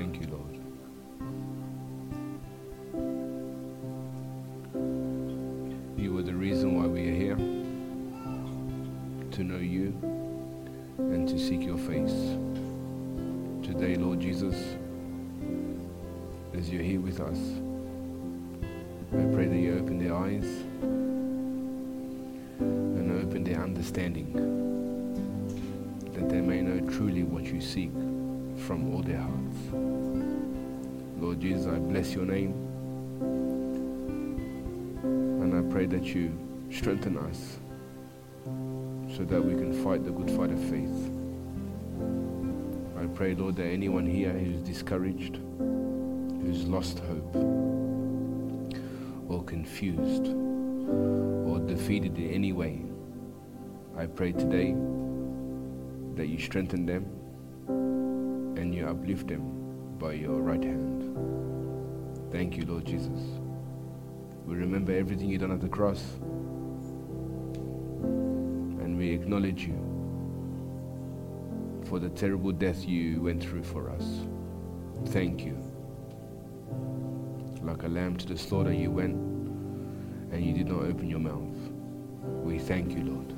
Thank 0.00 0.16
you, 0.18 0.28
Lord. 0.28 0.54
You 5.98 6.16
are 6.16 6.22
the 6.22 6.32
reason 6.32 6.74
why 6.74 6.86
we 6.86 7.06
are 7.10 7.14
here 7.14 7.36
to 9.30 9.44
know 9.44 9.58
you 9.58 9.88
and 10.96 11.28
to 11.28 11.38
seek 11.38 11.60
your 11.60 11.76
face. 11.76 12.14
Today, 13.62 13.96
Lord 13.96 14.20
Jesus, 14.20 14.56
as 16.54 16.70
you're 16.70 16.82
here 16.82 17.02
with 17.02 17.20
us, 17.20 17.38
I 19.12 19.34
pray 19.34 19.48
that 19.48 19.58
you 19.58 19.80
open 19.80 19.98
their 19.98 20.16
eyes 20.16 20.46
and 22.58 23.22
open 23.22 23.44
their 23.44 23.62
understanding, 23.62 24.32
that 26.14 26.30
they 26.30 26.40
may 26.40 26.62
know 26.62 26.80
truly 26.88 27.22
what 27.22 27.44
you 27.44 27.60
seek 27.60 27.92
from 28.70 28.94
all 28.94 29.02
their 29.02 29.18
hearts. 29.18 29.58
Lord 31.20 31.40
Jesus, 31.40 31.66
I 31.66 31.80
bless 31.80 32.14
your 32.14 32.24
name 32.24 32.52
and 35.02 35.52
I 35.52 35.72
pray 35.72 35.86
that 35.86 36.04
you 36.14 36.30
strengthen 36.70 37.18
us 37.18 37.58
so 39.16 39.24
that 39.24 39.44
we 39.44 39.54
can 39.54 39.72
fight 39.82 40.04
the 40.04 40.12
good 40.12 40.30
fight 40.30 40.52
of 40.52 40.60
faith. 40.70 41.10
I 42.96 43.06
pray, 43.16 43.34
Lord, 43.34 43.56
that 43.56 43.66
anyone 43.66 44.06
here 44.06 44.30
who's 44.30 44.62
discouraged, 44.62 45.38
who's 45.58 46.62
lost 46.62 47.00
hope, 47.00 47.34
or 49.28 49.42
confused, 49.42 50.28
or 50.28 51.58
defeated 51.58 52.16
in 52.18 52.30
any 52.30 52.52
way, 52.52 52.82
I 53.96 54.06
pray 54.06 54.30
today 54.30 54.76
that 56.14 56.28
you 56.28 56.38
strengthen 56.38 56.86
them 56.86 57.19
you 58.80 58.88
uplift 58.88 59.28
them 59.28 59.42
by 59.98 60.12
your 60.14 60.40
right 60.40 60.64
hand. 60.64 61.04
Thank 62.32 62.56
you, 62.56 62.64
Lord 62.64 62.86
Jesus. 62.86 63.20
We 64.46 64.54
remember 64.54 64.92
everything 64.96 65.28
you 65.28 65.36
done 65.36 65.52
at 65.52 65.60
the 65.60 65.68
cross 65.68 66.02
and 68.80 68.96
we 68.96 69.10
acknowledge 69.10 69.66
you 69.66 69.76
for 71.88 71.98
the 71.98 72.08
terrible 72.08 72.52
death 72.52 72.86
you 72.86 73.20
went 73.20 73.42
through 73.42 73.64
for 73.64 73.90
us. 73.90 74.04
Thank 75.08 75.44
you. 75.44 75.58
Like 77.62 77.82
a 77.82 77.88
lamb 77.88 78.16
to 78.16 78.26
the 78.26 78.38
slaughter, 78.38 78.72
you 78.72 78.90
went 78.90 79.14
and 80.32 80.42
you 80.42 80.54
did 80.54 80.68
not 80.68 80.84
open 80.84 81.10
your 81.10 81.20
mouth. 81.20 81.54
We 82.42 82.58
thank 82.58 82.92
you, 82.92 83.04
Lord. 83.04 83.34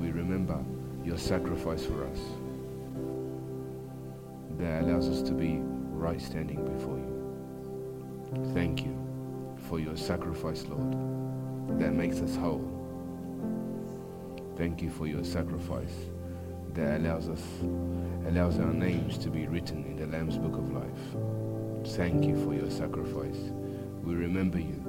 We 0.00 0.10
remember 0.10 0.58
your 1.04 1.18
sacrifice 1.18 1.84
for 1.84 2.06
us 2.06 2.18
allows 5.02 5.18
us 5.18 5.28
to 5.28 5.34
be 5.34 5.58
right 5.60 6.20
standing 6.20 6.64
before 6.76 6.96
you. 6.96 8.52
Thank 8.54 8.84
you 8.84 8.96
for 9.68 9.80
your 9.80 9.96
sacrifice, 9.96 10.64
Lord, 10.68 10.92
that 11.80 11.92
makes 11.92 12.20
us 12.20 12.36
whole. 12.36 12.68
Thank 14.56 14.80
you 14.80 14.90
for 14.90 15.08
your 15.08 15.24
sacrifice 15.24 15.92
that 16.74 17.00
allows 17.00 17.28
us, 17.28 17.42
allows 18.28 18.60
our 18.60 18.72
names 18.72 19.18
to 19.18 19.28
be 19.28 19.48
written 19.48 19.84
in 19.84 19.96
the 19.96 20.06
Lamb's 20.06 20.38
Book 20.38 20.54
of 20.54 20.70
Life. 20.72 21.94
Thank 21.96 22.24
you 22.24 22.36
for 22.44 22.54
your 22.54 22.70
sacrifice. 22.70 23.50
We 24.04 24.14
remember 24.14 24.58
you 24.58 24.80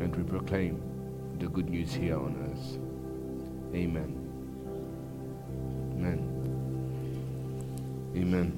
and 0.00 0.14
we 0.16 0.24
proclaim 0.24 0.82
the 1.38 1.48
good 1.48 1.70
news 1.70 1.94
here 1.94 2.16
on 2.16 2.34
earth. 2.50 2.78
Amen. 3.74 4.02
Amen. 4.02 4.17
Amen. 8.18 8.52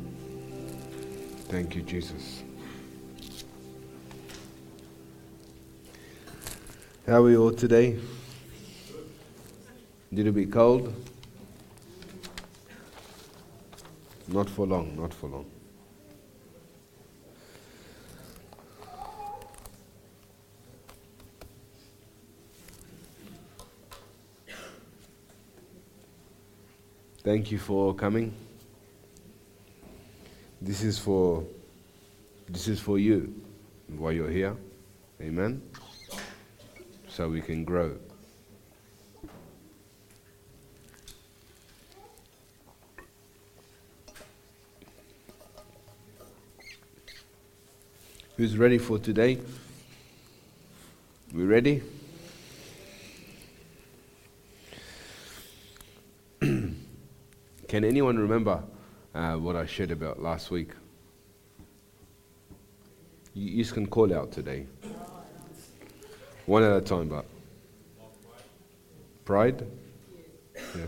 Thank 1.48 1.76
you, 1.76 1.82
Jesus. 1.82 2.42
How 7.06 7.16
are 7.16 7.22
we 7.22 7.36
all 7.36 7.50
today? 7.50 7.98
Did 10.14 10.28
it 10.28 10.32
be 10.32 10.46
cold? 10.46 10.94
Not 14.28 14.48
for 14.48 14.66
long, 14.66 14.96
not 14.96 15.12
for 15.12 15.26
long. 15.26 15.44
Thank 27.22 27.50
you 27.50 27.58
for 27.58 27.94
coming. 27.94 28.32
This 30.70 30.84
is 30.84 30.98
for 31.00 31.42
this 32.48 32.68
is 32.68 32.78
for 32.78 32.96
you 32.96 33.34
while 33.88 34.12
you're 34.12 34.30
here. 34.30 34.56
Amen. 35.20 35.60
So 37.08 37.28
we 37.28 37.40
can 37.40 37.64
grow. 37.64 37.96
Who's 48.36 48.56
ready 48.56 48.78
for 48.78 49.00
today? 49.00 49.40
We 51.34 51.46
ready? 51.46 51.82
Can 56.40 56.76
anyone 57.84 58.16
remember 58.16 58.62
uh, 59.14 59.34
what 59.34 59.56
I 59.56 59.66
shared 59.66 59.90
about 59.90 60.22
last 60.22 60.50
week? 60.50 60.70
You, 63.34 63.50
you 63.50 63.64
can 63.64 63.86
call 63.86 64.12
out 64.14 64.32
today. 64.32 64.66
One 66.46 66.62
at 66.62 66.76
a 66.76 66.80
time, 66.80 67.08
but. 67.08 67.24
Pride? 69.24 69.66
Yeah. 70.54 70.86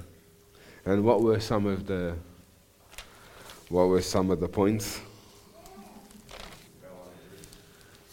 And 0.84 1.04
what 1.04 1.22
were 1.22 1.38
some 1.38 1.66
of 1.66 1.86
the 1.86 2.16
what 3.68 3.88
were 3.88 4.02
some 4.02 4.30
of 4.30 4.40
the 4.40 4.48
points? 4.48 5.00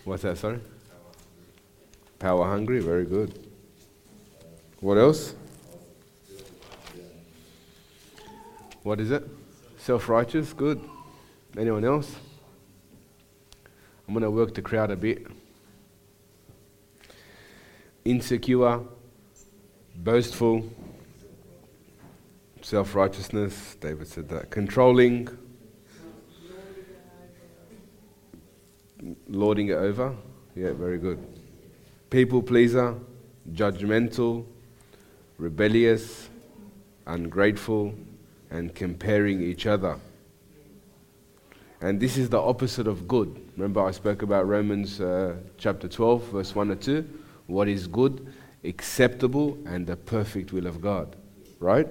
What's 0.05 0.23
that, 0.23 0.37
sorry? 0.37 0.59
Power 2.17 2.45
hungry, 2.45 2.79
very 2.79 3.05
good. 3.05 3.37
What 4.79 4.97
else? 4.97 5.35
What 8.83 8.99
is 9.01 9.11
it? 9.11 9.38
Self 9.89 10.07
righteous, 10.07 10.53
good. 10.53 10.79
Anyone 11.57 11.83
else? 11.83 12.15
I'm 14.07 14.13
going 14.13 14.21
to 14.21 14.29
work 14.29 14.53
the 14.53 14.61
crowd 14.61 14.91
a 14.91 14.95
bit. 14.95 15.25
Insecure, 18.05 18.81
boastful, 19.95 20.71
self 22.61 22.93
righteousness, 22.93 23.77
David 23.81 24.07
said 24.07 24.29
that. 24.29 24.51
Controlling, 24.51 25.27
lording 29.27 29.69
it 29.69 29.77
over. 29.77 30.15
Yeah, 30.55 30.73
very 30.73 30.99
good. 30.99 31.17
People 32.11 32.43
pleaser, 32.43 32.93
judgmental, 33.53 34.45
rebellious, 35.39 36.29
ungrateful, 37.07 37.95
and 38.51 38.73
comparing 38.73 39.41
each 39.41 39.65
other. 39.65 39.97
And 41.81 41.99
this 41.99 42.17
is 42.17 42.29
the 42.29 42.39
opposite 42.39 42.87
of 42.87 43.07
good. 43.07 43.39
Remember, 43.55 43.81
I 43.81 43.91
spoke 43.91 44.21
about 44.21 44.47
Romans 44.47 44.99
uh, 44.99 45.35
chapter 45.57 45.87
12, 45.87 46.23
verse 46.25 46.53
1 46.53 46.71
or 46.71 46.75
2. 46.75 47.07
What 47.47 47.67
is 47.67 47.87
good, 47.87 48.33
acceptable, 48.63 49.57
and 49.65 49.87
the 49.87 49.95
perfect 49.95 50.51
will 50.51 50.67
of 50.67 50.81
God. 50.81 51.15
Right? 51.59 51.87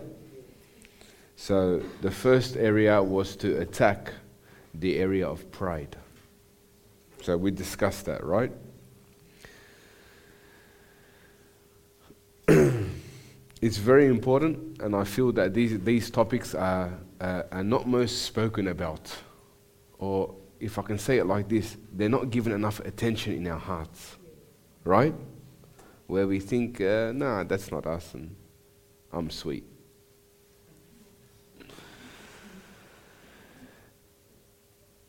So, 1.37 1.83
the 2.03 2.11
first 2.11 2.57
area 2.57 3.03
was 3.03 3.37
to 3.37 3.61
attack 3.61 4.13
the 4.75 4.99
area 4.99 5.27
of 5.27 5.51
pride. 5.53 5.97
So, 7.23 7.37
we 7.37 7.51
discussed 7.51 8.05
that, 8.07 8.25
right? 8.25 8.53
it's 13.61 13.77
very 13.77 14.07
important, 14.07 14.81
and 14.81 14.95
I 14.95 15.05
feel 15.05 15.33
that 15.33 15.53
these, 15.53 15.79
these 15.81 16.11
topics 16.11 16.55
are, 16.55 16.97
uh, 17.21 17.43
are 17.51 17.65
not 17.65 17.89
most 17.89 18.23
spoken 18.23 18.69
about. 18.69 19.17
Or, 19.99 20.35
if 20.61 20.79
I 20.79 20.83
can 20.83 20.99
say 20.99 21.19
it 21.19 21.27
like 21.27 21.49
this, 21.49 21.77
they're 21.93 22.09
not 22.09 22.31
given 22.31 22.53
enough 22.53 22.81
attention 22.81 23.35
in 23.35 23.47
our 23.47 23.59
hearts. 23.59 24.17
Right? 24.85 25.15
Where 26.07 26.27
we 26.27 26.41
think, 26.41 26.81
uh, 26.81 27.13
nah, 27.15 27.45
that's 27.45 27.71
not 27.71 27.87
us, 27.87 28.15
and 28.15 28.35
I'm 29.13 29.31
sweet. 29.31 29.65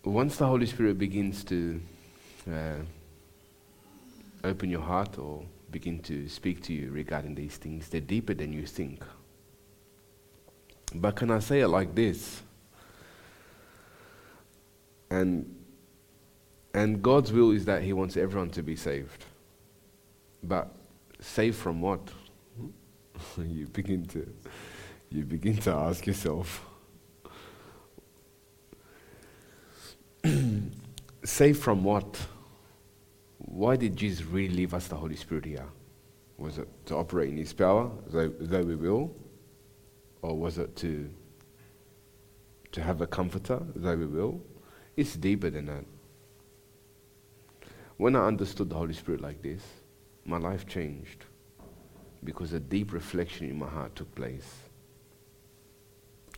Once 0.03 0.37
the 0.37 0.47
Holy 0.47 0.65
Spirit 0.65 0.97
begins 0.97 1.43
to 1.43 1.79
uh, 2.51 2.75
open 4.43 4.69
your 4.69 4.81
heart 4.81 5.19
or 5.19 5.43
begin 5.71 5.99
to 6.03 6.27
speak 6.27 6.61
to 6.63 6.73
you 6.73 6.91
regarding 6.91 7.35
these 7.35 7.57
things, 7.57 7.89
they're 7.89 8.01
deeper 8.01 8.33
than 8.33 8.53
you 8.53 8.65
think. 8.65 9.03
But 10.93 11.15
can 11.15 11.31
I 11.31 11.39
say 11.39 11.61
it 11.61 11.67
like 11.67 11.93
this? 11.95 12.41
And, 15.09 15.55
and 16.73 17.01
God's 17.01 17.31
will 17.31 17.51
is 17.51 17.65
that 17.65 17.83
He 17.83 17.93
wants 17.93 18.17
everyone 18.17 18.49
to 18.51 18.63
be 18.63 18.75
saved. 18.75 19.25
But 20.43 20.75
saved 21.19 21.57
from 21.57 21.81
what? 21.81 22.01
you 23.37 23.67
begin 23.67 24.05
to 24.07 24.27
you 25.11 25.25
begin 25.25 25.57
to 25.57 25.71
ask 25.71 26.05
yourself 26.05 26.65
saved 31.23 31.61
from 31.61 31.83
what? 31.83 32.19
Why 33.49 33.75
did 33.75 33.95
Jesus 33.95 34.23
really 34.25 34.53
leave 34.53 34.75
us 34.75 34.87
the 34.87 34.95
Holy 34.95 35.15
Spirit 35.15 35.43
here? 35.43 35.65
Was 36.37 36.59
it 36.59 36.67
to 36.85 36.95
operate 36.95 37.29
in 37.29 37.37
His 37.37 37.51
power, 37.51 37.89
though, 38.07 38.31
though 38.39 38.61
we 38.61 38.75
will? 38.75 39.11
Or 40.21 40.37
was 40.37 40.59
it 40.59 40.75
to, 40.77 41.09
to 42.71 42.83
have 42.83 43.01
a 43.01 43.07
comforter, 43.07 43.59
though 43.75 43.97
we 43.97 44.05
will? 44.05 44.39
It's 44.95 45.15
deeper 45.15 45.49
than 45.49 45.65
that. 45.65 45.83
When 47.97 48.15
I 48.15 48.27
understood 48.27 48.69
the 48.69 48.75
Holy 48.75 48.93
Spirit 48.93 49.19
like 49.19 49.41
this, 49.41 49.63
my 50.25 50.37
life 50.37 50.67
changed 50.67 51.25
because 52.23 52.53
a 52.53 52.59
deep 52.59 52.93
reflection 52.93 53.49
in 53.49 53.57
my 53.57 53.67
heart 53.67 53.95
took 53.95 54.13
place. 54.13 54.53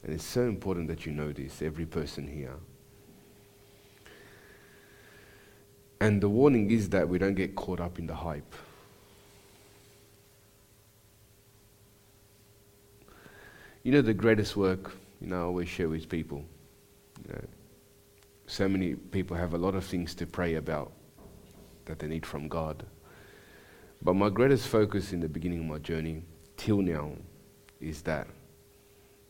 And 0.04 0.14
it's 0.14 0.24
so 0.24 0.44
important 0.44 0.88
that 0.88 1.06
you 1.06 1.12
know 1.12 1.34
this, 1.34 1.62
every 1.62 1.86
person 1.86 2.26
here. 2.26 2.56
And 6.02 6.20
the 6.20 6.28
warning 6.28 6.72
is 6.72 6.90
that 6.90 7.08
we 7.08 7.20
don't 7.20 7.36
get 7.36 7.56
caught 7.56 7.80
up 7.80 8.00
in 8.00 8.08
the 8.08 8.16
hype. 8.16 8.56
You 13.84 13.92
know, 13.92 14.02
the 14.02 14.16
greatest 14.16 14.58
work, 14.58 14.98
you 15.22 15.28
know, 15.28 15.36
I 15.36 15.44
always 15.44 15.70
share 15.70 15.90
with 15.90 16.10
people. 16.10 16.44
You 17.24 17.34
know, 17.34 17.42
so 18.48 18.68
many 18.68 18.96
people 18.96 19.38
have 19.38 19.54
a 19.54 19.60
lot 19.60 19.76
of 19.76 19.86
things 19.86 20.16
to 20.16 20.26
pray 20.26 20.56
about 20.56 20.92
that 21.86 22.00
they 22.00 22.08
need 22.08 22.26
from 22.26 22.48
God. 22.48 22.84
But 24.02 24.16
my 24.16 24.30
greatest 24.30 24.70
focus 24.70 25.14
in 25.14 25.20
the 25.20 25.30
beginning 25.30 25.60
of 25.60 25.66
my 25.66 25.78
journey, 25.78 26.24
till 26.58 26.82
now, 26.82 27.12
is 27.80 28.02
that 28.02 28.26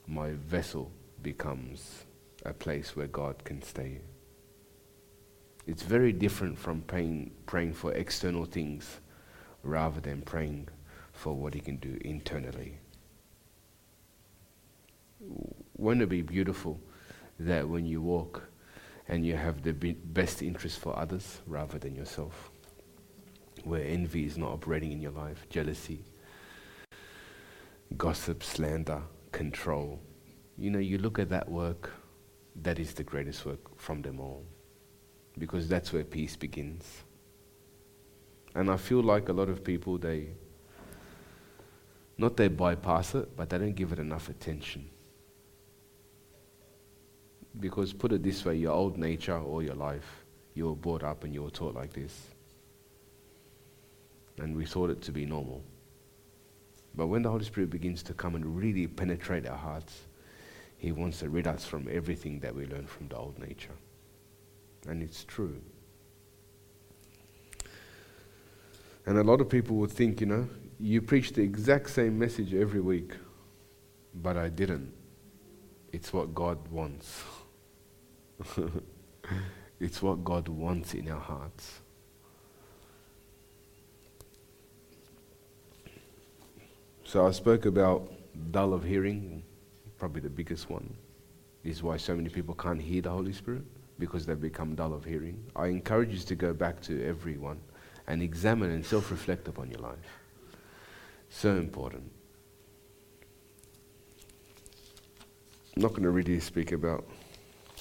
my 0.07 0.31
vessel 0.31 0.89
becomes 1.21 2.05
a 2.45 2.53
place 2.53 2.95
where 2.95 3.07
God 3.07 3.43
can 3.43 3.61
stay. 3.61 3.99
It's 5.67 5.83
very 5.83 6.11
different 6.11 6.57
from 6.57 6.81
praying, 6.81 7.31
praying 7.45 7.73
for 7.73 7.93
external 7.93 8.45
things 8.45 8.99
rather 9.63 10.01
than 10.01 10.21
praying 10.21 10.69
for 11.13 11.33
what 11.33 11.53
He 11.53 11.59
can 11.59 11.77
do 11.77 11.97
internally. 12.01 12.79
Won't 15.77 16.01
it 16.01 16.09
be 16.09 16.21
beautiful 16.21 16.79
that 17.39 17.67
when 17.67 17.85
you 17.85 18.01
walk 18.01 18.43
and 19.07 19.25
you 19.25 19.35
have 19.35 19.61
the 19.61 19.73
best 19.73 20.41
interest 20.41 20.79
for 20.79 20.97
others 20.97 21.41
rather 21.45 21.77
than 21.77 21.95
yourself? 21.95 22.51
where 23.63 23.83
envy 23.83 24.25
is 24.25 24.37
not 24.37 24.51
operating 24.51 24.91
in 24.91 25.01
your 25.01 25.11
life, 25.11 25.45
jealousy, 25.49 26.03
gossip, 27.97 28.43
slander, 28.43 29.01
control. 29.31 29.99
You 30.57 30.71
know, 30.71 30.79
you 30.79 30.97
look 30.97 31.19
at 31.19 31.29
that 31.29 31.49
work, 31.49 31.91
that 32.55 32.79
is 32.79 32.93
the 32.93 33.03
greatest 33.03 33.45
work 33.45 33.79
from 33.79 34.01
them 34.01 34.19
all. 34.19 34.45
Because 35.37 35.67
that's 35.67 35.93
where 35.93 36.03
peace 36.03 36.35
begins. 36.35 36.85
And 38.53 38.69
I 38.69 38.77
feel 38.77 39.01
like 39.01 39.29
a 39.29 39.33
lot 39.33 39.49
of 39.49 39.63
people, 39.63 39.97
they, 39.97 40.27
not 42.17 42.35
they 42.35 42.49
bypass 42.49 43.15
it, 43.15 43.35
but 43.35 43.49
they 43.49 43.57
don't 43.57 43.75
give 43.75 43.91
it 43.91 43.99
enough 43.99 44.29
attention. 44.29 44.89
Because 47.59 47.93
put 47.93 48.11
it 48.11 48.23
this 48.23 48.43
way, 48.43 48.55
your 48.55 48.73
old 48.73 48.97
nature 48.97 49.37
or 49.37 49.63
your 49.63 49.75
life, 49.75 50.25
you 50.53 50.67
were 50.67 50.75
brought 50.75 51.03
up 51.03 51.23
and 51.23 51.33
you 51.33 51.43
were 51.43 51.49
taught 51.49 51.75
like 51.75 51.93
this 51.93 52.27
and 54.41 54.55
we 54.55 54.65
thought 54.65 54.89
it 54.89 55.01
to 55.03 55.11
be 55.11 55.25
normal. 55.25 55.63
But 56.95 57.07
when 57.07 57.21
the 57.21 57.29
Holy 57.29 57.45
Spirit 57.45 57.69
begins 57.69 58.03
to 58.03 58.13
come 58.13 58.35
and 58.35 58.57
really 58.57 58.87
penetrate 58.87 59.47
our 59.47 59.57
hearts, 59.57 60.01
He 60.77 60.91
wants 60.91 61.19
to 61.19 61.29
rid 61.29 61.47
us 61.47 61.65
from 61.65 61.87
everything 61.89 62.39
that 62.39 62.53
we 62.53 62.65
learned 62.65 62.89
from 62.89 63.07
the 63.07 63.17
old 63.17 63.39
nature. 63.39 63.75
And 64.87 65.03
it's 65.03 65.23
true. 65.23 65.61
And 69.05 69.17
a 69.17 69.23
lot 69.23 69.41
of 69.41 69.49
people 69.49 69.77
would 69.77 69.91
think, 69.91 70.21
you 70.21 70.27
know, 70.27 70.47
you 70.79 71.01
preach 71.01 71.33
the 71.33 71.41
exact 71.41 71.89
same 71.89 72.17
message 72.17 72.53
every 72.53 72.81
week, 72.81 73.13
but 74.15 74.37
I 74.37 74.49
didn't. 74.49 74.93
It's 75.91 76.13
what 76.13 76.33
God 76.33 76.67
wants. 76.69 77.23
it's 79.79 80.01
what 80.01 80.23
God 80.23 80.47
wants 80.47 80.93
in 80.93 81.09
our 81.09 81.19
hearts. 81.19 81.81
So 87.03 87.27
I 87.27 87.31
spoke 87.31 87.65
about 87.65 88.09
dull 88.51 88.73
of 88.73 88.83
hearing, 88.83 89.43
probably 89.97 90.21
the 90.21 90.29
biggest 90.29 90.69
one. 90.69 90.95
Is 91.63 91.83
why 91.83 91.97
so 91.97 92.15
many 92.15 92.29
people 92.29 92.55
can't 92.55 92.81
hear 92.81 93.01
the 93.01 93.09
Holy 93.09 93.33
Spirit, 93.33 93.63
because 94.01 94.25
they've 94.25 94.41
become 94.41 94.73
dull 94.73 94.93
of 94.95 95.05
hearing. 95.05 95.37
I 95.55 95.67
encourage 95.67 96.11
you 96.11 96.19
to 96.19 96.35
go 96.35 96.53
back 96.53 96.81
to 96.81 97.05
everyone 97.05 97.61
and 98.07 98.23
examine 98.23 98.71
and 98.71 98.83
self 98.83 99.11
reflect 99.11 99.47
upon 99.47 99.69
your 99.69 99.79
life. 99.79 100.19
So 101.29 101.55
important. 101.55 102.11
I'm 105.75 105.83
not 105.83 105.91
going 105.91 106.03
to 106.03 106.09
really 106.09 106.39
speak 106.39 106.71
about 106.71 107.07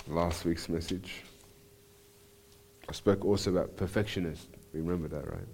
last 0.06 0.44
week's 0.44 0.68
message. 0.68 1.22
I 2.86 2.92
spoke 2.92 3.24
also 3.24 3.50
about 3.50 3.76
perfectionists. 3.78 4.46
Remember 4.74 5.08
that, 5.08 5.26
right? 5.26 5.48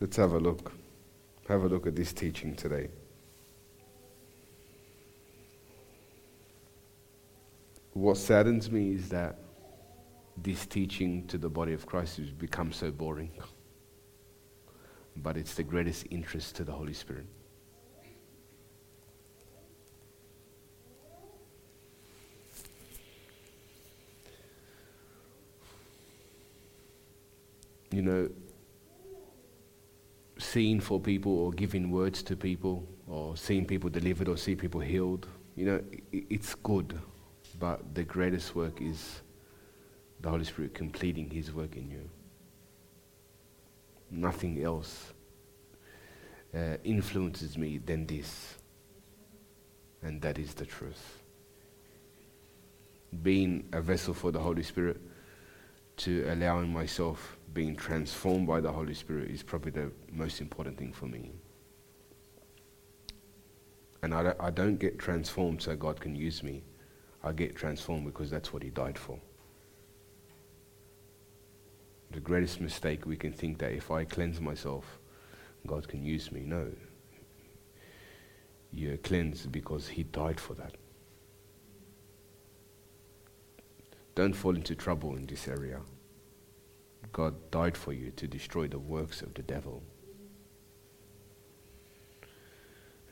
Let's 0.00 0.16
have 0.16 0.32
a 0.32 0.38
look. 0.38 0.77
Have 1.48 1.64
a 1.64 1.66
look 1.66 1.86
at 1.86 1.96
this 1.96 2.12
teaching 2.12 2.54
today. 2.54 2.88
What 7.94 8.18
saddens 8.18 8.70
me 8.70 8.92
is 8.92 9.08
that 9.08 9.38
this 10.36 10.66
teaching 10.66 11.26
to 11.28 11.38
the 11.38 11.48
body 11.48 11.72
of 11.72 11.86
Christ 11.86 12.18
has 12.18 12.30
become 12.30 12.70
so 12.70 12.90
boring. 12.90 13.30
But 15.16 15.38
it's 15.38 15.54
the 15.54 15.62
greatest 15.62 16.06
interest 16.10 16.54
to 16.56 16.64
the 16.64 16.72
Holy 16.72 16.92
Spirit. 16.92 17.24
You 27.90 28.02
know, 28.02 28.28
seeing 30.52 30.80
for 30.80 30.98
people 30.98 31.32
or 31.38 31.52
giving 31.52 31.90
words 31.90 32.22
to 32.22 32.36
people 32.36 32.86
or 33.06 33.36
seeing 33.36 33.66
people 33.66 33.90
delivered 33.90 34.28
or 34.28 34.36
see 34.36 34.54
people 34.54 34.80
healed, 34.80 35.26
you 35.56 35.66
know, 35.66 35.82
it's 36.12 36.54
good. 36.54 36.98
But 37.58 37.94
the 37.94 38.04
greatest 38.04 38.54
work 38.54 38.80
is 38.80 39.20
the 40.20 40.30
Holy 40.30 40.44
Spirit 40.44 40.74
completing 40.74 41.28
His 41.30 41.52
work 41.52 41.76
in 41.76 41.90
you. 41.90 42.08
Nothing 44.10 44.62
else 44.62 45.12
uh, 46.54 46.76
influences 46.82 47.58
me 47.58 47.78
than 47.78 48.06
this. 48.06 48.56
And 50.02 50.22
that 50.22 50.38
is 50.38 50.54
the 50.54 50.64
truth. 50.64 51.22
Being 53.22 53.68
a 53.72 53.82
vessel 53.82 54.14
for 54.14 54.30
the 54.30 54.38
Holy 54.38 54.62
Spirit 54.62 55.00
to 55.98 56.26
allowing 56.30 56.72
myself 56.72 57.36
being 57.52 57.74
transformed 57.74 58.46
by 58.46 58.60
the 58.60 58.70
Holy 58.70 58.94
Spirit 58.94 59.30
is 59.30 59.42
probably 59.42 59.72
the 59.72 59.90
most 60.12 60.40
important 60.40 60.78
thing 60.78 60.92
for 60.92 61.06
me. 61.06 61.32
And 64.02 64.14
I 64.14 64.22
don't, 64.22 64.36
I 64.40 64.50
don't 64.50 64.76
get 64.76 64.98
transformed 64.98 65.62
so 65.62 65.74
God 65.74 66.00
can 66.00 66.14
use 66.14 66.42
me. 66.42 66.62
I 67.22 67.32
get 67.32 67.56
transformed 67.56 68.06
because 68.06 68.30
that's 68.30 68.52
what 68.52 68.62
He 68.62 68.70
died 68.70 68.96
for. 68.96 69.18
The 72.12 72.20
greatest 72.20 72.60
mistake 72.60 73.04
we 73.04 73.16
can 73.16 73.32
think 73.32 73.58
that 73.58 73.72
if 73.72 73.90
I 73.90 74.04
cleanse 74.04 74.40
myself, 74.40 75.00
God 75.66 75.88
can 75.88 76.04
use 76.04 76.30
me. 76.30 76.40
No. 76.40 76.70
You're 78.72 78.98
cleansed 78.98 79.50
because 79.50 79.88
He 79.88 80.04
died 80.04 80.38
for 80.38 80.54
that. 80.54 80.76
Don't 84.18 84.32
fall 84.32 84.56
into 84.56 84.74
trouble 84.74 85.14
in 85.14 85.26
this 85.26 85.46
area. 85.46 85.78
God 87.12 87.52
died 87.52 87.76
for 87.76 87.92
you 87.92 88.10
to 88.16 88.26
destroy 88.26 88.66
the 88.66 88.80
works 88.80 89.22
of 89.22 89.32
the 89.34 89.42
devil. 89.42 89.80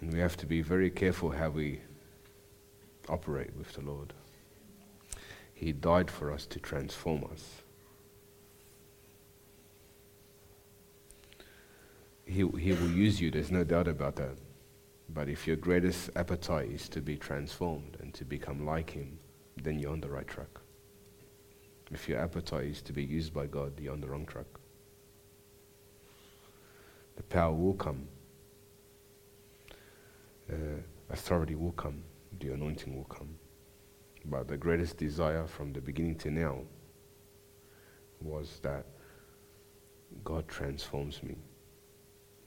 And 0.01 0.13
we 0.13 0.19
have 0.19 0.37
to 0.39 0.47
be 0.47 0.63
very 0.63 0.91
careful 0.91 1.31
how 1.31 1.51
we 1.51 1.81
operate 3.09 3.55
with 3.57 3.73
the 3.75 3.83
Lord. 3.83 4.15
He 5.55 5.71
died 5.71 6.11
for 6.11 6.33
us 6.33 6.45
to 6.47 6.59
transform 6.59 7.23
us. 7.33 7.63
he, 12.25 12.39
he 12.59 12.73
will 12.73 12.91
use 12.91 13.21
you, 13.21 13.31
there's 13.31 13.53
no 13.53 13.63
doubt 13.63 13.87
about 13.87 14.17
that. 14.17 14.39
But 15.09 15.29
if 15.29 15.47
your 15.47 15.55
greatest 15.55 16.11
appetite 16.17 16.69
is 16.69 16.89
to 16.89 17.01
be 17.01 17.17
transformed 17.17 17.97
and 18.01 18.13
to 18.15 18.25
become 18.25 18.67
like 18.67 18.91
Him, 18.91 19.21
then 19.63 19.79
you're 19.79 19.93
on 19.93 20.01
the 20.01 20.11
right 20.11 20.27
track. 20.27 20.49
If 21.91 22.09
your 22.09 22.19
appetite 22.19 22.65
is 22.65 22.83
to 22.83 22.93
be 22.93 23.05
used 23.05 23.33
by 23.33 23.47
God, 23.47 23.79
you're 23.81 23.93
on 23.93 24.01
the 24.01 24.09
wrong 24.09 24.27
track. 24.27 24.47
The 27.17 27.23
power 27.23 27.55
will 27.55 27.75
come, 27.75 28.09
uh, 30.53 30.81
authority 31.11 31.55
will 31.55 31.73
come, 31.73 32.03
the 32.41 32.53
anointing 32.53 32.95
will 32.95 33.05
come. 33.05 33.37
But 34.25 34.49
the 34.49 34.57
greatest 34.57 34.97
desire 34.99 35.47
from 35.47 35.73
the 35.73 35.81
beginning 35.81 36.17
to 36.17 36.31
now 36.31 36.59
was 38.21 38.59
that 38.63 38.87
God 40.25 40.49
transforms 40.49 41.23
me 41.23 41.37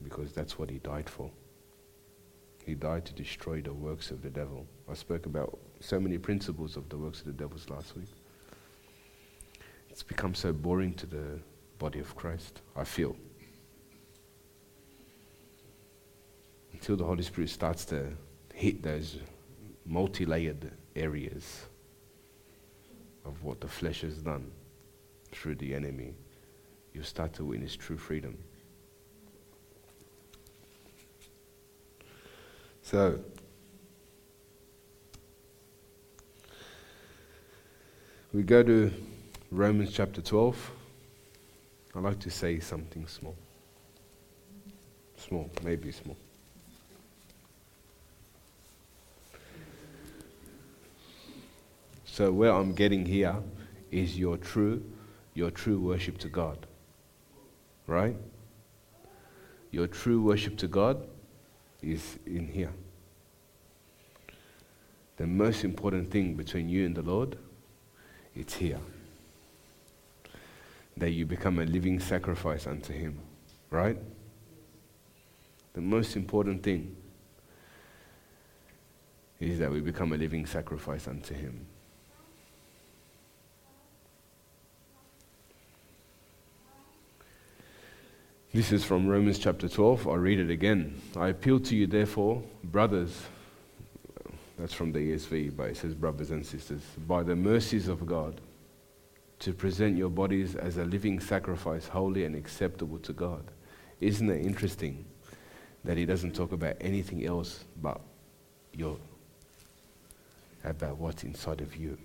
because 0.02 0.32
that's 0.32 0.58
what 0.58 0.70
He 0.70 0.78
died 0.78 1.08
for. 1.08 1.30
He 2.64 2.74
died 2.74 3.06
to 3.06 3.14
destroy 3.14 3.62
the 3.62 3.72
works 3.72 4.10
of 4.10 4.22
the 4.22 4.30
devil. 4.30 4.66
I 4.88 4.94
spoke 4.94 5.26
about 5.26 5.58
so 5.80 5.98
many 5.98 6.18
principles 6.18 6.76
of 6.76 6.88
the 6.90 6.98
works 6.98 7.20
of 7.20 7.26
the 7.26 7.32
devils 7.32 7.68
last 7.70 7.96
week. 7.96 8.08
It's 10.00 10.08
become 10.08 10.34
so 10.34 10.50
boring 10.50 10.94
to 10.94 11.04
the 11.04 11.38
body 11.78 11.98
of 11.98 12.16
Christ, 12.16 12.62
I 12.74 12.84
feel. 12.84 13.14
Until 16.72 16.96
the 16.96 17.04
Holy 17.04 17.22
Spirit 17.22 17.50
starts 17.50 17.84
to 17.86 18.06
hit 18.54 18.82
those 18.82 19.18
multi 19.84 20.24
layered 20.24 20.72
areas 20.96 21.66
of 23.26 23.44
what 23.44 23.60
the 23.60 23.68
flesh 23.68 24.00
has 24.00 24.16
done 24.22 24.50
through 25.32 25.56
the 25.56 25.74
enemy, 25.74 26.14
you 26.94 27.02
start 27.02 27.34
to 27.34 27.44
witness 27.44 27.76
true 27.76 27.98
freedom. 27.98 28.38
So, 32.80 33.20
we 38.32 38.42
go 38.42 38.62
to 38.62 38.90
Romans 39.52 39.92
chapter 39.92 40.22
12. 40.22 40.70
I'd 41.96 42.02
like 42.04 42.20
to 42.20 42.30
say 42.30 42.60
something 42.60 43.04
small. 43.08 43.34
Small, 45.16 45.50
maybe 45.64 45.90
small. 45.90 46.16
So, 52.04 52.30
where 52.30 52.52
I'm 52.52 52.74
getting 52.74 53.04
here 53.04 53.34
is 53.90 54.16
your 54.16 54.36
true, 54.36 54.84
your 55.34 55.50
true 55.50 55.80
worship 55.80 56.18
to 56.18 56.28
God. 56.28 56.66
Right? 57.88 58.16
Your 59.72 59.88
true 59.88 60.22
worship 60.22 60.58
to 60.58 60.68
God 60.68 61.08
is 61.82 62.20
in 62.24 62.46
here. 62.46 62.72
The 65.16 65.26
most 65.26 65.64
important 65.64 66.12
thing 66.12 66.34
between 66.34 66.68
you 66.68 66.86
and 66.86 66.94
the 66.94 67.02
Lord, 67.02 67.36
it's 68.36 68.54
here. 68.54 68.78
That 71.00 71.12
you 71.12 71.24
become 71.24 71.58
a 71.58 71.64
living 71.64 71.98
sacrifice 71.98 72.66
unto 72.66 72.92
Him, 72.92 73.18
right? 73.70 73.96
The 75.72 75.80
most 75.80 76.14
important 76.14 76.62
thing 76.62 76.94
is 79.40 79.58
that 79.60 79.70
we 79.70 79.80
become 79.80 80.12
a 80.12 80.16
living 80.18 80.44
sacrifice 80.44 81.08
unto 81.08 81.32
Him. 81.32 81.66
This 88.52 88.70
is 88.70 88.84
from 88.84 89.08
Romans 89.08 89.38
chapter 89.38 89.70
12. 89.70 90.06
I'll 90.06 90.16
read 90.16 90.38
it 90.38 90.50
again. 90.50 91.00
I 91.16 91.28
appeal 91.28 91.60
to 91.60 91.74
you, 91.74 91.86
therefore, 91.86 92.42
brothers, 92.62 93.22
that's 94.58 94.74
from 94.74 94.92
the 94.92 94.98
ESV, 94.98 95.56
but 95.56 95.70
it 95.70 95.78
says 95.78 95.94
brothers 95.94 96.30
and 96.30 96.44
sisters, 96.44 96.82
by 97.06 97.22
the 97.22 97.34
mercies 97.34 97.88
of 97.88 98.04
God, 98.04 98.42
to 99.40 99.52
present 99.52 99.96
your 99.96 100.08
bodies 100.08 100.54
as 100.54 100.76
a 100.76 100.84
living 100.84 101.20
sacrifice, 101.20 101.88
holy 101.88 102.24
and 102.24 102.36
acceptable 102.36 102.98
to 102.98 103.12
God. 103.12 103.42
Isn't 104.00 104.30
it 104.30 104.44
interesting 104.44 105.04
that 105.84 105.96
he 105.96 106.04
doesn't 106.04 106.34
talk 106.34 106.52
about 106.52 106.76
anything 106.80 107.26
else 107.26 107.64
but 107.80 108.00
your 108.72 108.96
about 110.62 110.98
what's 110.98 111.24
inside 111.24 111.60
of 111.60 111.74
you? 111.76 111.96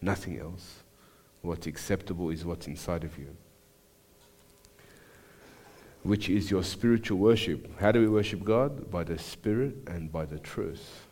Nothing 0.00 0.38
else. 0.38 0.78
What's 1.42 1.66
acceptable 1.66 2.30
is 2.30 2.44
what's 2.44 2.68
inside 2.68 3.02
of 3.02 3.18
you 3.18 3.36
which 6.02 6.28
is 6.28 6.50
your 6.50 6.64
spiritual 6.64 7.18
worship. 7.18 7.78
How 7.78 7.92
do 7.92 8.00
we 8.00 8.08
worship 8.08 8.42
God? 8.44 8.90
By 8.90 9.04
the 9.04 9.18
Spirit 9.18 9.76
and 9.86 10.10
by 10.10 10.24
the 10.24 10.38
truth. 10.38 11.06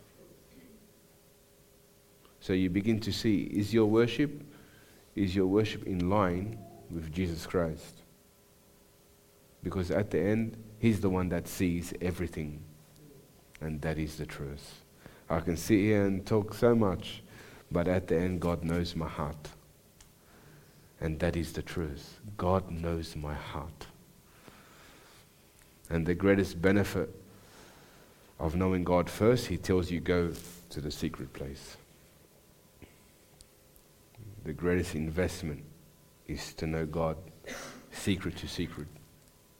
So 2.41 2.53
you 2.53 2.69
begin 2.69 2.99
to 3.01 3.13
see 3.13 3.43
is 3.43 3.73
your 3.73 3.85
worship 3.85 4.43
is 5.15 5.35
your 5.35 5.47
worship 5.47 5.83
in 5.83 6.09
line 6.09 6.57
with 6.89 7.11
Jesus 7.11 7.45
Christ? 7.45 8.01
Because 9.63 9.91
at 9.91 10.11
the 10.11 10.19
end, 10.19 10.57
He's 10.79 10.99
the 10.99 11.09
one 11.09 11.29
that 11.29 11.47
sees 11.47 11.93
everything, 12.01 12.63
and 13.59 13.79
that 13.81 13.99
is 13.99 14.17
the 14.17 14.25
truth. 14.25 14.81
I 15.29 15.39
can 15.39 15.55
sit 15.55 15.77
here 15.77 16.05
and 16.05 16.25
talk 16.25 16.53
so 16.53 16.73
much, 16.73 17.21
but 17.71 17.87
at 17.87 18.07
the 18.07 18.17
end, 18.17 18.41
God 18.41 18.63
knows 18.63 18.95
my 18.95 19.07
heart. 19.07 19.49
And 20.99 21.19
that 21.19 21.35
is 21.35 21.53
the 21.53 21.61
truth. 21.61 22.19
God 22.37 22.69
knows 22.71 23.15
my 23.15 23.33
heart. 23.33 23.87
And 25.89 26.05
the 26.05 26.15
greatest 26.15 26.61
benefit 26.61 27.09
of 28.39 28.55
knowing 28.55 28.83
God 28.83 29.09
first, 29.09 29.47
He 29.47 29.57
tells 29.57 29.91
you 29.91 29.99
go 29.99 30.33
to 30.69 30.81
the 30.81 30.91
secret 30.91 31.31
place. 31.33 31.77
The 34.43 34.53
greatest 34.53 34.95
investment 34.95 35.63
is 36.27 36.53
to 36.55 36.67
know 36.67 36.85
God 36.85 37.17
secret 37.91 38.37
to 38.37 38.47
secret, 38.47 38.87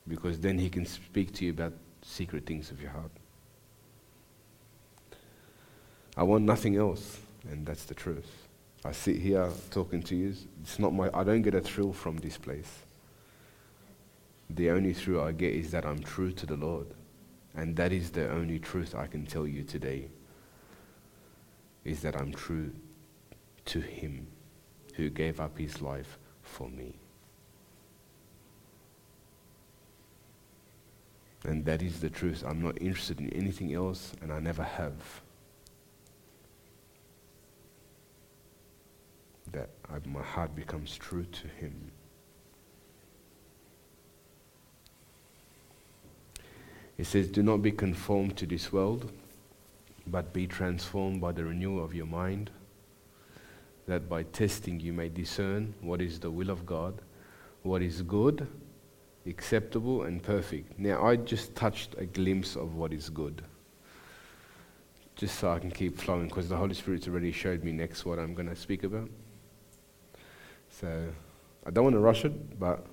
because 0.08 0.40
then 0.40 0.58
He 0.58 0.70
can 0.70 0.86
speak 0.86 1.34
to 1.36 1.46
you 1.46 1.52
about 1.52 1.74
secret 2.02 2.46
things 2.46 2.72
of 2.72 2.82
your 2.82 2.92
heart. 2.92 3.12
I 6.18 6.24
want 6.24 6.44
nothing 6.44 6.76
else, 6.78 7.20
and 7.50 7.66
that's 7.66 7.86
the 7.86 7.94
truth. 7.94 8.48
I 8.84 8.92
sit 8.92 9.18
here 9.18 9.50
talking 9.70 10.02
to 10.04 10.16
you. 10.16 10.34
It's 10.62 10.80
not 10.80 10.94
my. 10.94 11.10
I 11.14 11.24
don't 11.24 11.42
get 11.42 11.54
a 11.54 11.62
thrill 11.62 11.94
from 11.94 12.18
this 12.18 12.38
place 12.38 12.84
the 14.56 14.70
only 14.70 14.94
thrill 14.94 15.22
I 15.22 15.32
get 15.32 15.54
is 15.54 15.72
that 15.72 15.86
I'm 15.86 16.02
true 16.04 16.32
to 16.34 16.46
the 16.46 16.56
Lord. 16.56 16.88
And 17.56 17.76
that 17.78 17.92
is 17.92 18.12
the 18.12 18.30
only 18.30 18.60
truth 18.60 18.96
I 18.96 19.08
can 19.08 19.26
tell 19.26 19.48
you 19.48 19.64
today 19.64 20.08
is 21.84 22.02
that 22.02 22.16
I'm 22.16 22.32
true 22.32 22.72
to 23.66 23.80
Him 23.80 24.28
who 24.94 25.10
gave 25.10 25.40
up 25.40 25.58
His 25.58 25.82
life 25.82 26.18
for 26.42 26.70
me. 26.70 26.94
And 31.44 31.66
that 31.66 31.82
is 31.82 32.00
the 32.00 32.10
truth. 32.10 32.44
I'm 32.46 32.62
not 32.62 32.80
interested 32.82 33.20
in 33.20 33.30
anything 33.34 33.74
else, 33.74 34.14
and 34.22 34.32
I 34.32 34.40
never 34.40 34.64
have. 34.64 34.94
That 39.52 39.70
I, 39.90 40.08
my 40.08 40.22
heart 40.22 40.56
becomes 40.56 40.96
true 40.96 41.26
to 41.26 41.48
Him. 41.48 41.92
It 46.98 47.06
says, 47.06 47.28
Do 47.28 47.42
not 47.42 47.64
be 47.64 47.72
conformed 47.72 48.38
to 48.38 48.46
this 48.46 48.72
world, 48.72 49.12
but 50.06 50.34
be 50.34 50.46
transformed 50.46 51.20
by 51.20 51.32
the 51.32 51.44
renewal 51.44 51.84
of 51.84 51.96
your 51.96 52.06
mind, 52.06 52.52
that 53.88 54.08
by 54.08 54.24
testing 54.24 54.80
you 54.80 54.94
may 54.94 55.10
discern 55.10 55.74
what 55.82 56.02
is 56.02 56.20
the 56.20 56.30
will 56.30 56.50
of 56.50 56.66
God, 56.66 57.02
what 57.64 57.82
is 57.82 58.02
good, 58.02 58.48
acceptable, 59.26 60.04
and 60.04 60.22
perfect. 60.22 60.78
Now, 60.80 61.06
I 61.06 61.16
just 61.16 61.56
touched 61.56 61.96
a 61.98 62.06
glimpse 62.06 62.56
of 62.56 62.76
what 62.76 62.94
is 62.94 63.10
good, 63.10 63.42
just 65.16 65.40
so 65.40 65.52
I 65.52 65.60
can 65.60 65.72
keep 65.72 65.98
flowing, 65.98 66.28
because 66.28 66.50
the 66.50 66.58
Holy 66.58 66.74
Spirit's 66.74 67.08
already 67.08 67.32
showed 67.32 67.64
me 67.64 67.72
next 67.72 68.06
what 68.06 68.20
I'm 68.20 68.34
going 68.34 68.50
to 68.50 68.56
speak 68.56 68.84
about. 68.84 69.10
So, 70.70 71.08
I 71.66 71.70
don't 71.70 71.84
want 71.84 71.96
to 71.96 72.00
rush 72.00 72.26
it, 72.26 72.60
but 72.60 72.86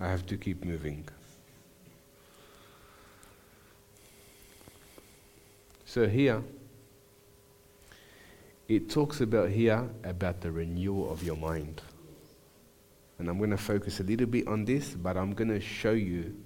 I 0.00 0.08
have 0.08 0.24
to 0.26 0.36
keep 0.36 0.64
moving. 0.64 1.06
So 5.84 6.06
here, 6.06 6.42
it 8.68 8.90
talks 8.90 9.22
about 9.22 9.48
here 9.48 9.88
about 10.04 10.42
the 10.42 10.52
renewal 10.52 11.10
of 11.10 11.22
your 11.22 11.36
mind. 11.36 11.80
And 13.18 13.28
I'm 13.28 13.38
going 13.38 13.50
to 13.50 13.56
focus 13.56 13.98
a 14.00 14.02
little 14.02 14.26
bit 14.26 14.46
on 14.46 14.64
this, 14.66 14.90
but 14.90 15.16
I'm 15.16 15.32
going 15.32 15.48
to 15.48 15.60
show 15.60 15.92
you 15.92 16.36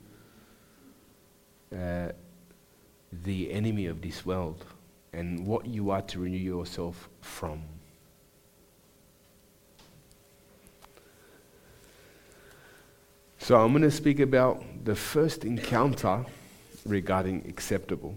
uh, 1.77 2.13
the 3.25 3.53
enemy 3.53 3.87
of 3.87 4.01
this 4.01 4.25
world 4.25 4.65
and 5.13 5.47
what 5.47 5.67
you 5.67 5.91
are 5.91 6.01
to 6.03 6.21
renew 6.21 6.39
yourself 6.39 7.09
from. 7.21 7.63
So 13.39 13.57
I'm 13.59 13.73
going 13.73 13.83
to 13.83 13.91
speak 13.91 14.21
about 14.21 14.63
the 14.85 14.95
first 14.95 15.45
encounter 15.45 16.25
regarding 16.87 17.45
acceptable. 17.49 18.17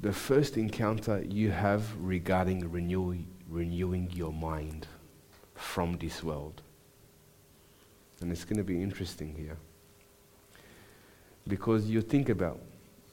The 0.00 0.12
first 0.12 0.56
encounter 0.56 1.24
you 1.28 1.50
have 1.50 1.84
regarding 2.00 2.70
renew, 2.70 3.18
renewing 3.48 4.10
your 4.12 4.32
mind 4.32 4.86
from 5.56 5.98
this 5.98 6.22
world. 6.22 6.62
And 8.20 8.30
it's 8.30 8.44
going 8.44 8.58
to 8.58 8.64
be 8.64 8.80
interesting 8.80 9.34
here. 9.34 9.56
Because 11.48 11.86
you 11.86 12.00
think 12.00 12.28
about 12.28 12.60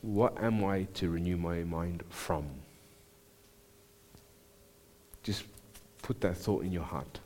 what 0.02 0.40
am 0.44 0.64
I 0.64 0.84
to 0.96 1.10
renew 1.10 1.38
my 1.38 1.64
mind 1.64 2.04
from? 2.10 2.46
Just 5.24 5.44
put 6.04 6.22
that 6.22 6.38
thought 6.38 6.64
in 6.64 6.72
your 6.72 6.84
heart. 6.84 7.20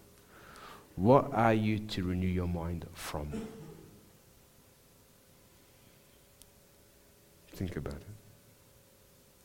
What 0.96 1.34
are 1.34 1.54
you 1.54 1.80
to 1.80 2.04
renew 2.04 2.28
your 2.28 2.48
mind 2.48 2.86
from? 2.94 3.30
Think 7.52 7.76
about 7.76 7.96
it. 7.96 8.19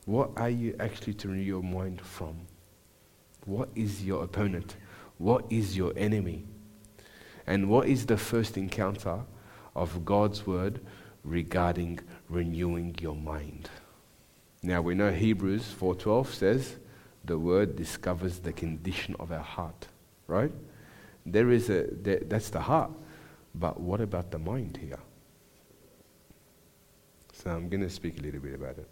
What 0.04 0.30
are 0.36 0.50
you 0.50 0.76
actually 0.78 1.16
renew 1.24 1.40
your 1.40 1.62
mind 1.62 2.00
from? 2.00 2.46
What 3.46 3.68
is 3.74 4.04
your 4.04 4.24
opponent? 4.24 4.76
What 5.18 5.44
is 5.50 5.76
your 5.76 5.92
enemy? 5.96 6.44
And 7.46 7.68
what 7.68 7.88
is 7.88 8.06
the 8.06 8.16
first 8.16 8.56
encounter 8.56 9.20
of 9.74 10.04
God's 10.04 10.46
word 10.46 10.80
regarding 11.22 12.00
renewing 12.28 12.96
your 13.00 13.16
mind? 13.16 13.70
Now 14.62 14.80
we 14.80 14.94
know 14.94 15.10
Hebrews 15.10 15.74
4:12 15.78 16.32
says 16.32 16.76
the 17.24 17.38
word 17.38 17.76
discovers 17.76 18.38
the 18.38 18.52
condition 18.52 19.14
of 19.18 19.30
our 19.32 19.40
heart, 19.42 19.88
right? 20.26 20.52
There 21.26 21.50
is 21.50 21.70
a 21.70 21.86
there, 21.90 22.20
that's 22.20 22.50
the 22.50 22.60
heart. 22.60 22.90
But 23.54 23.80
what 23.80 24.00
about 24.00 24.30
the 24.30 24.38
mind 24.38 24.78
here? 24.78 24.98
So 27.32 27.50
I'm 27.50 27.68
going 27.68 27.82
to 27.82 27.90
speak 27.90 28.18
a 28.18 28.22
little 28.22 28.40
bit 28.40 28.54
about 28.54 28.78
it. 28.78 28.88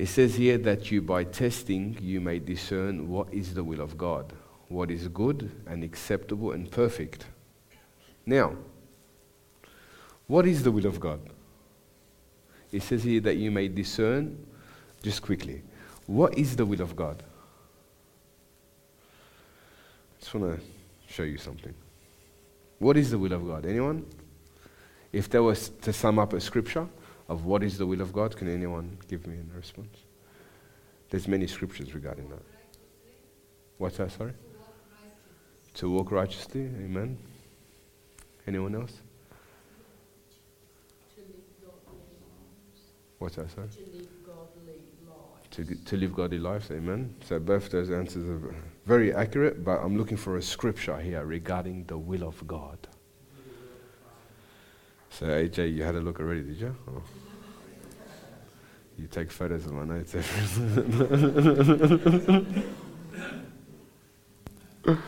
It 0.00 0.08
says 0.08 0.34
here 0.36 0.56
that 0.56 0.90
you, 0.90 1.02
by 1.02 1.24
testing, 1.24 1.94
you 2.00 2.22
may 2.22 2.38
discern 2.38 3.06
what 3.10 3.30
is 3.34 3.52
the 3.52 3.62
will 3.62 3.82
of 3.82 3.98
God, 3.98 4.32
what 4.68 4.90
is 4.90 5.08
good 5.08 5.50
and 5.66 5.84
acceptable 5.84 6.52
and 6.52 6.70
perfect. 6.70 7.26
Now, 8.24 8.56
what 10.26 10.46
is 10.46 10.62
the 10.62 10.70
will 10.72 10.86
of 10.86 11.00
God? 11.00 11.20
It 12.72 12.82
says 12.82 13.04
here 13.04 13.20
that 13.20 13.36
you 13.36 13.50
may 13.50 13.68
discern, 13.68 14.42
just 15.02 15.20
quickly, 15.20 15.60
what 16.06 16.38
is 16.38 16.56
the 16.56 16.64
will 16.64 16.80
of 16.80 16.96
God? 16.96 17.22
I 20.16 20.20
just 20.20 20.32
want 20.32 20.58
to 20.58 21.12
show 21.12 21.24
you 21.24 21.36
something. 21.36 21.74
What 22.78 22.96
is 22.96 23.10
the 23.10 23.18
will 23.18 23.34
of 23.34 23.46
God? 23.46 23.66
Anyone? 23.66 24.06
If 25.12 25.28
there 25.28 25.42
was 25.42 25.68
to 25.82 25.92
sum 25.92 26.18
up 26.18 26.32
a 26.32 26.40
scripture 26.40 26.88
of 27.30 27.44
what 27.44 27.62
is 27.62 27.78
the 27.78 27.86
will 27.86 28.00
of 28.00 28.12
God, 28.12 28.36
can 28.36 28.52
anyone 28.52 28.98
give 29.08 29.24
me 29.28 29.36
a 29.38 29.56
response? 29.56 29.96
There's 31.10 31.28
many 31.28 31.46
scriptures 31.46 31.94
regarding 31.94 32.28
that. 32.28 32.42
What's 33.78 33.98
that, 33.98 34.10
sorry? 34.10 34.32
To 35.74 35.90
walk 35.90 36.10
righteously, 36.10 36.62
amen. 36.62 37.16
Anyone 38.48 38.74
else? 38.74 39.00
What's 43.20 43.36
that, 43.36 43.48
sorry? 43.52 43.68
To 45.52 45.64
to 45.64 45.96
live 45.96 46.14
godly 46.14 46.38
lives, 46.38 46.70
amen. 46.70 47.14
So 47.24 47.38
both 47.38 47.70
those 47.70 47.90
answers 47.90 48.28
are 48.28 48.54
very 48.86 49.14
accurate, 49.14 49.64
but 49.64 49.78
I'm 49.78 49.96
looking 49.96 50.16
for 50.16 50.36
a 50.36 50.42
scripture 50.42 50.98
here 50.98 51.24
regarding 51.24 51.84
the 51.84 51.98
will 51.98 52.24
of 52.24 52.44
God. 52.48 52.78
So 55.10 55.26
AJ, 55.26 55.74
you 55.74 55.82
had 55.82 55.96
a 55.96 56.00
look 56.00 56.20
already, 56.20 56.42
did 56.42 56.60
you? 56.60 56.74
You 58.96 59.06
take 59.06 59.30
photos 59.30 59.66
of 59.66 59.72
my 59.72 59.84
notes. 59.84 60.14
uh, 64.84 65.00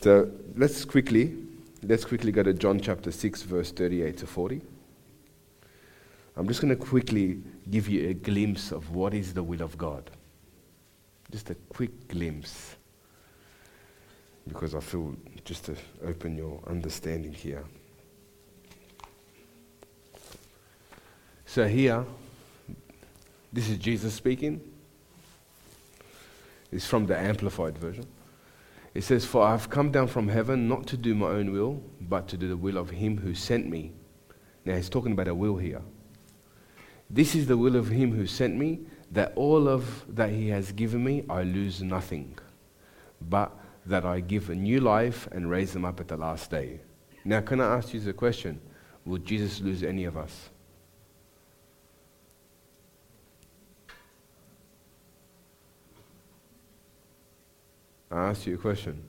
so 0.00 0.30
let's 0.56 0.84
quickly, 0.84 1.36
let's 1.82 2.04
quickly 2.04 2.32
go 2.32 2.42
to 2.42 2.52
John 2.52 2.80
chapter 2.80 3.10
six, 3.10 3.42
verse 3.42 3.72
thirty-eight 3.72 4.18
to 4.18 4.26
forty. 4.26 4.60
I'm 6.36 6.46
just 6.48 6.60
going 6.60 6.74
to 6.74 6.76
quickly 6.76 7.42
give 7.70 7.88
you 7.88 8.08
a 8.08 8.14
glimpse 8.14 8.72
of 8.72 8.94
what 8.94 9.14
is 9.14 9.34
the 9.34 9.42
will 9.42 9.62
of 9.62 9.76
God. 9.76 10.10
Just 11.30 11.50
a 11.50 11.54
quick 11.54 12.08
glimpse. 12.08 12.76
Because 14.50 14.74
I 14.74 14.80
feel 14.80 15.14
just 15.44 15.64
to 15.66 15.76
open 16.04 16.36
your 16.36 16.60
understanding 16.66 17.32
here. 17.32 17.64
So, 21.46 21.68
here, 21.68 22.04
this 23.52 23.68
is 23.68 23.78
Jesus 23.78 24.12
speaking. 24.12 24.60
It's 26.72 26.84
from 26.84 27.06
the 27.06 27.16
Amplified 27.16 27.78
Version. 27.78 28.06
It 28.92 29.02
says, 29.02 29.24
For 29.24 29.44
I 29.44 29.52
have 29.52 29.70
come 29.70 29.92
down 29.92 30.08
from 30.08 30.28
heaven 30.28 30.68
not 30.68 30.86
to 30.88 30.96
do 30.96 31.14
my 31.14 31.28
own 31.28 31.52
will, 31.52 31.80
but 32.00 32.26
to 32.28 32.36
do 32.36 32.48
the 32.48 32.56
will 32.56 32.76
of 32.76 32.90
him 32.90 33.18
who 33.18 33.34
sent 33.34 33.68
me. 33.68 33.92
Now, 34.64 34.74
he's 34.74 34.88
talking 34.88 35.12
about 35.12 35.28
a 35.28 35.34
will 35.34 35.56
here. 35.56 35.82
This 37.08 37.36
is 37.36 37.46
the 37.46 37.56
will 37.56 37.76
of 37.76 37.88
him 37.88 38.12
who 38.12 38.26
sent 38.26 38.56
me, 38.56 38.80
that 39.12 39.32
all 39.36 39.68
of 39.68 40.04
that 40.14 40.30
he 40.30 40.48
has 40.48 40.72
given 40.72 41.04
me 41.04 41.24
I 41.28 41.44
lose 41.44 41.82
nothing, 41.82 42.36
but 43.20 43.56
that 43.86 44.04
I 44.04 44.20
give 44.20 44.50
a 44.50 44.54
new 44.54 44.80
life 44.80 45.28
and 45.32 45.50
raise 45.50 45.72
them 45.72 45.84
up 45.84 46.00
at 46.00 46.08
the 46.08 46.16
last 46.16 46.50
day. 46.50 46.80
Now, 47.24 47.40
can 47.40 47.60
I 47.60 47.76
ask 47.76 47.92
you 47.92 48.00
the 48.00 48.12
question? 48.12 48.60
Will 49.04 49.18
Jesus 49.18 49.60
lose 49.60 49.82
any 49.82 50.04
of 50.04 50.16
us? 50.16 50.50
I 58.10 58.30
ask 58.30 58.46
you 58.46 58.54
a 58.54 58.58
question. 58.58 59.02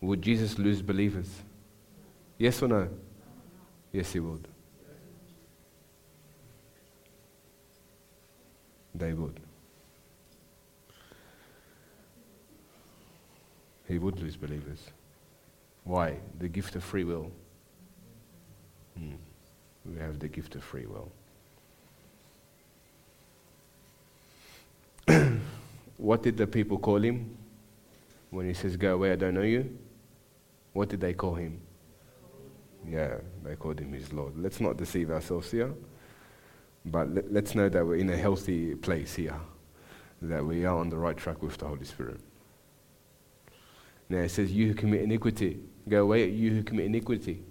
Would 0.00 0.20
Jesus 0.20 0.58
lose 0.58 0.82
believers? 0.82 1.28
Yes 2.38 2.60
or 2.62 2.68
no? 2.68 2.88
Yes, 3.92 4.12
he 4.12 4.20
would. 4.20 4.48
They 8.94 9.12
would. 9.12 9.41
He 13.92 13.98
would 13.98 14.18
lose 14.18 14.36
believers. 14.36 14.78
Why? 15.84 16.16
The 16.38 16.48
gift 16.48 16.76
of 16.76 16.82
free 16.82 17.04
will. 17.04 17.30
Hmm. 18.96 19.16
We 19.84 20.00
have 20.00 20.18
the 20.18 20.28
gift 20.28 20.54
of 20.54 20.64
free 20.64 20.86
will. 20.86 21.12
what 25.98 26.22
did 26.22 26.38
the 26.38 26.46
people 26.46 26.78
call 26.78 27.02
him 27.02 27.36
when 28.30 28.46
he 28.46 28.54
says, 28.54 28.78
Go 28.78 28.94
away, 28.94 29.12
I 29.12 29.16
don't 29.16 29.34
know 29.34 29.42
you? 29.42 29.78
What 30.72 30.88
did 30.88 31.02
they 31.02 31.12
call 31.12 31.34
him? 31.34 31.60
Yeah, 32.88 33.16
they 33.44 33.56
called 33.56 33.78
him 33.78 33.92
his 33.92 34.10
Lord. 34.10 34.38
Let's 34.38 34.58
not 34.58 34.78
deceive 34.78 35.10
ourselves 35.10 35.50
here. 35.50 35.70
But 36.86 37.12
let, 37.12 37.30
let's 37.30 37.54
know 37.54 37.68
that 37.68 37.86
we're 37.86 37.96
in 37.96 38.08
a 38.08 38.16
healthy 38.16 38.74
place 38.74 39.14
here, 39.16 39.38
that 40.22 40.42
we 40.42 40.64
are 40.64 40.78
on 40.78 40.88
the 40.88 40.96
right 40.96 41.16
track 41.16 41.42
with 41.42 41.58
the 41.58 41.66
Holy 41.66 41.84
Spirit. 41.84 42.20
Now 44.12 44.18
it 44.18 44.30
says, 44.30 44.52
You 44.52 44.68
who 44.68 44.74
commit 44.74 45.00
iniquity, 45.00 45.58
go 45.88 46.02
away, 46.02 46.28
you 46.28 46.50
who 46.50 46.62
commit 46.62 46.84
iniquity. 46.84 47.42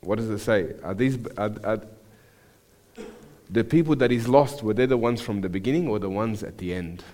What 0.00 0.16
does 0.16 0.30
it 0.30 0.38
say? 0.38 0.74
Are 0.82 0.94
these 0.94 1.18
are, 1.36 1.52
are 1.64 1.82
the 3.50 3.62
people 3.62 3.94
that 3.96 4.10
is 4.10 4.26
lost? 4.26 4.62
Were 4.62 4.72
they 4.72 4.86
the 4.86 4.96
ones 4.96 5.20
from 5.20 5.42
the 5.42 5.50
beginning 5.50 5.86
or 5.86 5.98
the 5.98 6.08
ones 6.08 6.42
at 6.42 6.56
the 6.56 6.72
end? 6.72 7.04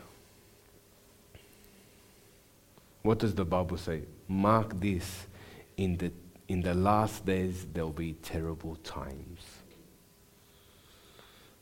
What 3.02 3.18
does 3.18 3.34
the 3.34 3.44
Bible 3.44 3.78
say? 3.78 4.02
Mark 4.28 4.78
this 4.78 5.26
in 5.76 5.96
the 5.96 6.12
in 6.46 6.62
the 6.62 6.74
last 6.74 7.26
days 7.26 7.66
there 7.74 7.82
will 7.82 7.92
be 7.92 8.12
terrible 8.12 8.76
times. 8.76 9.40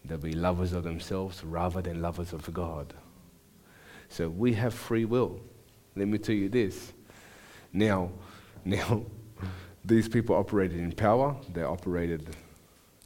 There'll 0.05 0.23
be 0.23 0.35
lovers 0.35 0.75
of 0.75 0.85
themselves 0.85 1.43
rather 1.43 1.81
than 1.81 2.03
lovers 2.03 2.35
of 2.35 2.53
God. 2.53 2.93
So 4.09 4.29
we 4.29 4.55
have 4.55 4.75
free 4.75 5.05
will. 5.05 5.41
Let 5.95 6.09
me 6.09 6.19
tell 6.19 6.35
you 6.35 6.49
this. 6.49 6.93
Now, 7.73 8.11
now, 8.65 9.05
these 9.85 10.09
people 10.09 10.35
operated 10.35 10.79
in 10.79 10.93
power, 10.93 11.37
they 11.53 11.63
operated 11.63 12.35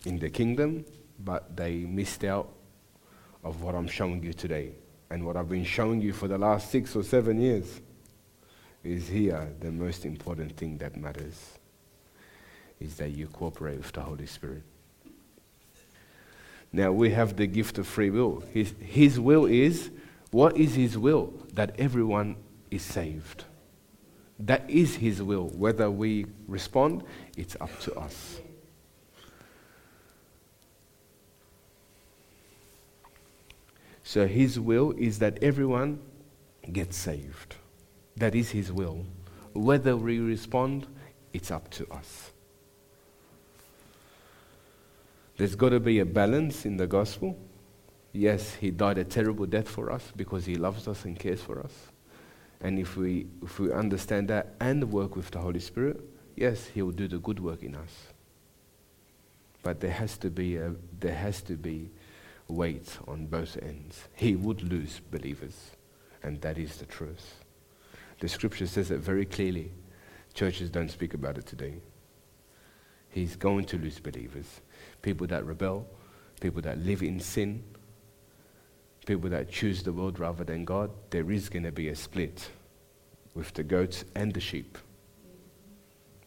in 0.07 0.19
the 0.19 0.31
kingdom, 0.31 0.85
but 1.19 1.57
they 1.57 1.79
missed 1.79 2.25
out 2.25 2.49
of 3.45 3.63
what 3.63 3.75
I'm 3.75 3.89
showing 3.89 4.23
you 4.23 4.33
today. 4.33 4.73
And 5.11 5.27
what 5.27 5.37
I've 5.37 5.49
been 5.49 5.65
showing 5.65 6.01
you 6.01 6.13
for 6.13 6.29
the 6.29 6.39
last 6.39 6.71
six 6.71 6.95
or 6.95 7.03
seven 7.03 7.41
years 7.41 7.81
is 8.83 9.09
here 9.09 9.49
the 9.61 9.71
most 9.71 10.05
important 10.05 10.57
thing 10.57 10.79
that 10.79 10.97
matters 10.97 11.59
is 12.81 12.97
that 12.97 13.11
you 13.11 13.27
cooperate 13.27 13.79
with 13.79 13.93
the 13.93 14.01
Holy 14.01 14.27
Spirit. 14.27 14.63
Now 16.73 16.93
we 16.93 17.11
have 17.11 17.37
the 17.37 17.47
gift 17.47 17.79
of 17.79 17.87
free 17.87 18.11
will. 18.11 18.43
His, 18.53 18.73
his 18.81 19.21
will 19.21 19.45
is 19.45 19.91
what 20.31 20.57
is 20.57 20.75
His 20.75 20.97
will? 20.97 21.33
That 21.55 21.75
everyone 21.79 22.37
is 22.71 22.83
saved. 22.83 23.45
That 24.39 24.69
is 24.69 24.97
His 24.97 25.23
will. 25.23 25.49
Whether 25.49 25.91
we 25.91 26.27
respond, 26.47 27.03
it's 27.37 27.57
up 27.61 27.79
to 27.81 27.95
us. 27.95 28.41
So 34.03 34.27
His 34.27 34.59
will 34.59 34.93
is 34.93 35.19
that 35.19 35.43
everyone 35.43 36.01
gets 36.73 36.97
saved. 36.97 37.57
That 38.17 38.35
is 38.35 38.51
His 38.51 38.73
will. 38.73 39.05
Whether 39.53 39.97
we 39.97 40.19
respond, 40.19 40.87
it's 41.33 41.51
up 41.51 41.71
to 41.71 41.89
us. 41.93 42.31
There's 45.37 45.55
got 45.55 45.71
to 45.71 45.81
be 45.81 46.01
a 46.01 46.05
balance 46.05 46.67
in 46.67 46.77
the 46.77 46.87
gospel. 46.87 47.39
Yes, 48.13 48.55
He 48.55 48.71
died 48.71 48.99
a 48.99 49.05
terrible 49.05 49.47
death 49.47 49.69
for 49.69 49.93
us 49.93 50.13
because 50.17 50.47
He 50.47 50.57
loves 50.57 50.89
us 50.89 51.05
and 51.05 51.19
cares 51.19 51.41
for 51.41 51.61
us. 51.61 51.73
And 52.61 52.79
if 52.79 52.97
we, 52.97 53.27
if 53.43 53.59
we 53.59 53.73
understand 53.73 54.29
that 54.29 54.55
and 54.61 54.93
work 54.93 55.17
with 55.17 55.31
the 55.31 55.39
Holy 55.39 55.61
Spirit, 55.61 56.01
yes, 56.37 56.67
He 56.67 56.83
will 56.83 56.93
do 56.93 57.09
the 57.09 57.19
good 57.19 57.41
work 57.41 57.63
in 57.63 57.75
us. 57.75 58.09
But 59.63 59.81
there 59.81 59.93
has 59.93 60.19
to 60.19 60.31
be, 60.31 60.57
a, 60.57 60.75
there 60.99 61.15
has 61.15 61.43
to 61.43 61.55
be 61.55 61.91
weight 62.49 62.99
on 63.07 63.27
both 63.27 63.57
ends. 63.63 64.09
He 64.15 64.35
would 64.35 64.63
lose 64.63 65.01
believers, 65.11 65.71
and 66.23 66.41
that 66.41 66.59
is 66.59 66.77
the 66.77 66.87
truth. 66.87 67.37
The 68.19 68.29
scripture 68.29 68.67
says 68.67 68.91
it 68.91 68.99
very 68.99 69.25
clearly. 69.25 69.71
Churches 70.35 70.71
don't 70.71 70.91
speak 70.91 71.15
about 71.15 71.39
it 71.39 71.47
today. 71.47 71.75
He's 73.09 73.37
going 73.37 73.65
to 73.67 73.79
lose 73.79 73.99
believers. 73.99 74.61
People 75.03 75.27
that 75.29 75.45
rebel, 75.45 75.87
people 76.41 76.63
that 76.63 76.79
live 76.79 77.03
in 77.03 77.21
sin, 77.21 77.63
people 79.07 79.31
that 79.31 79.51
choose 79.51 79.83
the 79.83 79.93
world 79.93 80.19
rather 80.19 80.45
than 80.45 80.65
God, 80.65 80.91
there 81.11 81.31
is 81.31 81.49
going 81.49 81.65
to 81.65 81.73
be 81.73 81.89
a 81.89 81.97
split 81.97 82.51
with 83.35 83.53
the 83.55 83.63
goats 83.63 84.05
and 84.15 84.33
the 84.33 84.41
sheep. 84.41 84.79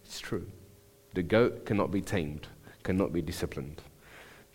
It's 0.04 0.20
true. 0.20 0.48
The 1.14 1.24
goat 1.24 1.66
cannot 1.66 1.92
be 1.92 2.02
tamed, 2.02 2.48
cannot 2.84 3.14
be 3.14 3.22
disciplined. 3.22 3.82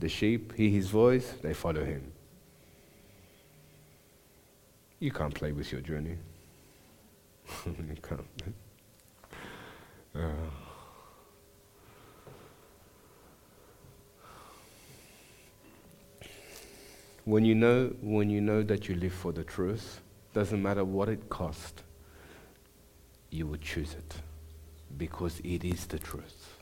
The 0.01 0.09
sheep 0.09 0.55
hear 0.55 0.71
his 0.71 0.89
voice, 0.89 1.35
they 1.43 1.55
follow 1.55 1.85
him. 1.85 2.13
You 5.01 5.13
can't 5.13 5.35
play 5.35 5.53
with 5.53 5.71
your 5.71 5.81
journey. 5.81 6.17
you 7.67 7.97
can't. 8.03 8.27
Uh. 10.15 10.68
When 17.29 17.45
you 17.45 17.55
know, 17.55 17.95
when 18.01 18.31
you 18.31 18.41
know 18.41 18.63
that 18.63 18.89
you 18.89 18.95
live 18.95 19.13
for 19.13 19.33
the 19.33 19.45
truth, 19.45 20.01
doesn't 20.33 20.63
matter 20.63 20.83
what 20.83 21.11
it 21.11 21.29
costs, 21.29 21.83
you 23.29 23.47
will 23.47 23.59
choose 23.59 23.93
it 23.93 24.15
because 24.97 25.39
it 25.41 25.63
is 25.63 25.85
the 25.85 25.99
truth, 25.99 26.57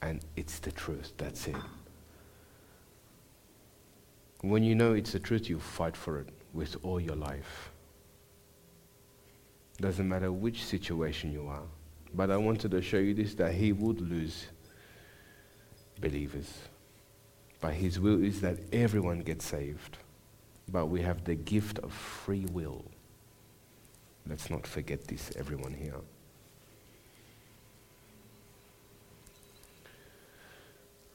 and 0.00 0.20
it's 0.36 0.60
the 0.60 0.70
truth. 0.70 1.12
That's 1.16 1.48
it. 1.48 1.56
When 4.42 4.62
you 4.62 4.76
know 4.76 4.92
it's 4.92 5.10
the 5.10 5.18
truth, 5.18 5.50
you 5.50 5.58
fight 5.58 5.96
for 5.96 6.20
it 6.20 6.28
with 6.54 6.76
all 6.84 7.00
your 7.00 7.16
life. 7.16 7.72
Doesn't 9.80 10.08
matter 10.08 10.30
which 10.30 10.62
situation 10.62 11.32
you 11.32 11.48
are. 11.48 11.66
But 12.14 12.30
I 12.30 12.36
wanted 12.36 12.70
to 12.70 12.80
show 12.80 12.98
you 12.98 13.12
this 13.12 13.34
that 13.34 13.54
he 13.54 13.72
would 13.72 14.00
lose 14.00 14.46
believers. 16.00 16.46
But 17.60 17.74
his 17.74 18.00
will 18.00 18.22
is 18.22 18.40
that 18.40 18.58
everyone 18.72 19.20
gets 19.20 19.44
saved. 19.44 19.98
But 20.68 20.86
we 20.86 21.02
have 21.02 21.24
the 21.24 21.34
gift 21.34 21.78
of 21.80 21.92
free 21.92 22.46
will. 22.52 22.84
Let's 24.26 24.50
not 24.50 24.66
forget 24.66 25.06
this, 25.08 25.30
everyone 25.36 25.74
here. 25.74 26.00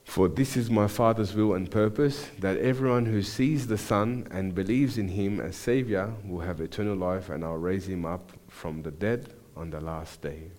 For 0.03 0.29
this 0.29 0.55
is 0.55 0.69
my 0.69 0.87
Father's 0.87 1.33
will 1.33 1.55
and 1.55 1.69
purpose, 1.69 2.29
that 2.39 2.57
everyone 2.57 3.05
who 3.05 3.21
sees 3.21 3.67
the 3.67 3.77
Son 3.77 4.27
and 4.31 4.55
believes 4.55 4.97
in 4.97 5.09
him 5.09 5.41
as 5.41 5.57
Savior 5.57 6.13
will 6.23 6.39
have 6.39 6.61
eternal 6.61 6.95
life, 6.95 7.29
and 7.29 7.43
I'll 7.43 7.57
raise 7.57 7.87
him 7.89 8.05
up 8.05 8.31
from 8.47 8.81
the 8.81 8.91
dead 8.91 9.33
on 9.57 9.71
the 9.71 9.81
last 9.81 10.21
day. 10.21 10.51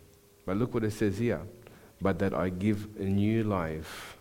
But 0.44 0.58
look 0.58 0.74
what 0.74 0.84
it 0.84 0.92
says 0.92 1.18
here. 1.18 1.40
But 2.02 2.18
that 2.18 2.34
I 2.34 2.50
give 2.50 2.86
a 2.98 3.04
new 3.04 3.44
life 3.44 4.15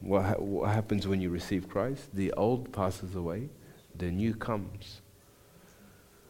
what, 0.00 0.24
ha- 0.24 0.34
what 0.38 0.70
happens 0.70 1.06
when 1.06 1.20
you 1.20 1.30
receive 1.30 1.68
Christ? 1.68 2.14
The 2.14 2.32
old 2.32 2.72
passes 2.72 3.14
away, 3.14 3.48
the 3.96 4.10
new 4.10 4.34
comes. 4.34 5.00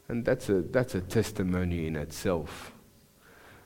And 0.08 0.24
that's 0.24 0.48
a, 0.48 0.62
that's 0.62 0.94
a 0.94 1.00
testimony 1.00 1.86
in 1.86 1.96
itself. 1.96 2.72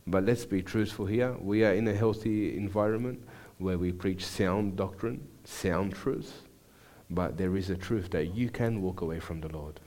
But 0.07 0.25
let's 0.25 0.45
be 0.45 0.63
truthful 0.63 1.07
here. 1.07 1.37
We 1.41 1.65
are 1.65 1.73
in 1.73 1.87
a 1.87 1.95
healthy 1.95 2.57
environment 2.57 3.23
where 3.59 3.79
we 3.79 3.93
preach 3.93 4.27
sound 4.27 4.77
doctrine, 4.77 5.27
sound 5.45 5.95
truth. 5.95 6.43
But 7.09 7.37
there 7.37 7.57
is 7.57 7.71
a 7.71 7.77
truth 7.77 8.11
that 8.11 8.35
you 8.35 8.49
can 8.49 8.83
walk 8.83 9.03
away 9.03 9.21
from 9.21 9.41
the 9.41 9.49
Lord. 9.49 9.79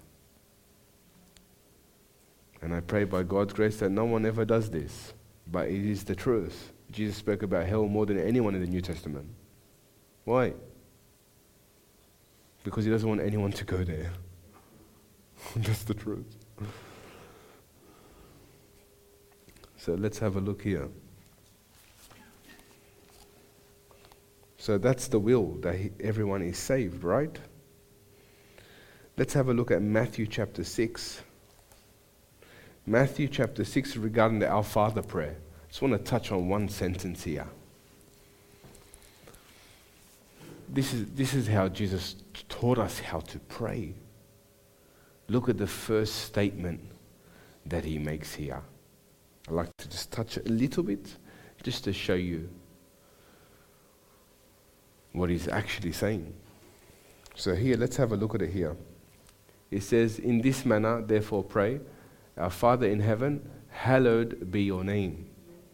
And 2.62 2.74
I 2.74 2.80
pray 2.80 3.04
by 3.04 3.24
God's 3.24 3.54
grace 3.54 3.78
that 3.78 3.90
no 3.90 4.06
one 4.06 4.26
ever 4.26 4.46
does 4.46 4.70
this. 4.70 5.14
But 5.52 5.68
it 5.68 5.86
is 5.86 6.06
the 6.06 6.16
truth. 6.16 6.72
Jesus 6.92 7.18
spoke 7.18 7.44
about 7.44 7.68
hell 7.68 7.86
more 7.88 8.06
than 8.06 8.20
anyone 8.20 8.56
in 8.56 8.62
the 8.62 8.68
New 8.68 8.82
Testament. 8.82 9.28
Why? 10.26 10.54
Because 12.64 12.84
he 12.84 12.92
doesn't 12.92 13.08
want 13.08 13.22
anyone 13.22 13.52
to 13.54 13.64
go 13.64 13.84
there. 13.84 14.12
That's 15.56 15.84
the 15.84 15.94
truth. 15.94 16.26
So 19.78 19.94
let's 19.94 20.18
have 20.18 20.36
a 20.36 20.40
look 20.40 20.64
here. 20.64 20.90
So 24.58 24.80
that's 24.80 25.10
the 25.10 25.20
will 25.20 25.60
that 25.62 25.76
he, 25.76 25.92
everyone 26.00 26.42
is 26.42 26.58
saved, 26.58 27.04
right? 27.04 27.38
Let's 29.16 29.32
have 29.36 29.48
a 29.48 29.54
look 29.54 29.70
at 29.70 29.84
Matthew 29.84 30.26
chapter 30.26 30.64
6. 30.64 31.22
Matthew 32.88 33.28
chapter 33.28 33.64
6 33.64 33.96
regarding 33.98 34.40
the 34.40 34.48
Our 34.48 34.64
Father 34.64 35.04
prayer. 35.04 35.36
I 35.38 35.68
just 35.68 35.84
want 35.84 35.94
to 35.94 36.00
touch 36.00 36.32
on 36.32 36.50
one 36.50 36.68
sentence 36.68 37.24
here 37.24 37.48
this 40.70 40.94
is, 40.94 41.06
this 41.12 41.34
is 41.34 41.48
how 41.48 41.68
Jesus 41.68 42.16
taught 42.50 42.78
us 42.78 43.00
how 43.00 43.20
to 43.20 43.40
pray. 43.40 43.94
Look 45.28 45.50
at 45.50 45.58
the 45.58 45.68
first 45.68 46.16
statement 46.16 46.82
that 47.66 47.84
he 47.84 47.98
makes 47.98 48.34
here. 48.34 48.62
I'd 49.48 49.54
like 49.54 49.78
to 49.78 49.90
just 49.90 50.12
touch 50.12 50.38
it 50.38 50.48
a 50.48 50.52
little 50.52 50.84
bit 50.84 51.18
just 51.64 51.84
to 51.86 51.94
show 51.94 52.14
you 52.14 52.50
what 55.14 55.30
he's 55.30 55.48
actually 55.48 55.92
saying. 55.92 56.34
So, 57.36 57.56
here, 57.56 57.76
let's 57.78 57.98
have 57.98 58.12
a 58.12 58.16
look 58.16 58.36
at 58.36 58.42
it 58.42 58.52
here. 58.52 58.76
It 59.72 59.84
says, 59.84 60.20
In 60.20 60.42
this 60.42 60.66
manner, 60.66 61.02
therefore, 61.02 61.44
pray, 61.44 61.80
Our 62.38 62.50
Father 62.50 62.88
in 62.88 63.00
heaven, 63.00 63.50
hallowed 63.70 64.52
be 64.52 64.64
your 64.64 64.84
name. 64.84 65.28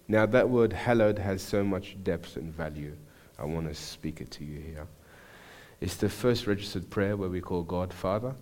Now, 0.08 0.26
that 0.26 0.50
word 0.50 0.74
hallowed 0.74 1.20
has 1.20 1.42
so 1.42 1.64
much 1.64 1.98
depth 2.04 2.36
and 2.36 2.54
value. 2.54 2.96
I 3.42 3.46
want 3.46 3.68
to 3.68 3.74
speak 3.74 4.22
it 4.22 4.30
to 4.32 4.46
you 4.46 4.60
here. 4.60 4.88
It's 5.80 5.96
the 5.96 6.10
first 6.10 6.46
registered 6.46 6.88
prayer 6.92 7.18
where 7.18 7.30
we 7.30 7.42
call 7.42 7.64
God 7.64 7.92
Father, 7.92 8.36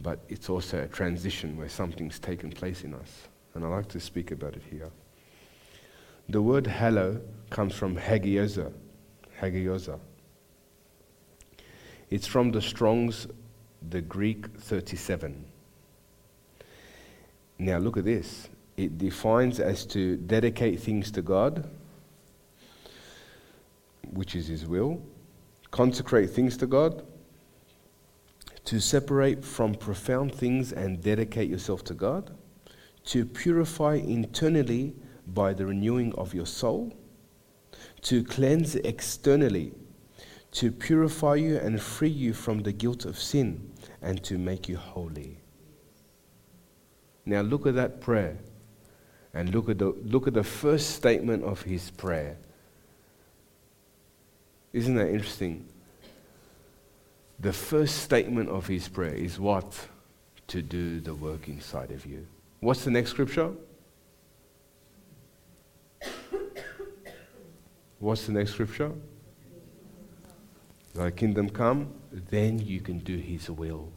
but 0.00 0.18
it's 0.28 0.50
also 0.50 0.82
a 0.82 0.88
transition 0.88 1.56
where 1.56 1.68
something's 1.68 2.18
taken 2.18 2.50
place 2.50 2.82
in 2.82 2.92
us. 2.92 3.28
And 3.54 3.64
I 3.64 3.68
like 3.68 3.86
to 3.88 4.00
speak 4.00 4.32
about 4.32 4.54
it 4.56 4.62
here. 4.68 4.90
The 6.28 6.42
word 6.42 6.66
hallow 6.66 7.20
comes 7.50 7.74
from 7.74 7.96
hagios, 7.96 8.58
hagios. 9.40 9.88
It's 12.10 12.26
from 12.26 12.50
the 12.50 12.60
Strong's, 12.60 13.28
the 13.90 14.00
Greek 14.00 14.48
37. 14.58 15.44
Now 17.58 17.78
look 17.78 17.96
at 17.96 18.04
this. 18.04 18.48
It 18.76 18.98
defines 18.98 19.60
as 19.60 19.86
to 19.86 20.16
dedicate 20.16 20.80
things 20.80 21.12
to 21.12 21.22
God 21.22 21.68
which 24.12 24.34
is 24.34 24.46
His 24.46 24.66
will, 24.66 25.02
consecrate 25.70 26.30
things 26.30 26.56
to 26.58 26.66
God, 26.66 27.04
to 28.64 28.80
separate 28.80 29.44
from 29.44 29.74
profound 29.74 30.34
things 30.34 30.72
and 30.72 31.02
dedicate 31.02 31.50
yourself 31.50 31.82
to 31.84 31.94
God, 31.94 32.30
to 33.06 33.24
purify 33.24 33.94
internally 33.94 34.94
by 35.26 35.52
the 35.52 35.66
renewing 35.66 36.14
of 36.14 36.34
your 36.34 36.46
soul, 36.46 36.96
to 38.02 38.22
cleanse 38.22 38.76
externally, 38.76 39.72
to 40.52 40.70
purify 40.70 41.34
you 41.34 41.56
and 41.56 41.80
free 41.80 42.08
you 42.08 42.34
from 42.34 42.62
the 42.62 42.72
guilt 42.72 43.04
of 43.04 43.18
sin, 43.18 43.72
and 44.00 44.22
to 44.22 44.38
make 44.38 44.68
you 44.68 44.76
holy. 44.76 45.38
Now 47.24 47.40
look 47.40 47.66
at 47.66 47.74
that 47.76 48.00
prayer 48.00 48.38
and 49.34 49.54
look 49.54 49.68
at 49.68 49.78
the, 49.78 49.94
look 50.04 50.26
at 50.26 50.34
the 50.34 50.44
first 50.44 50.90
statement 50.90 51.44
of 51.44 51.62
his 51.62 51.90
prayer. 51.90 52.36
Isn't 54.72 54.94
that 54.96 55.10
interesting? 55.10 55.68
The 57.38 57.52
first 57.52 57.98
statement 57.98 58.48
of 58.48 58.66
his 58.66 58.88
prayer 58.88 59.14
is 59.14 59.38
what? 59.38 59.88
to 60.52 60.60
do 60.60 61.00
the 61.00 61.14
work 61.14 61.48
inside 61.48 61.90
of 61.90 62.04
you. 62.04 62.26
What's 62.60 62.84
the 62.84 62.90
next 62.90 63.08
scripture? 63.08 63.52
What's 67.98 68.26
the 68.26 68.32
next 68.32 68.52
scripture? 68.52 68.92
Thy 70.94 71.10
kingdom 71.10 71.48
come, 71.48 71.94
then 72.12 72.58
you 72.58 72.82
can 72.82 72.98
do 72.98 73.16
his 73.16 73.48
will. 73.48 73.90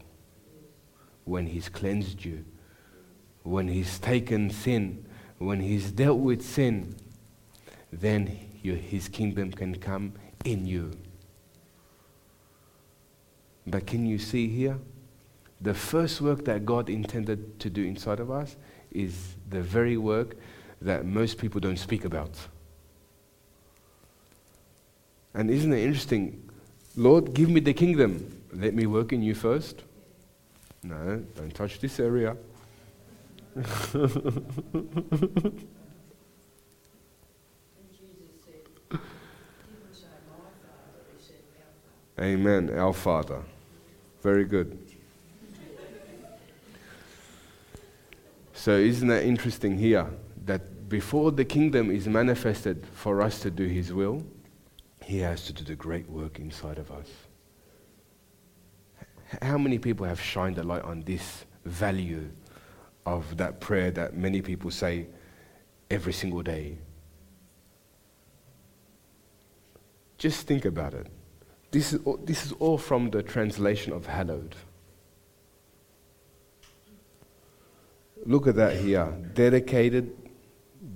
When 1.24 1.46
he's 1.46 1.68
cleansed 1.68 2.24
you, 2.24 2.46
when 3.42 3.68
he's 3.68 3.98
taken 3.98 4.48
sin, 4.48 5.04
when 5.36 5.60
he's 5.60 5.92
dealt 5.92 6.20
with 6.20 6.40
sin, 6.40 6.96
then 7.92 8.26
his 8.62 9.08
kingdom 9.08 9.52
can 9.52 9.74
come 9.76 10.14
in 10.46 10.66
you. 10.66 10.92
But 13.66 13.86
can 13.86 14.06
you 14.06 14.18
see 14.18 14.48
here? 14.48 14.78
The 15.60 15.74
first 15.74 16.20
work 16.20 16.44
that 16.44 16.64
God 16.64 16.88
intended 16.88 17.58
to 17.60 17.70
do 17.70 17.82
inside 17.82 18.20
of 18.20 18.30
us 18.30 18.56
is 18.92 19.34
the 19.50 19.62
very 19.62 19.96
work 19.96 20.36
that 20.80 21.04
most 21.04 21.38
people 21.38 21.60
don't 21.60 21.78
speak 21.78 22.04
about. 22.04 22.30
And 25.34 25.50
isn't 25.50 25.72
it 25.72 25.84
interesting? 25.84 26.48
Lord, 26.96 27.34
give 27.34 27.50
me 27.50 27.60
the 27.60 27.74
kingdom. 27.74 28.42
Let 28.52 28.74
me 28.74 28.86
work 28.86 29.12
in 29.12 29.22
you 29.22 29.34
first. 29.34 29.82
No, 30.82 31.24
don't 31.36 31.54
touch 31.54 31.80
this 31.80 31.98
area. 32.00 32.36
And 33.56 33.64
Jesus 37.90 38.44
said, 38.44 38.64
he 38.90 38.96
didn't 38.96 39.94
say 39.94 40.12
my 40.28 40.36
father, 40.60 41.04
he 41.12 41.24
said 41.24 41.42
our 41.56 41.72
father. 41.84 42.05
Amen. 42.20 42.70
Our 42.70 42.94
Father. 42.94 43.42
Very 44.22 44.44
good. 44.44 44.78
So, 48.54 48.72
isn't 48.72 49.06
that 49.08 49.24
interesting 49.24 49.76
here 49.76 50.08
that 50.46 50.88
before 50.88 51.30
the 51.30 51.44
kingdom 51.44 51.90
is 51.90 52.08
manifested 52.08 52.86
for 52.94 53.20
us 53.20 53.40
to 53.40 53.50
do 53.50 53.66
His 53.66 53.92
will, 53.92 54.24
He 55.04 55.18
has 55.18 55.44
to 55.46 55.52
do 55.52 55.62
the 55.62 55.76
great 55.76 56.08
work 56.08 56.38
inside 56.38 56.78
of 56.78 56.90
us? 56.90 57.06
How 59.42 59.58
many 59.58 59.78
people 59.78 60.06
have 60.06 60.20
shined 60.20 60.56
a 60.56 60.62
light 60.62 60.82
on 60.82 61.02
this 61.02 61.44
value 61.64 62.30
of 63.04 63.36
that 63.36 63.60
prayer 63.60 63.90
that 63.90 64.16
many 64.16 64.40
people 64.40 64.70
say 64.70 65.06
every 65.90 66.14
single 66.14 66.42
day? 66.42 66.78
Just 70.16 70.46
think 70.46 70.64
about 70.64 70.94
it. 70.94 71.08
This 71.70 71.92
is, 71.92 72.00
all, 72.04 72.16
this 72.18 72.46
is 72.46 72.52
all 72.52 72.78
from 72.78 73.10
the 73.10 73.22
translation 73.22 73.92
of 73.92 74.06
hallowed. 74.06 74.54
Look 78.24 78.46
at 78.46 78.56
that 78.56 78.76
here. 78.76 79.12
Dedicated, 79.34 80.16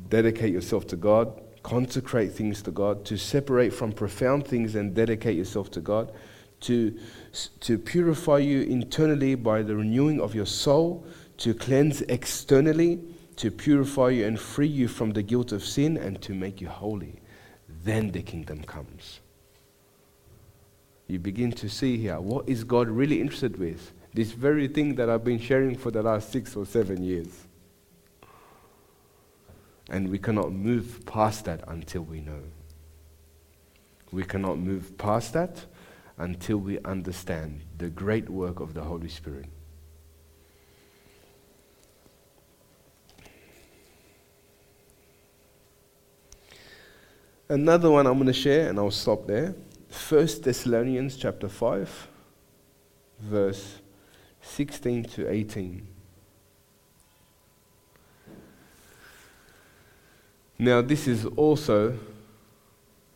dedicate 0.09 0.53
yourself 0.53 0.87
to 0.89 0.97
God, 0.97 1.41
consecrate 1.63 2.33
things 2.33 2.63
to 2.63 2.71
God, 2.71 3.05
to 3.07 3.17
separate 3.17 3.73
from 3.73 3.93
profound 3.93 4.47
things 4.47 4.75
and 4.75 4.95
dedicate 4.95 5.37
yourself 5.37 5.71
to 5.73 5.81
God, 5.81 6.13
to, 6.61 6.97
to 7.61 7.79
purify 7.79 8.39
you 8.39 8.63
internally 8.63 9.35
by 9.35 9.63
the 9.63 9.77
renewing 9.77 10.21
of 10.21 10.35
your 10.35 10.47
soul, 10.47 11.05
to 11.39 11.55
cleanse 11.55 12.03
externally, 12.03 13.01
to 13.37 13.51
purify 13.51 14.11
you 14.11 14.27
and 14.27 14.39
free 14.39 14.67
you 14.67 14.89
from 14.89 15.13
the 15.13 15.23
guilt 15.23 15.53
of 15.53 15.65
sin, 15.65 15.97
and 15.97 16.21
to 16.23 16.35
make 16.35 16.61
you 16.61 16.69
holy. 16.69 17.21
Then 17.85 18.11
the 18.11 18.23
kingdom 18.23 18.63
comes 18.65 19.21
you 21.11 21.19
begin 21.19 21.53
to 21.53 21.69
see 21.69 21.99
here 21.99 22.21
what 22.21 22.49
is 22.49 22.65
God 22.65 22.89
really 22.89 23.21
interested 23.21 23.59
with? 23.59 23.93
This 24.15 24.33
very 24.33 24.69
thing 24.69 24.95
that 24.97 25.09
I've 25.09 25.25
been 25.25 25.39
sharing 25.39 25.77
for 25.77 25.91
the 25.91 26.03
last 26.03 26.31
six 26.31 26.57
or 26.57 26.67
seven 26.67 27.03
years. 27.03 27.47
And 29.89 30.09
we 30.09 30.19
cannot 30.19 30.53
move 30.53 31.05
past 31.07 31.45
that 31.47 31.63
until 31.69 32.03
we 32.03 32.21
know. 32.21 32.43
We 34.13 34.25
cannot 34.25 34.59
move 34.59 34.97
past 34.99 35.33
that 35.35 35.65
until 36.19 36.59
we 36.59 36.79
understand 36.81 37.61
the 37.79 37.89
great 37.89 38.29
work 38.29 38.61
of 38.61 38.75
the 38.75 38.83
Holy 38.83 39.09
Spirit. 39.09 39.47
Another 47.49 47.91
one 47.91 48.07
I'm 48.07 48.15
going 48.15 48.27
to 48.27 48.33
share, 48.33 48.69
and 48.69 48.79
I'll 48.79 48.93
stop 48.93 49.27
there. 49.27 49.55
1 49.91 50.27
Thessalonians 50.43 51.17
chapter 51.17 51.49
5, 51.49 52.09
verse 53.19 53.81
16 54.41 55.05
to 55.05 55.29
18. 55.29 55.87
Now, 60.59 60.81
this 60.81 61.09
is 61.09 61.25
also 61.25 61.99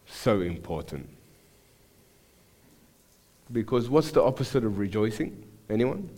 so 0.06 0.40
important. 0.40 1.08
Because 3.52 3.88
what's 3.88 4.10
the 4.10 4.22
opposite 4.22 4.64
of 4.64 4.78
rejoicing? 4.78 5.44
Anyone? 5.70 6.10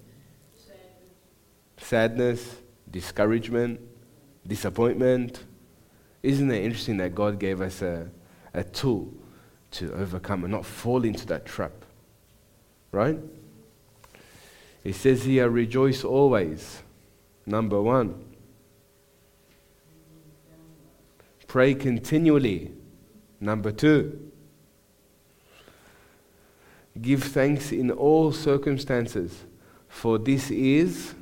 Sadness, 1.77 2.57
discouragement, 2.90 3.81
disappointment. 4.47 5.45
Isn't 6.23 6.51
it 6.51 6.64
interesting 6.64 6.97
that 6.97 7.14
God 7.14 7.38
gave 7.38 7.61
us 7.61 7.83
a, 7.83 8.09
a 8.55 8.64
tool 8.64 9.12
to 9.78 9.92
overcome 9.94 10.44
and 10.44 10.52
not 10.52 10.64
fall 10.64 11.04
into 11.04 11.26
that 11.26 11.46
trap? 11.46 11.72
Right? 12.92 13.18
It 14.84 14.94
says 14.94 15.24
here, 15.24 15.48
rejoice 15.48 16.04
always. 16.04 16.82
Number 17.44 17.80
one. 17.80 18.24
Pray 21.46 21.74
continually. 21.74 22.72
Number 23.40 23.72
two. 23.72 24.32
Give 27.00 27.22
thanks 27.22 27.72
in 27.72 27.90
all 27.90 28.32
circumstances, 28.32 29.44
for 29.88 30.18
this 30.18 30.50
is 30.50 31.14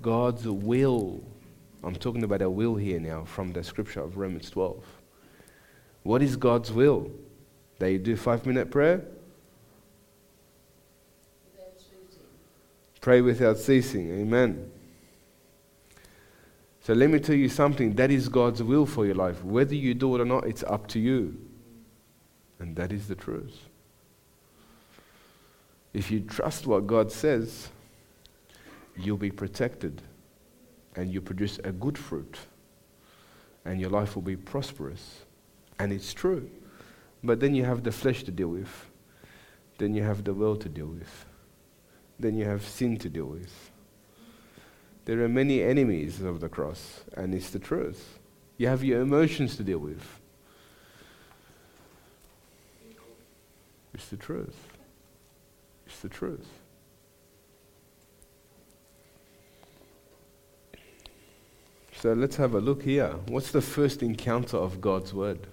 God's 0.00 0.46
will. 0.46 1.20
I'm 1.82 1.96
talking 1.96 2.22
about 2.22 2.42
a 2.42 2.50
will 2.50 2.76
here 2.76 3.00
now 3.00 3.24
from 3.24 3.52
the 3.52 3.64
scripture 3.64 4.00
of 4.00 4.16
Romans 4.16 4.50
12. 4.50 4.84
What 6.04 6.22
is 6.22 6.36
God's 6.36 6.70
will? 6.70 7.10
You 7.90 7.98
do 7.98 8.16
five 8.16 8.46
minute 8.46 8.70
prayer? 8.70 9.04
Pray 13.00 13.20
without 13.20 13.58
ceasing. 13.58 14.20
Amen. 14.20 14.70
So 16.82 16.94
let 16.94 17.10
me 17.10 17.18
tell 17.18 17.34
you 17.34 17.48
something. 17.48 17.94
That 17.94 18.10
is 18.10 18.28
God's 18.28 18.62
will 18.62 18.86
for 18.86 19.04
your 19.04 19.16
life. 19.16 19.42
Whether 19.44 19.74
you 19.74 19.94
do 19.94 20.14
it 20.16 20.20
or 20.20 20.24
not, 20.24 20.46
it's 20.46 20.62
up 20.62 20.86
to 20.88 21.00
you. 21.00 21.36
And 22.58 22.76
that 22.76 22.92
is 22.92 23.08
the 23.08 23.16
truth. 23.16 23.56
If 25.92 26.10
you 26.10 26.20
trust 26.20 26.66
what 26.66 26.86
God 26.86 27.10
says, 27.10 27.68
you'll 28.96 29.16
be 29.16 29.30
protected 29.30 30.00
and 30.94 31.12
you 31.12 31.20
produce 31.20 31.58
a 31.64 31.72
good 31.72 31.98
fruit 31.98 32.38
and 33.64 33.80
your 33.80 33.90
life 33.90 34.14
will 34.14 34.22
be 34.22 34.36
prosperous. 34.36 35.22
And 35.78 35.92
it's 35.92 36.12
true. 36.12 36.48
But 37.22 37.40
then 37.40 37.54
you 37.54 37.64
have 37.64 37.82
the 37.84 37.92
flesh 37.92 38.24
to 38.24 38.30
deal 38.30 38.48
with, 38.48 38.90
then 39.78 39.94
you 39.94 40.02
have 40.02 40.24
the 40.24 40.34
will 40.34 40.56
to 40.56 40.68
deal 40.68 40.88
with, 40.88 41.24
then 42.18 42.36
you 42.36 42.44
have 42.44 42.66
sin 42.66 42.96
to 42.98 43.08
deal 43.08 43.26
with. 43.26 43.70
There 45.04 45.22
are 45.22 45.28
many 45.28 45.62
enemies 45.62 46.20
of 46.20 46.40
the 46.40 46.48
cross, 46.48 47.04
and 47.16 47.34
it's 47.34 47.50
the 47.50 47.58
truth. 47.58 48.18
You 48.56 48.68
have 48.68 48.84
your 48.84 49.00
emotions 49.02 49.56
to 49.56 49.64
deal 49.64 49.78
with. 49.78 50.20
It's 53.94 54.08
the 54.08 54.16
truth. 54.16 54.56
It's 55.86 56.00
the 56.00 56.08
truth. 56.08 56.46
So 61.96 62.12
let's 62.14 62.36
have 62.36 62.54
a 62.54 62.60
look 62.60 62.82
here. 62.82 63.14
What's 63.28 63.52
the 63.52 63.60
first 63.60 64.02
encounter 64.02 64.56
of 64.56 64.80
God's 64.80 65.14
Word? 65.14 65.46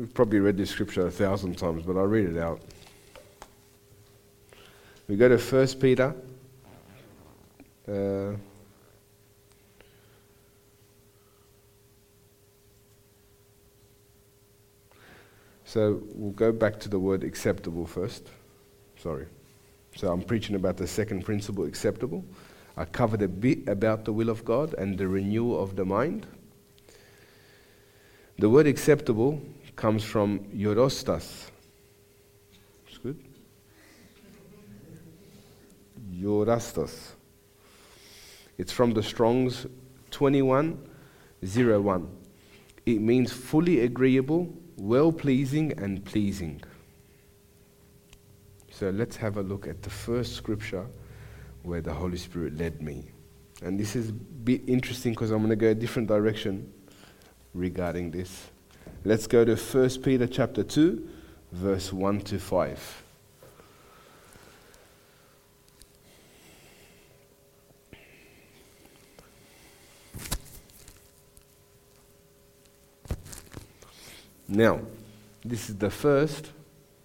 We've 0.00 0.14
probably 0.14 0.38
read 0.38 0.56
this 0.56 0.70
scripture 0.70 1.06
a 1.06 1.10
thousand 1.10 1.58
times, 1.58 1.84
but 1.84 1.94
I'll 1.94 2.06
read 2.06 2.24
it 2.24 2.38
out. 2.38 2.62
We 5.08 5.16
go 5.16 5.28
to 5.28 5.36
1 5.36 5.66
Peter. 5.78 6.14
Uh, 7.86 8.38
so 15.66 16.00
we'll 16.14 16.30
go 16.30 16.50
back 16.50 16.80
to 16.80 16.88
the 16.88 16.98
word 16.98 17.22
acceptable 17.22 17.84
first. 17.84 18.30
Sorry. 18.96 19.26
So 19.96 20.10
I'm 20.10 20.22
preaching 20.22 20.56
about 20.56 20.78
the 20.78 20.86
second 20.86 21.26
principle, 21.26 21.66
acceptable. 21.66 22.24
I 22.78 22.86
covered 22.86 23.20
a 23.20 23.28
bit 23.28 23.68
about 23.68 24.06
the 24.06 24.14
will 24.14 24.30
of 24.30 24.46
God 24.46 24.72
and 24.78 24.96
the 24.96 25.08
renewal 25.08 25.62
of 25.62 25.76
the 25.76 25.84
mind. 25.84 26.26
The 28.38 28.48
word 28.48 28.66
acceptable 28.66 29.42
comes 29.80 30.04
from 30.04 30.40
Eurostas. 30.54 31.50
It's 32.86 32.98
good. 32.98 33.16
euarestos. 36.12 37.12
It's 38.58 38.72
from 38.72 38.92
the 38.92 39.02
Strong's 39.02 39.66
2101. 40.10 42.08
It 42.84 43.00
means 43.00 43.32
fully 43.32 43.80
agreeable, 43.80 44.52
well 44.76 45.10
pleasing, 45.12 45.72
and 45.78 46.04
pleasing. 46.04 46.60
So 48.70 48.90
let's 48.90 49.16
have 49.16 49.38
a 49.38 49.42
look 49.42 49.66
at 49.66 49.80
the 49.80 49.88
first 49.88 50.34
scripture 50.34 50.86
where 51.62 51.80
the 51.80 51.94
Holy 51.94 52.18
Spirit 52.18 52.58
led 52.58 52.82
me. 52.82 53.06
And 53.62 53.80
this 53.80 53.96
is 53.96 54.10
a 54.10 54.12
bit 54.12 54.60
interesting 54.66 55.14
because 55.14 55.30
I'm 55.30 55.38
going 55.38 55.48
to 55.48 55.56
go 55.56 55.68
a 55.68 55.74
different 55.74 56.08
direction 56.08 56.70
regarding 57.54 58.10
this. 58.10 58.50
Let's 59.02 59.26
go 59.26 59.46
to 59.46 59.56
1 59.56 59.88
Peter 60.02 60.26
chapter 60.26 60.62
2, 60.62 61.08
verse 61.52 61.90
1 61.90 62.20
to 62.20 62.38
5. 62.38 63.02
Now, 74.48 74.80
this 75.46 75.70
is 75.70 75.76
the 75.76 75.88
first, 75.88 76.50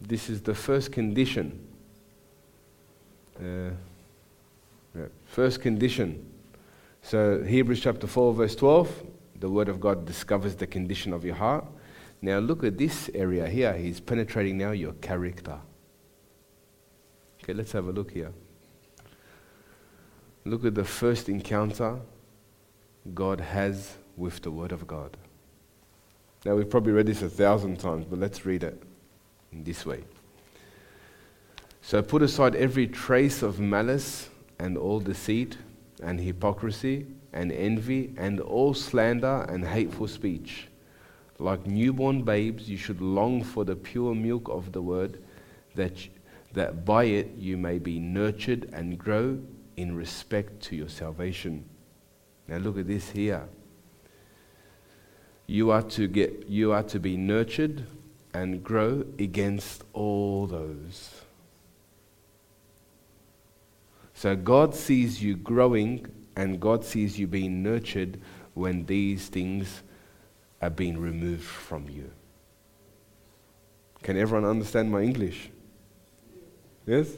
this 0.02 0.30
is 0.30 0.42
the 0.42 0.54
first 0.54 0.92
condition. 0.92 1.66
Uh, 3.40 3.70
yeah, 4.94 5.06
first 5.28 5.62
condition. 5.62 6.30
So, 7.04 7.42
Hebrews 7.42 7.80
chapter 7.80 8.06
4, 8.06 8.34
verse 8.34 8.56
12, 8.58 9.04
the 9.40 9.50
Word 9.50 9.70
of 9.70 9.80
God 9.80 10.06
discovers 10.06 10.56
the 10.56 10.68
condition 10.68 11.14
of 11.14 11.24
your 11.24 11.36
heart. 11.36 11.66
Now, 12.22 12.40
look 12.40 12.64
at 12.64 12.78
this 12.78 13.10
area 13.14 13.48
here. 13.48 13.74
He's 13.74 14.00
penetrating 14.00 14.58
now 14.58 14.72
your 14.72 14.94
character. 14.94 15.60
Okay, 17.44 17.54
let's 17.54 17.72
have 17.74 17.88
a 17.88 17.92
look 17.92 18.12
here. 18.12 18.34
Look 20.46 20.66
at 20.66 20.76
the 20.76 20.84
first 20.84 21.30
encounter 21.30 22.00
God 23.14 23.40
has 23.40 23.98
with 24.16 24.42
the 24.42 24.52
Word 24.52 24.72
of 24.72 24.88
God. 24.88 25.18
Now, 26.46 26.56
we've 26.56 26.70
probably 26.70 26.94
read 26.94 27.08
this 27.08 27.22
a 27.22 27.30
thousand 27.30 27.80
times, 27.80 28.06
but 28.06 28.20
let's 28.20 28.46
read 28.46 28.64
it 28.64 28.82
in 29.52 29.64
this 29.64 29.86
way. 29.86 30.04
So, 31.82 32.02
put 32.02 32.22
aside 32.22 32.56
every 32.56 32.88
trace 32.88 33.42
of 33.42 33.60
malice 33.60 34.30
and 34.60 34.78
all 34.78 35.00
deceit 35.00 35.58
and 36.02 36.20
hypocrisy 36.20 37.08
and 37.34 37.52
envy 37.52 38.14
and 38.18 38.40
all 38.40 38.74
slander 38.74 39.46
and 39.50 39.66
hateful 39.66 40.08
speech. 40.08 40.68
Like 41.38 41.66
newborn 41.66 42.24
babes, 42.24 42.70
you 42.70 42.78
should 42.78 43.02
long 43.02 43.44
for 43.44 43.66
the 43.66 43.76
pure 43.76 44.16
milk 44.16 44.48
of 44.50 44.72
the 44.72 44.82
word, 44.82 45.22
that, 45.76 45.94
that 46.54 46.86
by 46.86 47.06
it 47.06 47.32
you 47.38 47.58
may 47.58 47.78
be 47.78 48.00
nurtured 48.00 48.70
and 48.72 48.98
grow 48.98 49.40
in 49.76 49.96
respect 49.96 50.62
to 50.64 50.76
your 50.76 50.90
salvation. 50.90 51.66
Now, 52.48 52.58
look 52.58 52.78
at 52.78 52.88
this 52.88 53.10
here. 53.10 53.48
You 55.48 55.72
are 55.72 55.84
to 55.84 56.08
get 56.08 56.48
you 56.48 56.72
are 56.72 56.84
to 56.84 57.00
be 57.00 57.18
nurtured 57.18 57.86
and 58.34 58.64
grow 58.64 59.06
against 59.20 59.84
all 59.94 60.48
those. 60.48 61.22
So 64.14 64.36
God 64.36 64.74
sees 64.74 65.22
you 65.22 65.36
growing 65.36 66.08
and 66.36 66.60
God 66.60 66.84
sees 66.84 67.20
you 67.20 67.28
being 67.28 67.62
nurtured 67.62 68.20
when 68.54 68.86
these 68.86 69.28
things 69.28 69.84
are 70.62 70.70
being 70.70 70.98
removed 70.98 71.44
from 71.44 71.90
you. 71.90 72.12
Can 74.04 74.18
everyone 74.18 74.48
understand 74.48 74.92
my 74.92 75.02
English? 75.02 75.50
Yes? 76.86 77.10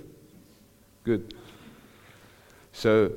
Good. 1.04 1.34
So 2.72 3.12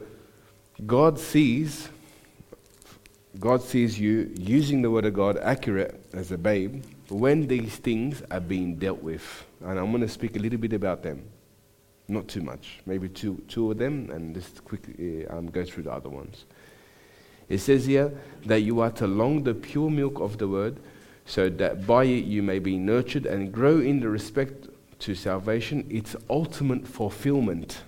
God 0.87 1.19
sees 1.19 1.89
God 3.39 3.63
sees 3.63 3.99
you 3.99 4.33
using 4.37 4.83
the 4.83 4.91
Word 4.91 5.05
of 5.05 5.15
God 5.15 5.39
accurate 5.39 6.05
as 6.13 6.33
a 6.33 6.39
babe 6.39 6.83
when 7.09 7.47
these 7.47 7.77
things 7.77 8.23
are 8.31 8.41
being 8.41 8.75
dealt 8.75 9.03
with. 9.03 9.47
And 9.61 9.79
I'm 9.79 9.91
going 9.91 10.01
to 10.01 10.09
speak 10.09 10.35
a 10.37 10.41
little 10.41 10.59
bit 10.59 10.73
about 10.73 11.03
them. 11.03 11.23
Not 12.09 12.27
too 12.27 12.43
much, 12.43 12.81
maybe 12.87 13.09
two, 13.09 13.41
two 13.47 13.71
of 13.71 13.79
them, 13.79 14.11
and 14.11 14.35
just 14.35 14.65
quickly 14.65 15.29
um, 15.29 15.47
go 15.47 15.65
through 15.65 15.85
the 15.85 15.93
other 15.93 16.09
ones. 16.09 16.45
It 17.51 17.59
says 17.59 17.85
here 17.85 18.13
that 18.47 18.61
you 18.61 18.81
are 18.81 18.93
to 18.93 19.07
long 19.07 19.43
the 19.43 19.53
pure 19.53 19.91
milk 19.91 20.21
of 20.21 20.39
the 20.39 20.49
Word, 20.49 20.81
so 21.27 21.51
that 21.51 21.87
by 21.87 22.05
it 22.05 22.25
you 22.25 22.43
may 22.43 22.61
be 22.61 22.79
nurtured 22.79 23.27
and 23.27 23.53
grow 23.53 23.79
in 23.81 24.01
the 24.01 24.09
respect 24.09 24.69
to 25.01 25.15
salvation, 25.15 25.87
its 25.91 26.17
ultimate 26.31 26.87
fulfillment. 26.87 27.83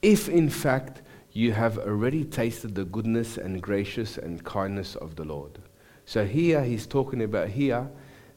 If 0.00 0.28
in 0.28 0.48
fact 0.48 1.02
you 1.32 1.52
have 1.52 1.78
already 1.78 2.24
tasted 2.24 2.74
the 2.74 2.84
goodness 2.84 3.36
and 3.36 3.60
gracious 3.60 4.16
and 4.16 4.42
kindness 4.44 4.94
of 4.96 5.16
the 5.16 5.24
Lord. 5.24 5.58
So 6.04 6.24
here 6.24 6.62
he's 6.62 6.86
talking 6.86 7.22
about 7.22 7.48
here 7.48 7.90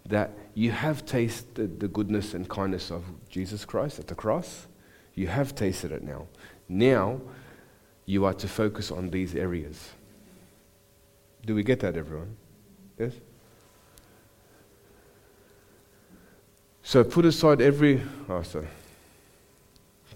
that 0.08 0.32
you 0.56 0.72
have 0.72 1.06
tasted 1.06 1.80
the 1.80 1.88
goodness 1.88 2.34
and 2.34 2.50
kindness 2.50 2.92
of 2.92 3.04
Jesus 3.30 3.64
Christ 3.64 4.00
at 4.00 4.08
the 4.08 4.16
cross. 4.16 4.68
You 5.14 5.28
have 5.28 5.54
tasted 5.54 5.92
it 5.92 6.04
now. 6.04 6.28
Now 6.68 7.22
you 8.10 8.26
are 8.26 8.34
to 8.34 8.48
focus 8.48 8.90
on 8.90 9.12
these 9.12 9.36
areas. 9.36 9.92
Do 11.46 11.54
we 11.54 11.62
get 11.62 11.80
that, 11.82 11.96
everyone? 11.96 12.36
Yes? 12.98 13.14
So 16.82 17.04
put 17.04 17.26
aside 17.26 17.62
every. 17.62 18.02
Oh, 18.28 18.42
sorry. 18.42 18.68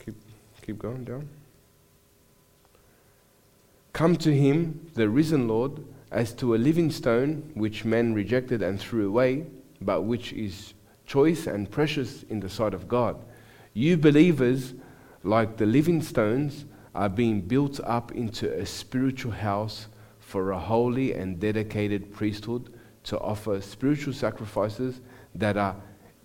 Keep, 0.03 0.15
keep 0.63 0.79
going 0.79 1.03
down. 1.03 1.29
Come 3.93 4.15
to 4.15 4.35
him, 4.35 4.89
the 4.95 5.07
risen 5.07 5.47
Lord, 5.47 5.85
as 6.09 6.33
to 6.33 6.55
a 6.55 6.57
living 6.57 6.89
stone 6.89 7.51
which 7.53 7.85
men 7.85 8.15
rejected 8.15 8.63
and 8.63 8.79
threw 8.79 9.07
away, 9.07 9.45
but 9.81 10.01
which 10.01 10.33
is 10.33 10.73
choice 11.05 11.45
and 11.45 11.69
precious 11.69 12.23
in 12.23 12.39
the 12.39 12.49
sight 12.49 12.73
of 12.73 12.87
God. 12.87 13.23
You 13.75 13.97
believers, 13.97 14.73
like 15.21 15.57
the 15.57 15.67
living 15.67 16.01
stones, 16.01 16.65
are 16.95 17.09
being 17.09 17.41
built 17.41 17.79
up 17.83 18.11
into 18.11 18.51
a 18.51 18.65
spiritual 18.65 19.31
house 19.31 19.87
for 20.19 20.51
a 20.51 20.59
holy 20.59 21.13
and 21.13 21.39
dedicated 21.39 22.13
priesthood 22.13 22.73
to 23.03 23.19
offer 23.19 23.59
spiritual 23.61 24.13
sacrifices 24.13 25.01
that 25.35 25.57
are 25.57 25.75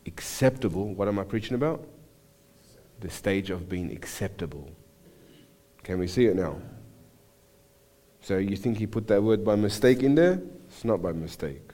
acceptable. 0.07 0.95
What 0.95 1.09
am 1.09 1.19
I 1.19 1.25
preaching 1.25 1.55
about? 1.55 1.87
The 3.01 3.11
stage 3.11 3.51
of 3.51 3.69
being 3.69 3.93
acceptable. 3.93 4.71
Can 5.83 5.99
we 5.99 6.07
see 6.07 6.27
it 6.27 6.37
now? 6.37 6.61
So 8.21 8.39
you 8.39 8.57
think 8.57 8.79
he 8.79 8.87
put 8.87 9.07
that 9.09 9.23
word 9.23 9.45
by 9.45 9.55
mistake 9.55 10.03
in 10.03 10.15
there? 10.15 10.43
It's 10.69 10.85
not 10.85 11.01
by 11.01 11.13
mistake. 11.13 11.71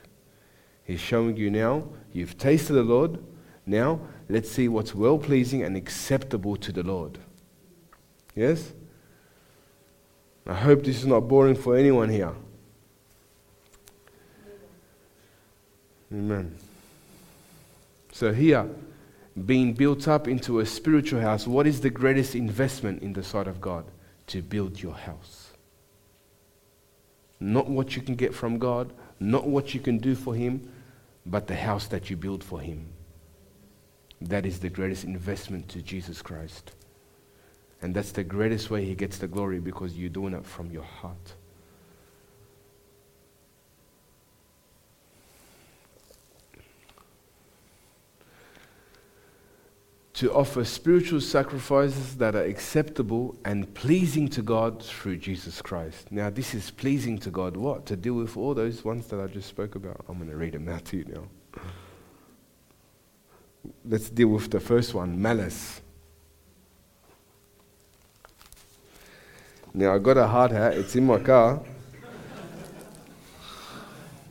He's 0.83 0.99
showing 1.01 1.35
you 1.35 1.49
now, 1.49 1.89
you've 2.13 2.37
tasted 2.37 2.73
the 2.73 2.83
Lord. 2.83 3.19
Now, 3.65 3.99
let's 4.29 4.51
see 4.51 4.67
what's 4.67 4.93
well 4.93 5.17
pleasing 5.17 5.63
and 5.63 5.75
acceptable 5.75 6.55
to 6.57 6.71
the 6.71 6.83
Lord. 6.83 7.17
Yes? 8.35 8.73
I 10.47 10.53
hope 10.53 10.83
this 10.83 10.97
is 10.97 11.05
not 11.05 11.27
boring 11.27 11.55
for 11.55 11.75
anyone 11.75 12.09
here. 12.09 12.33
Amen. 16.13 16.55
So, 18.11 18.31
here, 18.31 18.69
being 19.45 19.73
built 19.73 20.07
up 20.07 20.27
into 20.27 20.59
a 20.59 20.65
spiritual 20.65 21.19
house, 21.19 21.47
what 21.47 21.67
is 21.67 21.81
the 21.81 21.89
greatest 21.89 22.35
investment 22.35 23.01
in 23.01 23.13
the 23.13 23.23
sight 23.23 23.47
of 23.47 23.59
God? 23.59 23.85
To 24.27 24.41
build 24.41 24.81
your 24.81 24.93
house. 24.93 25.51
Not 27.39 27.67
what 27.67 27.95
you 27.95 28.01
can 28.01 28.15
get 28.15 28.33
from 28.33 28.57
God, 28.59 28.93
not 29.19 29.47
what 29.47 29.73
you 29.73 29.79
can 29.79 29.97
do 29.97 30.15
for 30.15 30.33
Him, 30.33 30.71
but 31.25 31.47
the 31.47 31.55
house 31.55 31.87
that 31.87 32.09
you 32.09 32.15
build 32.15 32.43
for 32.43 32.59
Him. 32.59 32.87
That 34.21 34.45
is 34.45 34.59
the 34.59 34.69
greatest 34.69 35.03
investment 35.03 35.67
to 35.69 35.81
Jesus 35.81 36.21
Christ. 36.21 36.71
And 37.85 37.93
that's 37.93 38.11
the 38.11 38.23
greatest 38.23 38.71
way 38.71 38.83
He 38.83 38.95
gets 38.95 39.19
the 39.19 39.27
glory 39.27 39.59
because 39.59 39.95
you're 39.95 40.09
doing 40.09 40.33
it 40.33 40.43
from 40.43 40.71
your 40.71 40.81
heart. 40.81 41.35
to 50.15 50.33
offer 50.33 50.63
spiritual 50.63 51.19
sacrifices 51.19 52.15
that 52.15 52.35
are 52.35 52.45
acceptable 52.45 53.35
and 53.43 53.71
pleasing 53.75 54.29
to 54.29 54.41
God 54.41 54.81
through 54.81 55.17
Jesus 55.17 55.61
Christ. 55.61 56.09
Now, 56.09 56.29
this 56.29 56.55
is 56.55 56.71
pleasing 56.71 57.17
to 57.19 57.29
God 57.29 57.57
what? 57.57 57.85
To 57.87 57.97
deal 57.97 58.13
with 58.13 58.37
all 58.37 58.55
those 58.55 58.83
ones 58.83 59.07
that 59.07 59.19
I 59.19 59.27
just 59.27 59.49
spoke 59.49 59.75
about. 59.75 60.05
I'm 60.07 60.15
going 60.17 60.29
to 60.29 60.37
read 60.37 60.53
them 60.53 60.69
out 60.69 60.85
to 60.85 60.97
you 60.97 61.05
now. 61.05 61.61
Let's 63.83 64.09
deal 64.09 64.29
with 64.29 64.49
the 64.49 64.61
first 64.61 64.93
one 64.93 65.21
malice. 65.21 65.81
Now, 69.77 69.93
I 69.93 69.97
got 69.97 70.15
a 70.15 70.25
hard 70.25 70.51
hat, 70.51 70.75
it's 70.75 70.95
in 70.95 71.05
my 71.05 71.19
car. 71.19 71.59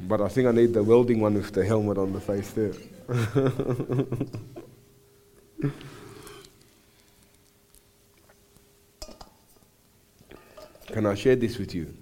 But 0.01 0.23
I 0.23 0.29
think 0.29 0.49
I 0.49 0.53
need 0.53 0.73
the 0.73 0.83
welding 0.83 1.21
one 1.21 1.35
with 1.35 1.53
the 1.53 1.67
helmet 1.67 1.99
on 1.99 2.15
the 2.15 2.21
face 2.21 2.51
too. 2.51 2.75
Can 10.87 11.05
I 11.05 11.15
share 11.15 11.37
this 11.37 11.59
with 11.59 11.75
you? 11.75 11.95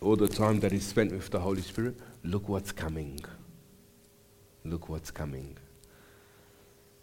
All 0.00 0.14
the 0.14 0.28
time 0.28 0.60
that 0.60 0.72
is 0.72 0.86
spent 0.86 1.10
with 1.10 1.28
the 1.30 1.40
Holy 1.40 1.62
Spirit, 1.62 1.98
look 2.22 2.48
what's 2.48 2.70
coming. 2.70 3.18
Look 4.64 4.88
what's 4.88 5.10
coming. 5.10 5.56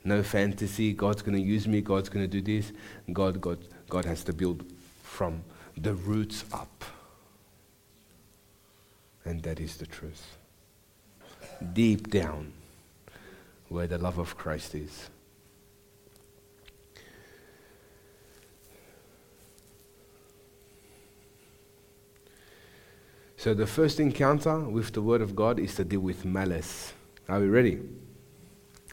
No 0.05 0.23
fantasy, 0.23 0.93
God's 0.93 1.21
going 1.21 1.35
to 1.35 1.43
use 1.43 1.67
me, 1.67 1.81
God's 1.81 2.07
going 2.07 2.29
to 2.29 2.31
do 2.31 2.39
this. 2.41 2.71
God, 3.11 3.41
God, 3.41 3.59
God 3.89 4.05
has 4.05 4.23
to 4.23 4.31
build 4.31 4.63
from 5.03 5.43
the 5.77 5.93
roots 5.93 6.45
up. 6.51 6.83
And 9.23 9.41
that 9.43 9.59
is 9.59 9.77
the 9.77 9.85
truth. 9.85 10.37
Deep 11.73 12.09
down, 12.09 12.53
where 13.69 13.87
the 13.87 13.97
love 13.97 14.17
of 14.17 14.37
Christ 14.37 14.75
is. 14.75 15.09
So, 23.37 23.53
the 23.53 23.67
first 23.67 23.99
encounter 23.99 24.59
with 24.59 24.91
the 24.91 25.03
Word 25.03 25.21
of 25.21 25.35
God 25.35 25.59
is 25.59 25.75
to 25.75 25.83
deal 25.83 25.99
with 25.99 26.25
malice. 26.25 26.93
Are 27.29 27.39
we 27.39 27.47
ready? 27.47 27.79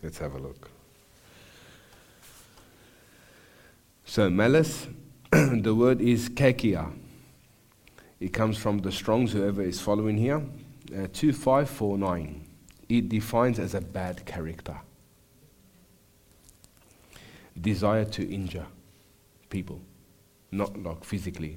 Let's 0.03 0.19
have 0.19 0.35
a 0.35 0.39
look. 0.39 0.69
So, 4.05 4.29
malice, 4.29 4.89
the 5.63 5.75
word 5.75 6.03
is 6.03 6.29
kakia. 6.29 6.93
It 8.21 8.35
comes 8.35 8.59
from 8.59 8.81
the 8.81 8.93
Strongs, 8.93 9.33
whoever 9.33 9.63
is 9.63 9.81
following 9.81 10.19
here, 10.19 10.43
uh, 10.93 11.09
2549. 11.11 12.45
It 12.91 13.09
defines 13.09 13.59
as 13.59 13.73
a 13.73 13.81
bad 13.81 14.27
character, 14.27 14.77
desire 17.59 18.05
to 18.05 18.31
injure 18.31 18.67
people, 19.49 19.81
not 20.51 20.77
like 20.83 21.03
physically, 21.03 21.57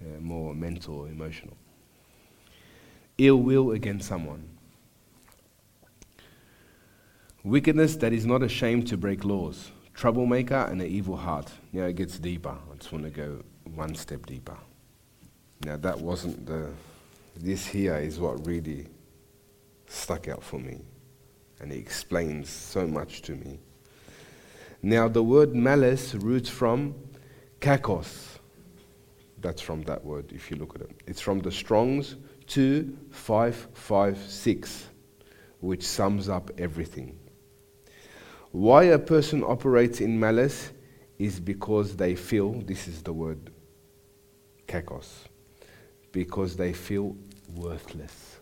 uh, 0.00 0.20
more 0.20 0.54
mental, 0.54 1.06
emotional. 1.06 1.56
Ill 3.18 3.38
will 3.38 3.72
against 3.72 4.06
someone. 4.06 4.48
Wickedness 7.42 7.96
that 7.96 8.12
is 8.12 8.24
not 8.24 8.44
ashamed 8.44 8.86
to 8.86 8.96
break 8.96 9.24
laws. 9.24 9.72
Troublemaker 9.92 10.68
and 10.70 10.80
an 10.80 10.86
evil 10.86 11.16
heart. 11.16 11.50
Now 11.72 11.86
it 11.86 11.96
gets 11.96 12.20
deeper. 12.20 12.56
Just 12.82 12.92
want 12.92 13.04
to 13.04 13.10
go 13.10 13.44
one 13.76 13.94
step 13.94 14.26
deeper. 14.26 14.56
Now 15.64 15.76
that 15.76 16.00
wasn't 16.00 16.44
the. 16.46 16.68
This 17.36 17.64
here 17.64 17.94
is 17.94 18.18
what 18.18 18.44
really 18.44 18.88
stuck 19.86 20.26
out 20.26 20.42
for 20.42 20.58
me. 20.58 20.80
And 21.60 21.70
it 21.70 21.78
explains 21.78 22.50
so 22.50 22.88
much 22.88 23.22
to 23.22 23.36
me. 23.36 23.60
Now 24.82 25.06
the 25.06 25.22
word 25.22 25.54
malice 25.54 26.16
roots 26.16 26.48
from 26.48 26.96
kakos. 27.60 28.40
That's 29.38 29.62
from 29.62 29.82
that 29.82 30.04
word, 30.04 30.32
if 30.32 30.50
you 30.50 30.56
look 30.56 30.74
at 30.74 30.80
it. 30.80 30.90
It's 31.06 31.20
from 31.20 31.38
the 31.38 31.52
Strong's 31.52 32.16
2556, 32.48 34.88
which 35.60 35.86
sums 35.86 36.28
up 36.28 36.50
everything. 36.58 37.16
Why 38.50 38.82
a 38.82 38.98
person 38.98 39.44
operates 39.44 40.00
in 40.00 40.18
malice 40.18 40.72
is 41.22 41.38
because 41.38 41.96
they 41.96 42.16
feel, 42.16 42.52
this 42.52 42.88
is 42.88 43.00
the 43.02 43.12
word 43.12 43.50
kakos, 44.66 45.06
because 46.10 46.56
they 46.56 46.72
feel 46.72 47.16
worthless. 47.54 48.38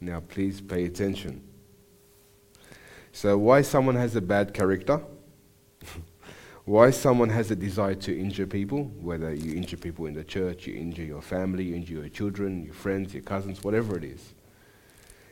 Now, 0.00 0.20
please 0.20 0.60
pay 0.60 0.84
attention. 0.84 1.42
So, 3.10 3.36
why 3.38 3.62
someone 3.62 3.96
has 3.96 4.14
a 4.14 4.20
bad 4.20 4.54
character? 4.54 5.00
why 6.64 6.90
someone 6.90 7.30
has 7.30 7.50
a 7.50 7.56
desire 7.56 7.96
to 7.96 8.16
injure 8.16 8.46
people, 8.46 8.84
whether 9.00 9.34
you 9.34 9.56
injure 9.56 9.78
people 9.78 10.06
in 10.06 10.14
the 10.14 10.22
church, 10.22 10.68
you 10.68 10.76
injure 10.76 11.02
your 11.02 11.22
family, 11.22 11.64
you 11.64 11.74
injure 11.74 11.94
your 11.94 12.08
children, 12.08 12.64
your 12.64 12.74
friends, 12.74 13.14
your 13.14 13.22
cousins, 13.24 13.64
whatever 13.64 13.96
it 13.96 14.04
is 14.04 14.35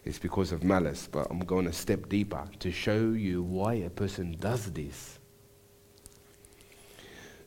it's 0.05 0.19
because 0.19 0.53
of 0.53 0.63
malice, 0.63 1.09
but 1.11 1.27
I'm 1.31 1.41
going 1.41 1.67
a 1.67 1.73
step 1.73 2.09
deeper 2.09 2.47
to 2.59 2.71
show 2.71 3.13
you 3.13 3.43
why 3.43 3.75
a 3.75 3.91
person 3.91 4.37
does 4.39 4.71
this. 4.73 5.19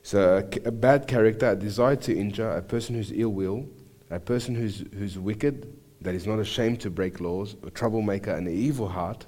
So, 0.02 0.48
a, 0.64 0.70
bad 0.70 1.06
character, 1.06 1.50
a 1.50 1.56
desire 1.56 1.96
to 1.96 2.16
injure, 2.16 2.50
a 2.50 2.62
person 2.62 2.94
who's 2.94 3.12
ill 3.12 3.28
will, 3.28 3.66
a 4.10 4.18
person 4.18 4.54
who's, 4.54 4.84
who's 4.94 5.18
wicked, 5.18 5.72
that 6.00 6.14
is 6.14 6.26
not 6.26 6.38
ashamed 6.38 6.80
to 6.80 6.90
break 6.90 7.20
laws, 7.20 7.56
a 7.64 7.70
troublemaker, 7.70 8.30
an 8.32 8.48
evil 8.48 8.88
heart. 8.88 9.26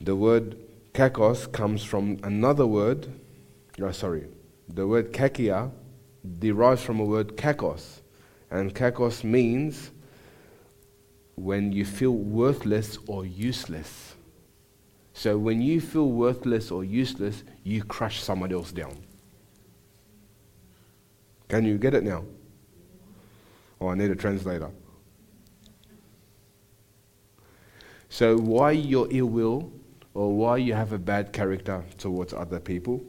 The 0.00 0.14
word 0.14 0.56
kakos 0.92 1.50
comes 1.50 1.82
from 1.82 2.18
another 2.22 2.66
word, 2.66 3.08
oh, 3.80 3.90
sorry, 3.92 4.26
the 4.68 4.86
word 4.86 5.12
kakia 5.12 5.70
derives 6.38 6.82
from 6.82 7.00
a 7.00 7.04
word 7.04 7.36
kakos, 7.36 8.00
and 8.50 8.74
kakos 8.74 9.24
means 9.24 9.90
when 11.36 11.70
you 11.70 11.84
feel 11.84 12.12
worthless 12.12 12.98
or 13.06 13.24
useless. 13.24 14.14
So 15.12 15.38
when 15.38 15.62
you 15.62 15.80
feel 15.80 16.10
worthless 16.10 16.70
or 16.70 16.84
useless, 16.84 17.44
you 17.62 17.84
crush 17.84 18.22
somebody 18.22 18.54
else 18.54 18.72
down. 18.72 18.96
Can 21.48 21.64
you 21.64 21.78
get 21.78 21.94
it 21.94 22.02
now? 22.02 22.24
Oh, 23.80 23.88
I 23.88 23.94
need 23.94 24.10
a 24.10 24.16
translator. 24.16 24.70
So 28.08 28.36
why 28.38 28.70
your 28.72 29.06
ill 29.10 29.26
will, 29.26 29.72
or 30.14 30.34
why 30.34 30.56
you 30.56 30.72
have 30.72 30.92
a 30.92 30.98
bad 30.98 31.32
character 31.32 31.84
towards 31.98 32.32
other 32.32 32.58
people, 32.58 33.04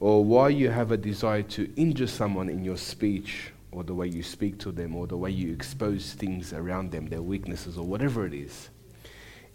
or 0.00 0.24
why 0.24 0.48
you 0.48 0.70
have 0.70 0.90
a 0.90 0.96
desire 0.96 1.42
to 1.42 1.72
injure 1.76 2.06
someone 2.06 2.48
in 2.48 2.64
your 2.64 2.76
speech 2.76 3.52
or 3.78 3.84
the 3.84 3.94
way 3.94 4.08
you 4.08 4.24
speak 4.24 4.58
to 4.58 4.72
them 4.72 4.96
or 4.96 5.06
the 5.06 5.16
way 5.16 5.30
you 5.30 5.52
expose 5.52 6.12
things 6.12 6.52
around 6.52 6.90
them, 6.90 7.06
their 7.06 7.22
weaknesses 7.22 7.78
or 7.78 7.86
whatever 7.86 8.26
it 8.26 8.34
is, 8.34 8.70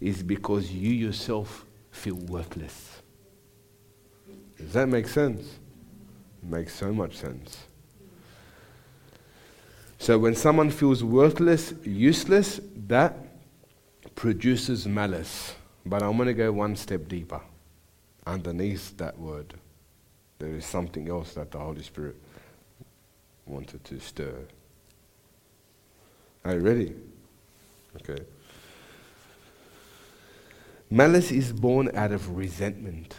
is 0.00 0.22
because 0.22 0.72
you 0.72 0.90
yourself 0.90 1.66
feel 1.90 2.14
worthless. 2.14 3.02
Does 4.56 4.72
that 4.72 4.88
make 4.88 5.08
sense? 5.08 5.42
It 6.42 6.48
makes 6.48 6.74
so 6.74 6.90
much 6.90 7.16
sense. 7.16 7.64
So 9.98 10.18
when 10.18 10.34
someone 10.34 10.70
feels 10.70 11.04
worthless, 11.04 11.74
useless, 11.84 12.60
that 12.88 13.14
produces 14.14 14.86
malice. 14.86 15.54
But 15.84 16.02
I'm 16.02 16.16
going 16.16 16.28
to 16.28 16.34
go 16.34 16.50
one 16.50 16.76
step 16.76 17.08
deeper. 17.08 17.42
Underneath 18.26 18.96
that 18.96 19.18
word, 19.18 19.52
there 20.38 20.56
is 20.56 20.64
something 20.64 21.10
else 21.10 21.34
that 21.34 21.50
the 21.50 21.58
Holy 21.58 21.82
Spirit 21.82 22.16
wanted 23.46 23.84
to 23.84 24.00
stir. 24.00 24.34
Are 26.44 26.54
you 26.54 26.60
ready? 26.60 26.94
Okay. 27.96 28.22
Malice 30.90 31.30
is 31.30 31.52
born 31.52 31.90
out 31.94 32.12
of 32.12 32.36
resentment. 32.36 33.14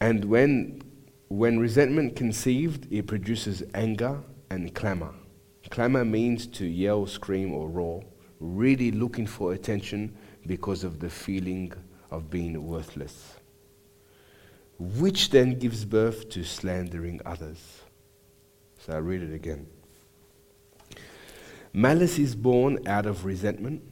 And 0.00 0.24
when, 0.24 0.82
when 1.28 1.58
resentment 1.58 2.14
conceived, 2.14 2.86
it 2.92 3.06
produces 3.06 3.62
anger 3.74 4.20
and 4.50 4.74
clamor. 4.74 5.14
Clamor 5.70 6.04
means 6.04 6.46
to 6.46 6.66
yell, 6.66 7.06
scream, 7.06 7.52
or 7.52 7.68
roar, 7.68 8.04
really 8.38 8.92
looking 8.92 9.26
for 9.26 9.52
attention 9.52 10.16
because 10.46 10.84
of 10.84 11.00
the 11.00 11.10
feeling 11.10 11.72
of 12.10 12.30
being 12.30 12.62
worthless 12.64 13.37
which 14.78 15.30
then 15.30 15.58
gives 15.58 15.84
birth 15.84 16.28
to 16.30 16.44
slandering 16.44 17.20
others. 17.26 17.82
So 18.78 18.92
I 18.92 18.98
read 18.98 19.22
it 19.22 19.34
again. 19.34 19.66
Malice 21.72 22.18
is 22.18 22.34
born 22.34 22.86
out 22.86 23.06
of 23.06 23.24
resentment, 23.24 23.82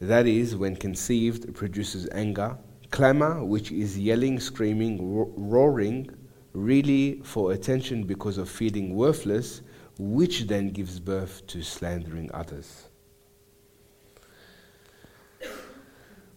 that 0.00 0.26
is, 0.26 0.54
when 0.54 0.76
conceived, 0.76 1.54
produces 1.54 2.08
anger, 2.12 2.58
clamor, 2.90 3.42
which 3.44 3.72
is 3.72 3.98
yelling, 3.98 4.38
screaming, 4.38 5.16
ro- 5.16 5.32
roaring, 5.36 6.10
really 6.52 7.20
for 7.22 7.52
attention 7.52 8.04
because 8.04 8.36
of 8.36 8.48
feeling 8.48 8.94
worthless, 8.94 9.62
which 9.98 10.46
then 10.46 10.70
gives 10.70 11.00
birth 11.00 11.46
to 11.46 11.62
slandering 11.62 12.30
others. 12.34 12.88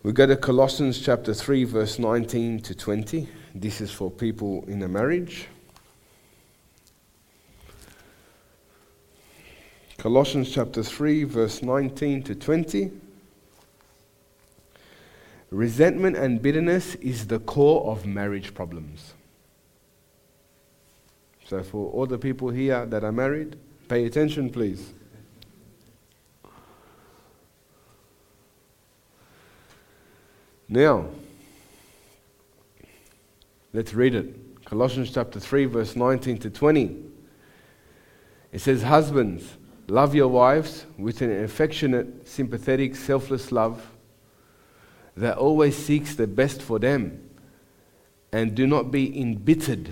We 0.02 0.14
go 0.14 0.26
to 0.26 0.38
Colossians 0.38 1.00
chapter 1.00 1.34
3, 1.34 1.66
verse 1.66 2.00
19 2.00 2.62
to 2.62 2.74
20. 2.74 3.28
This 3.56 3.82
is 3.82 3.92
for 3.92 4.12
people 4.12 4.64
in 4.68 4.82
a 4.84 4.88
marriage. 4.88 5.48
Colossians 9.98 10.52
chapter 10.52 10.84
3, 10.84 11.24
verse 11.26 11.62
19 11.62 12.24
to 12.24 12.36
20. 12.36 12.92
Resentment 15.52 16.16
and 16.16 16.42
bitterness 16.42 16.96
is 16.96 17.26
the 17.26 17.40
core 17.40 17.92
of 17.92 18.06
marriage 18.06 18.54
problems. 18.54 19.14
So, 21.46 21.64
for 21.64 21.92
all 21.92 22.06
the 22.06 22.20
people 22.20 22.50
here 22.50 22.86
that 22.86 23.04
are 23.04 23.12
married, 23.12 23.58
pay 23.88 24.06
attention, 24.06 24.52
please. 24.52 24.94
Now, 30.68 31.08
Let's 33.72 33.94
read 33.94 34.16
it. 34.16 34.66
Colossians 34.66 35.12
chapter 35.12 35.40
3, 35.40 35.66
verse 35.66 35.96
19 35.96 36.38
to 36.40 36.50
20. 36.50 37.04
It 38.52 38.60
says, 38.60 38.82
Husbands, 38.82 39.58
love 39.88 40.16
your 40.16 40.28
wives 40.28 40.86
with 40.98 41.22
an 41.22 41.44
affectionate, 41.44 42.28
sympathetic, 42.28 42.96
selfless 42.96 43.52
love 43.52 43.92
that 45.16 45.38
always 45.38 45.76
seeks 45.76 46.16
the 46.16 46.28
best 46.28 46.62
for 46.62 46.80
them, 46.80 47.30
and 48.32 48.56
do 48.56 48.66
not 48.66 48.90
be 48.90 49.20
embittered 49.20 49.90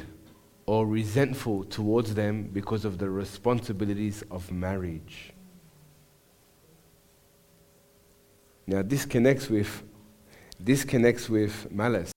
or 0.66 0.88
resentful 0.88 1.64
towards 1.64 2.16
them 2.16 2.44
because 2.44 2.84
of 2.84 2.98
the 2.98 3.10
responsibilities 3.10 4.24
of 4.32 4.52
marriage. 4.52 5.34
Now 8.66 8.82
this 8.82 9.06
connects 9.06 9.50
with 9.50 9.84
this 10.60 10.84
connects 10.84 11.30
with 11.30 11.72
malice 11.72 12.12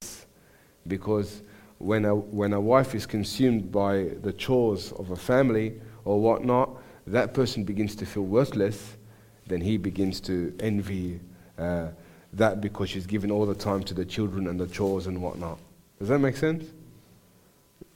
because 0.86 1.42
when 1.81 2.05
a, 2.05 2.14
when 2.14 2.53
a 2.53 2.61
wife 2.61 2.95
is 2.95 3.07
consumed 3.07 3.72
by 3.72 4.11
the 4.20 4.35
chores 4.35 4.93
of 4.93 5.11
a 5.12 5.16
family 5.16 5.81
or 6.05 6.20
whatnot, 6.20 6.76
that 7.07 7.33
person 7.33 7.64
begins 7.64 7.97
to 7.97 8.05
feel 8.05 8.24
worthless, 8.24 8.99
then 9.47 9.62
he 9.62 9.78
begins 9.78 10.20
to 10.20 10.55
envy 10.61 11.18
uh, 11.59 11.89
that 12.35 12.61
because 12.61 12.91
she's 12.91 13.07
given 13.07 13.31
all 13.31 13.47
the 13.47 13.55
time 13.55 13.83
to 13.83 13.95
the 13.95 14.05
children 14.05 14.47
and 14.47 14.61
the 14.61 14.66
chores 14.66 15.07
and 15.07 15.22
whatnot. 15.22 15.59
Does 15.99 16.09
that 16.09 16.18
make 16.18 16.37
sense? 16.37 16.66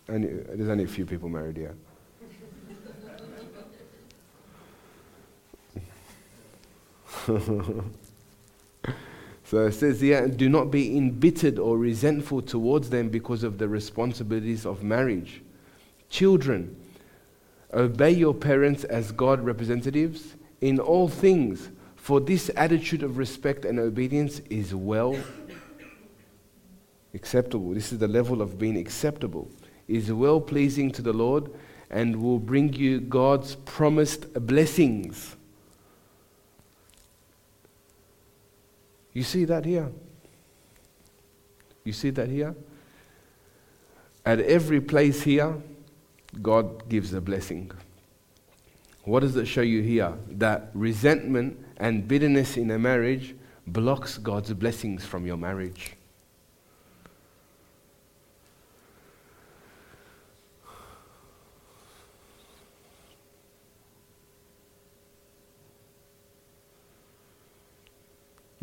Only, 0.08 0.28
there's 0.28 0.70
only 0.70 0.84
a 0.84 0.88
few 0.88 1.04
people 1.04 1.28
married 1.28 1.58
here. 1.58 1.76
so 9.54 9.66
it 9.66 9.72
says 9.72 10.00
here, 10.00 10.26
do 10.26 10.48
not 10.48 10.70
be 10.70 10.96
embittered 10.96 11.58
or 11.58 11.78
resentful 11.78 12.42
towards 12.42 12.90
them 12.90 13.08
because 13.08 13.44
of 13.44 13.58
the 13.58 13.68
responsibilities 13.68 14.66
of 14.66 14.82
marriage. 14.82 15.42
Children, 16.10 16.76
obey 17.72 18.10
your 18.10 18.34
parents 18.34 18.84
as 18.84 19.12
God 19.12 19.40
representatives 19.40 20.34
in 20.60 20.80
all 20.80 21.08
things, 21.08 21.70
for 21.94 22.20
this 22.20 22.50
attitude 22.56 23.02
of 23.02 23.16
respect 23.16 23.64
and 23.64 23.78
obedience 23.78 24.40
is 24.50 24.74
well 24.74 25.16
acceptable. 27.14 27.72
This 27.72 27.92
is 27.92 27.98
the 27.98 28.08
level 28.08 28.42
of 28.42 28.58
being 28.58 28.76
acceptable 28.76 29.50
is 29.88 30.12
well 30.12 30.40
pleasing 30.40 30.90
to 30.90 31.02
the 31.02 31.12
Lord 31.12 31.50
and 31.90 32.16
will 32.16 32.38
bring 32.38 32.72
you 32.72 33.00
God's 33.00 33.54
promised 33.54 34.32
blessings. 34.46 35.36
You 39.14 39.22
see 39.22 39.44
that 39.46 39.64
here? 39.64 39.90
You 41.84 41.92
see 41.92 42.10
that 42.10 42.28
here? 42.28 42.54
At 44.26 44.40
every 44.40 44.80
place 44.80 45.22
here, 45.22 45.54
God 46.42 46.88
gives 46.88 47.14
a 47.14 47.20
blessing. 47.20 47.70
What 49.04 49.20
does 49.20 49.36
it 49.36 49.46
show 49.46 49.60
you 49.60 49.82
here? 49.82 50.14
That 50.30 50.70
resentment 50.74 51.58
and 51.76 52.08
bitterness 52.08 52.56
in 52.56 52.70
a 52.70 52.78
marriage 52.78 53.34
blocks 53.66 54.18
God's 54.18 54.52
blessings 54.52 55.04
from 55.04 55.26
your 55.26 55.36
marriage. 55.36 55.93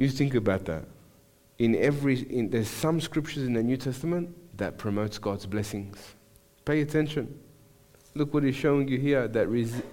You 0.02 0.10
think 0.10 0.34
about 0.34 0.66
that. 0.66 0.86
In 1.60 1.76
every, 1.76 2.22
in, 2.22 2.50
there's 2.50 2.68
some 2.68 3.00
scriptures 3.00 3.44
in 3.44 3.54
the 3.54 3.62
New 3.62 3.78
Testament 3.78 4.36
that 4.58 4.80
promotes 4.80 5.20
God's 5.20 5.46
blessings. 5.46 6.16
Pay 6.66 6.82
attention. 6.82 7.40
Look 8.16 8.34
what 8.34 8.42
he's 8.42 8.56
showing 8.56 8.88
you 8.88 8.98
here 8.98 9.28
that 9.28 9.48
res- 9.48 9.84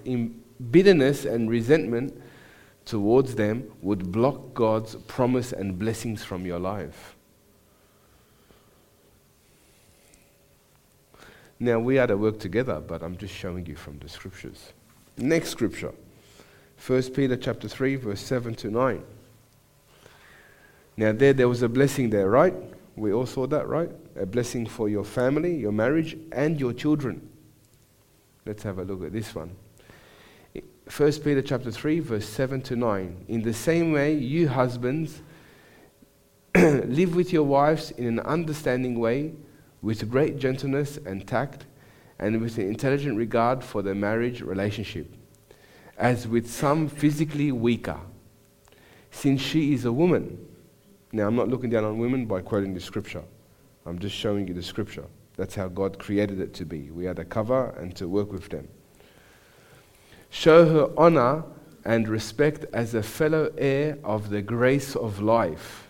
bitterness 0.71 1.27
and 1.27 1.51
resentment 1.51 2.19
towards 2.87 3.35
them 3.35 3.71
would 3.83 4.11
block 4.11 4.55
God's 4.55 4.95
promise 5.09 5.53
and 5.53 5.79
blessings 5.79 6.25
from 6.25 6.47
your 6.47 6.59
life. 6.59 7.15
Now, 11.61 11.81
we 11.81 11.99
are 11.99 12.07
to 12.07 12.17
work 12.17 12.39
together, 12.39 12.81
but 12.81 13.03
I'm 13.03 13.19
just 13.19 13.35
showing 13.35 13.67
you 13.67 13.77
from 13.77 13.99
the 13.99 14.09
scriptures. 14.09 14.73
Next 15.19 15.51
scripture 15.51 15.93
1 16.87 17.03
Peter 17.11 17.37
chapter 17.37 17.69
3, 17.69 17.97
verse 17.97 18.23
7 18.23 18.55
to 18.55 18.71
9. 18.71 19.05
Now, 20.99 21.13
there, 21.13 21.33
there 21.33 21.49
was 21.49 21.63
a 21.63 21.69
blessing 21.69 22.11
there, 22.11 22.29
right? 22.29 22.53
We 22.97 23.13
all 23.13 23.25
saw 23.25 23.47
that, 23.47 23.69
right? 23.69 23.89
A 24.17 24.27
blessing 24.27 24.67
for 24.67 24.89
your 24.89 25.05
family, 25.05 25.55
your 25.57 25.71
marriage, 25.71 26.17
and 26.33 26.59
your 26.59 26.73
children. 26.73 27.31
Let's 28.45 28.65
have 28.65 28.81
a 28.81 28.83
look 28.83 29.05
at 29.05 29.13
this 29.13 29.33
one. 29.33 29.55
1 30.55 31.13
Peter 31.23 31.41
chapter 31.41 31.71
3, 31.71 32.01
verse 32.01 32.29
7 32.29 32.63
to 32.63 32.75
9. 32.75 33.27
In 33.29 33.43
the 33.43 33.55
same 33.55 33.93
way, 33.93 34.15
you 34.15 34.49
husbands, 34.49 35.23
live 36.57 37.15
with 37.15 37.33
your 37.33 37.45
wives 37.45 37.93
in 37.93 38.07
an 38.09 38.19
understanding 38.21 38.99
way, 38.99 39.35
with 39.81 40.11
great 40.11 40.37
gentleness 40.41 40.99
and 41.07 41.29
tact, 41.29 41.65
and 42.19 42.41
with 42.41 42.59
an 42.59 42.67
intelligent 42.67 43.17
regard 43.17 43.63
for 43.63 43.83
the 43.83 43.95
marriage 43.95 44.41
relationship, 44.41 45.15
as 45.97 46.27
with 46.27 46.51
some 46.51 46.89
physically 46.89 47.53
weaker, 47.53 48.01
since 49.13 49.41
she 49.41 49.73
is 49.73 49.85
a 49.85 49.93
woman 49.93 50.48
now, 51.11 51.27
I'm 51.27 51.37
not 51.37 51.49
looking 51.49 51.71
down 51.71 51.85
on 51.85 51.99
women 51.99 52.27
by 52.27 52.43
quoting 52.43 52.75
the 52.75 52.81
scripture. 52.81 53.23
I'm 53.87 53.99
just 53.99 54.15
showing 54.15 54.47
you 54.47 54.53
the 54.53 54.63
scripture. 54.63 55.05
That's 55.37 55.55
how 55.55 55.69
God 55.69 55.99
created 55.99 56.41
it 56.41 56.53
to 56.55 56.67
be. 56.67 56.91
We 56.91 57.07
are 57.07 57.15
to 57.15 57.25
cover 57.25 57.71
and 57.79 57.97
to 57.97 58.09
work 58.09 58.31
with 58.31 58.49
them. 58.51 58.69
Show 60.29 60.67
her 60.67 60.91
honor 60.99 61.45
and 61.85 62.07
respect 62.09 62.67
as 62.75 62.95
a 62.95 63.03
fellow 63.03 63.51
heir 63.57 63.97
of 64.05 64.29
the 64.29 64.43
grace 64.43 64.95
of 64.95 65.21
life, 65.21 65.89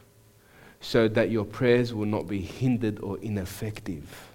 so 0.80 1.08
that 1.08 1.30
your 1.30 1.44
prayers 1.44 1.92
will 1.92 2.06
not 2.06 2.28
be 2.28 2.40
hindered 2.40 3.00
or 3.00 3.18
ineffective. 3.18 4.28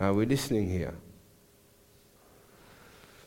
Are 0.00 0.12
we 0.12 0.26
listening 0.26 0.68
here? 0.68 0.94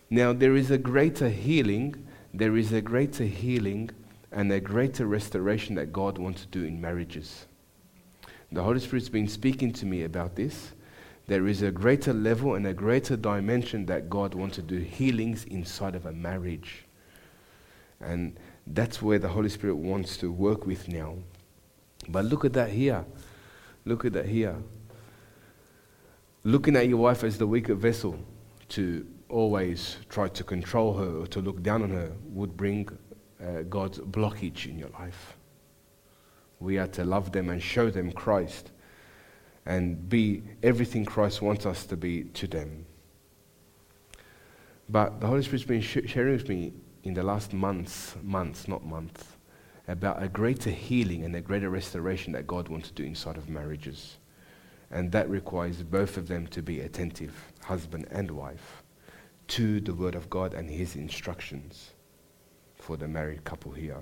Now, 0.09 0.33
there 0.33 0.57
is 0.57 0.71
a 0.71 0.77
greater 0.77 1.29
healing. 1.29 2.07
There 2.33 2.57
is 2.57 2.73
a 2.73 2.81
greater 2.81 3.23
healing 3.23 3.91
and 4.32 4.51
a 4.51 4.59
greater 4.59 5.05
restoration 5.05 5.75
that 5.75 5.93
God 5.93 6.17
wants 6.17 6.41
to 6.41 6.47
do 6.47 6.63
in 6.63 6.82
marriages. 6.82 7.45
The 8.51 8.63
Holy 8.63 8.80
Spirit's 8.80 9.09
been 9.09 9.28
speaking 9.28 9.73
to 9.73 9.86
me 9.86 10.03
about 10.03 10.36
this. 10.36 10.71
There 11.28 11.47
is 11.47 11.61
a 11.61 11.71
greater 11.71 12.13
level 12.13 12.55
and 12.55 12.65
a 12.65 12.73
greater 12.73 13.17
dimension 13.17 13.86
that 13.88 14.09
God 14.09 14.34
wants 14.34 14.55
to 14.55 14.61
do 14.61 14.78
healings 14.78 15.43
inside 15.45 15.95
of 15.95 16.05
a 16.05 16.13
marriage. 16.13 16.86
And 17.99 18.39
that's 18.65 19.01
where 19.01 19.19
the 19.19 19.28
Holy 19.28 19.49
Spirit 19.49 19.75
wants 19.75 20.17
to 20.17 20.32
work 20.32 20.65
with 20.65 20.88
now. 20.88 21.15
But 22.07 22.25
look 22.25 22.45
at 22.45 22.53
that 22.53 22.69
here. 22.69 23.05
Look 23.84 24.05
at 24.05 24.13
that 24.13 24.28
here. 24.28 24.55
Looking 26.43 26.78
at 26.78 26.88
your 26.88 26.97
wife 26.97 27.23
as 27.23 27.38
the 27.38 27.47
weaker 27.47 27.75
vessel 27.75 28.17
to 28.69 29.05
always 29.28 29.97
try 30.07 30.30
to 30.30 30.43
control 30.43 30.93
her 30.93 31.23
or 31.23 31.28
to 31.28 31.41
look 31.41 31.61
down 31.61 31.84
on 31.84 31.89
her 31.89 32.11
would 32.30 32.55
bring 32.55 32.88
uh, 33.41 33.61
God's 33.63 33.99
blockage 33.99 34.65
in 34.65 34.77
your 34.77 34.89
life. 34.89 35.35
We 36.59 36.77
are 36.77 36.88
to 36.88 37.03
love 37.05 37.31
them 37.31 37.49
and 37.49 37.61
show 37.61 37.89
them 37.89 38.11
Christ 38.11 38.71
and 39.65 40.09
be 40.09 40.43
everything 40.63 41.05
Christ 41.05 41.41
wants 41.41 41.65
us 41.65 41.85
to 41.88 41.97
be 41.97 42.23
to 42.23 42.47
them. 42.47 42.85
But 44.89 45.19
the 45.19 45.27
Holy 45.27 45.43
Spirit's 45.43 45.65
been 45.65 45.81
sh- 45.81 45.97
sharing 46.05 46.33
with 46.33 46.47
me 46.47 46.73
in 47.03 47.13
the 47.13 47.23
last 47.23 47.53
months, 47.53 48.15
months, 48.23 48.67
not 48.67 48.85
months, 48.85 49.23
about 49.88 50.23
a 50.23 50.29
greater 50.29 50.69
healing 50.69 51.23
and 51.25 51.35
a 51.35 51.41
greater 51.41 51.69
restoration 51.69 52.31
that 52.33 52.47
God 52.47 52.69
wants 52.69 52.88
to 52.88 52.93
do 52.93 53.03
inside 53.03 53.38
of 53.38 53.49
marriages. 53.49 54.17
And 54.89 55.11
that 55.11 55.29
requires 55.29 55.83
both 55.83 56.15
of 56.15 56.29
them 56.29 56.47
to 56.47 56.61
be 56.61 56.79
attentive, 56.79 57.33
husband 57.61 58.07
and 58.09 58.31
wife, 58.31 58.83
to 59.49 59.81
the 59.81 59.93
Word 59.93 60.15
of 60.15 60.29
God 60.29 60.53
and 60.53 60.69
His 60.69 60.95
instructions 60.95 61.91
for 62.88 62.95
the 62.95 63.07
married 63.07 63.43
couple 63.43 63.73
here. 63.73 64.01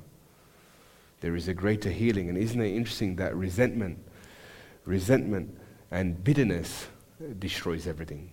There 1.22 1.36
is 1.36 1.48
a 1.48 1.56
greater 1.56 1.90
healing. 1.90 2.30
And 2.30 2.38
isn't 2.38 2.62
it 2.62 2.76
interesting 2.76 3.16
that 3.16 3.36
resentment, 3.36 3.98
resentment 4.86 5.58
and 5.90 6.24
bitterness 6.24 6.86
uh, 7.20 7.34
destroys 7.40 7.88
everything? 7.88 8.30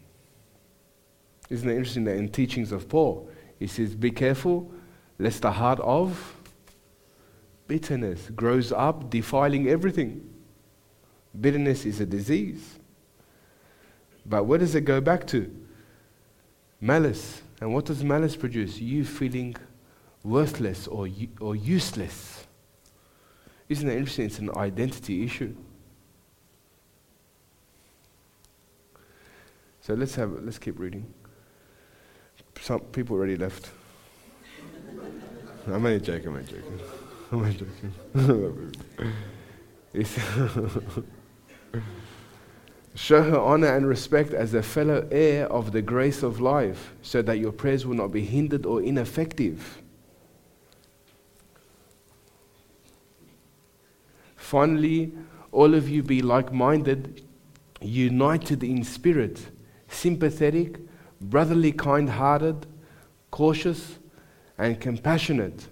Isn't 1.49 1.71
it 1.71 1.75
interesting 1.75 2.05
that 2.05 2.17
in 2.17 2.29
teachings 2.29 2.71
of 2.71 2.87
Paul, 2.87 3.31
he 3.59 3.67
says, 3.67 3.95
Be 3.95 4.11
careful 4.11 4.71
lest 5.19 5.41
the 5.41 5.53
heart 5.53 5.81
of 5.81 6.37
bitterness 7.67 8.29
grows 8.37 8.73
up, 8.73 9.09
defiling 9.09 9.71
everything. 9.71 10.29
Bitterness 11.41 11.87
is 11.87 11.99
a 11.99 12.05
disease. 12.05 12.79
But 14.27 14.45
where 14.45 14.59
does 14.59 14.75
it 14.75 14.83
go 14.83 15.01
back 15.01 15.27
to? 15.29 15.51
Malice. 16.79 17.41
And 17.63 17.73
what 17.73 17.87
does 17.87 18.05
malice 18.05 18.37
produce? 18.37 18.79
You 18.79 19.07
feeling 19.07 19.57
worthless 20.25 20.87
or, 20.87 21.09
or 21.41 21.57
useless. 21.57 22.47
Isn't 23.69 23.89
that 23.89 23.97
interesting? 23.97 24.27
It's 24.27 24.39
an 24.39 24.51
identity 24.57 25.25
issue. 25.25 25.55
So 29.81 29.95
let's 29.95 30.15
have 30.15 30.31
let's 30.45 30.59
keep 30.59 30.79
reading. 30.79 31.13
Some 32.61 32.81
people 32.81 33.17
already 33.17 33.37
left. 33.37 33.71
I'm 35.67 35.85
only 35.87 36.01
joking, 36.01 36.29
I'm 36.29 36.37
only 36.37 36.45
joking. 36.45 36.81
I'm 37.33 37.39
only 37.39 38.73
joking. 39.95 41.13
Show 42.95 43.23
her 43.23 43.41
honor 43.41 43.75
and 43.75 43.87
respect 43.87 44.35
as 44.35 44.55
a 44.55 44.63
fellow 44.63 45.09
heir 45.11 45.47
of 45.51 45.73
the 45.73 45.83
grace 45.83 46.23
of 46.23 46.41
life, 46.41 46.93
so 47.03 47.23
that 47.23 47.39
your 47.39 47.51
prayers 47.51 47.85
will 47.85 47.97
not 47.97 48.13
be 48.13 48.25
hindered 48.25 48.67
or 48.67 48.83
ineffective. 48.83 49.82
Finally, 54.53 55.11
all 55.51 55.75
of 55.75 55.89
you 55.89 56.03
be 56.03 56.21
like 56.21 56.53
minded, 56.53 57.25
united 57.81 58.63
in 58.63 58.85
spirit, 58.85 59.47
sympathetic, 59.89 60.79
brotherly, 61.23 61.73
kind 61.73 62.11
hearted, 62.11 62.67
cautious, 63.31 63.99
and 64.59 64.79
compassionate 64.79 65.69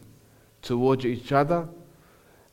towards 0.63 1.05
each 1.05 1.31
other, 1.31 1.69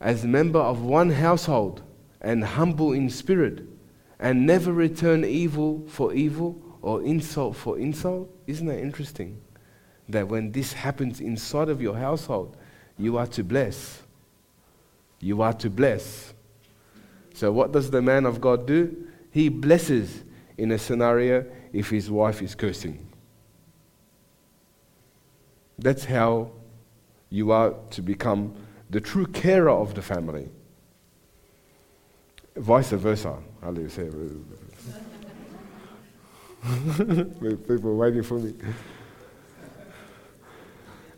as 0.02 0.26
member 0.26 0.60
of 0.60 0.82
one 0.82 1.12
household, 1.12 1.82
and 2.20 2.44
humble 2.44 2.92
in 2.92 3.10
spirit 3.10 3.64
and 4.20 4.46
never 4.46 4.74
return 4.74 5.24
evil 5.24 5.86
for 5.88 6.14
evil 6.14 6.62
or 6.82 7.02
insult 7.04 7.56
for 7.56 7.80
insult. 7.80 8.30
Isn't 8.48 8.68
that 8.68 8.82
interesting? 8.82 9.40
That 10.10 10.28
when 10.28 10.52
this 10.52 10.74
happens 10.74 11.22
inside 11.22 11.70
of 11.70 11.82
your 11.82 11.96
household, 11.96 12.58
you 12.98 13.16
are 13.16 13.28
to 13.28 13.46
bless. 13.46 14.04
You 15.20 15.42
are 15.42 15.54
to 15.54 15.70
bless. 15.70 16.34
So, 17.34 17.52
what 17.52 17.72
does 17.72 17.92
the 17.92 18.02
man 18.02 18.26
of 18.26 18.42
God 18.42 18.66
do? 18.66 19.08
He 19.32 19.50
blesses 19.50 20.24
in 20.58 20.72
a 20.72 20.78
scenario 20.78 21.46
if 21.72 21.90
his 21.90 22.10
wife 22.10 22.42
is 22.42 22.56
cursing. 22.56 23.08
That's 25.78 26.06
how 26.06 26.52
you 27.30 27.52
are 27.52 27.76
to 27.92 28.02
become 28.02 28.56
the 28.90 29.02
true 29.02 29.28
carer 29.28 29.70
of 29.70 29.94
the 29.94 30.02
family. 30.02 30.50
Vice 32.56 32.92
versa. 32.92 33.38
People 37.68 37.98
waiting 37.98 38.24
for 38.24 38.40
me. 38.40 38.54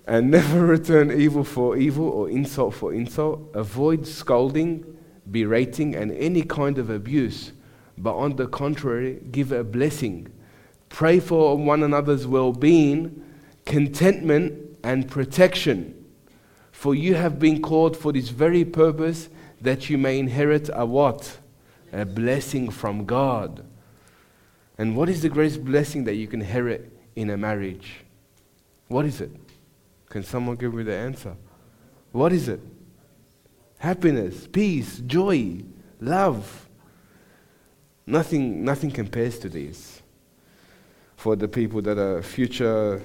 And 0.10 0.32
never 0.32 0.66
return 0.66 1.12
evil 1.12 1.43
for 1.43 1.78
evil 1.78 2.10
or 2.10 2.30
insult 2.30 2.74
for 2.74 2.93
insult. 2.93 3.51
Avoid 3.53 4.07
scolding, 4.07 4.97
berating, 5.30 5.95
and 5.95 6.12
any 6.14 6.41
kind 6.41 6.80
of 6.80 6.89
abuse. 6.89 7.51
But 7.95 8.16
on 8.16 8.36
the 8.36 8.47
contrary, 8.47 9.22
give 9.32 9.51
a 9.51 9.64
blessing. 9.64 10.28
Pray 10.89 11.20
for 11.20 11.55
one 11.55 11.84
another's 11.84 12.26
well 12.26 12.51
being, 12.51 13.24
contentment, 13.66 14.78
and 14.84 15.07
protection. 15.07 15.93
For 16.72 16.95
you 16.95 17.14
have 17.14 17.38
been 17.38 17.62
called 17.62 17.95
for 17.95 18.12
this 18.12 18.30
very 18.30 18.66
purpose 18.66 19.30
that 19.62 19.91
you 19.91 19.99
may 19.99 20.18
inherit 20.18 20.72
a 20.74 20.88
what? 20.88 21.38
A 21.93 22.05
blessing 22.05 22.72
from 22.72 23.05
God. 23.05 23.64
And 24.76 24.97
what 24.97 25.07
is 25.07 25.22
the 25.22 25.30
greatest 25.30 25.64
blessing 25.64 26.05
that 26.05 26.16
you 26.16 26.26
can 26.26 26.41
inherit 26.41 26.97
in 27.16 27.30
a 27.30 27.38
marriage? 27.38 28.05
What 28.88 29.05
is 29.05 29.22
it? 29.22 29.30
Can 30.10 30.24
someone 30.24 30.55
give 30.55 30.74
me 30.74 30.84
the 30.84 30.95
answer? 30.95 31.36
What 32.12 32.34
is 32.34 32.49
it? 32.49 32.60
Happiness, 33.78 34.47
peace, 34.47 34.99
joy, 34.99 35.62
love. 36.01 36.68
Nothing, 38.05 38.66
nothing 38.66 38.91
compares 38.91 39.38
to 39.39 39.49
these. 39.49 40.01
For 41.16 41.36
the 41.36 41.47
people 41.47 41.82
that 41.84 41.97
are 41.97 42.22
future 42.24 43.01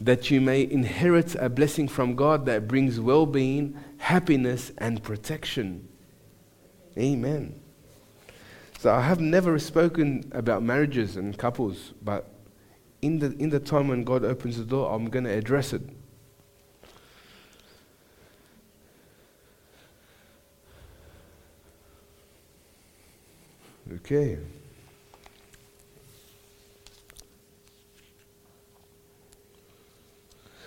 that 0.00 0.30
you 0.30 0.40
may 0.40 0.62
inherit 0.62 1.34
a 1.34 1.48
blessing 1.50 1.86
from 1.86 2.14
God 2.14 2.46
that 2.46 2.66
brings 2.66 2.98
well 2.98 3.26
being, 3.26 3.76
happiness, 3.98 4.72
and 4.78 5.02
protection. 5.02 5.88
Amen. 6.96 7.60
So 8.80 8.90
I 8.94 9.02
have 9.02 9.20
never 9.20 9.58
spoken 9.58 10.32
about 10.32 10.62
marriages 10.62 11.18
and 11.18 11.36
couples, 11.36 11.92
but 12.00 12.32
in 13.02 13.18
the, 13.18 13.26
in 13.36 13.50
the 13.50 13.60
time 13.60 13.88
when 13.88 14.04
God 14.04 14.24
opens 14.24 14.56
the 14.56 14.64
door, 14.64 14.90
I'm 14.90 15.10
going 15.10 15.26
to 15.26 15.30
address 15.30 15.74
it. 15.74 15.82
Okay. 23.96 24.38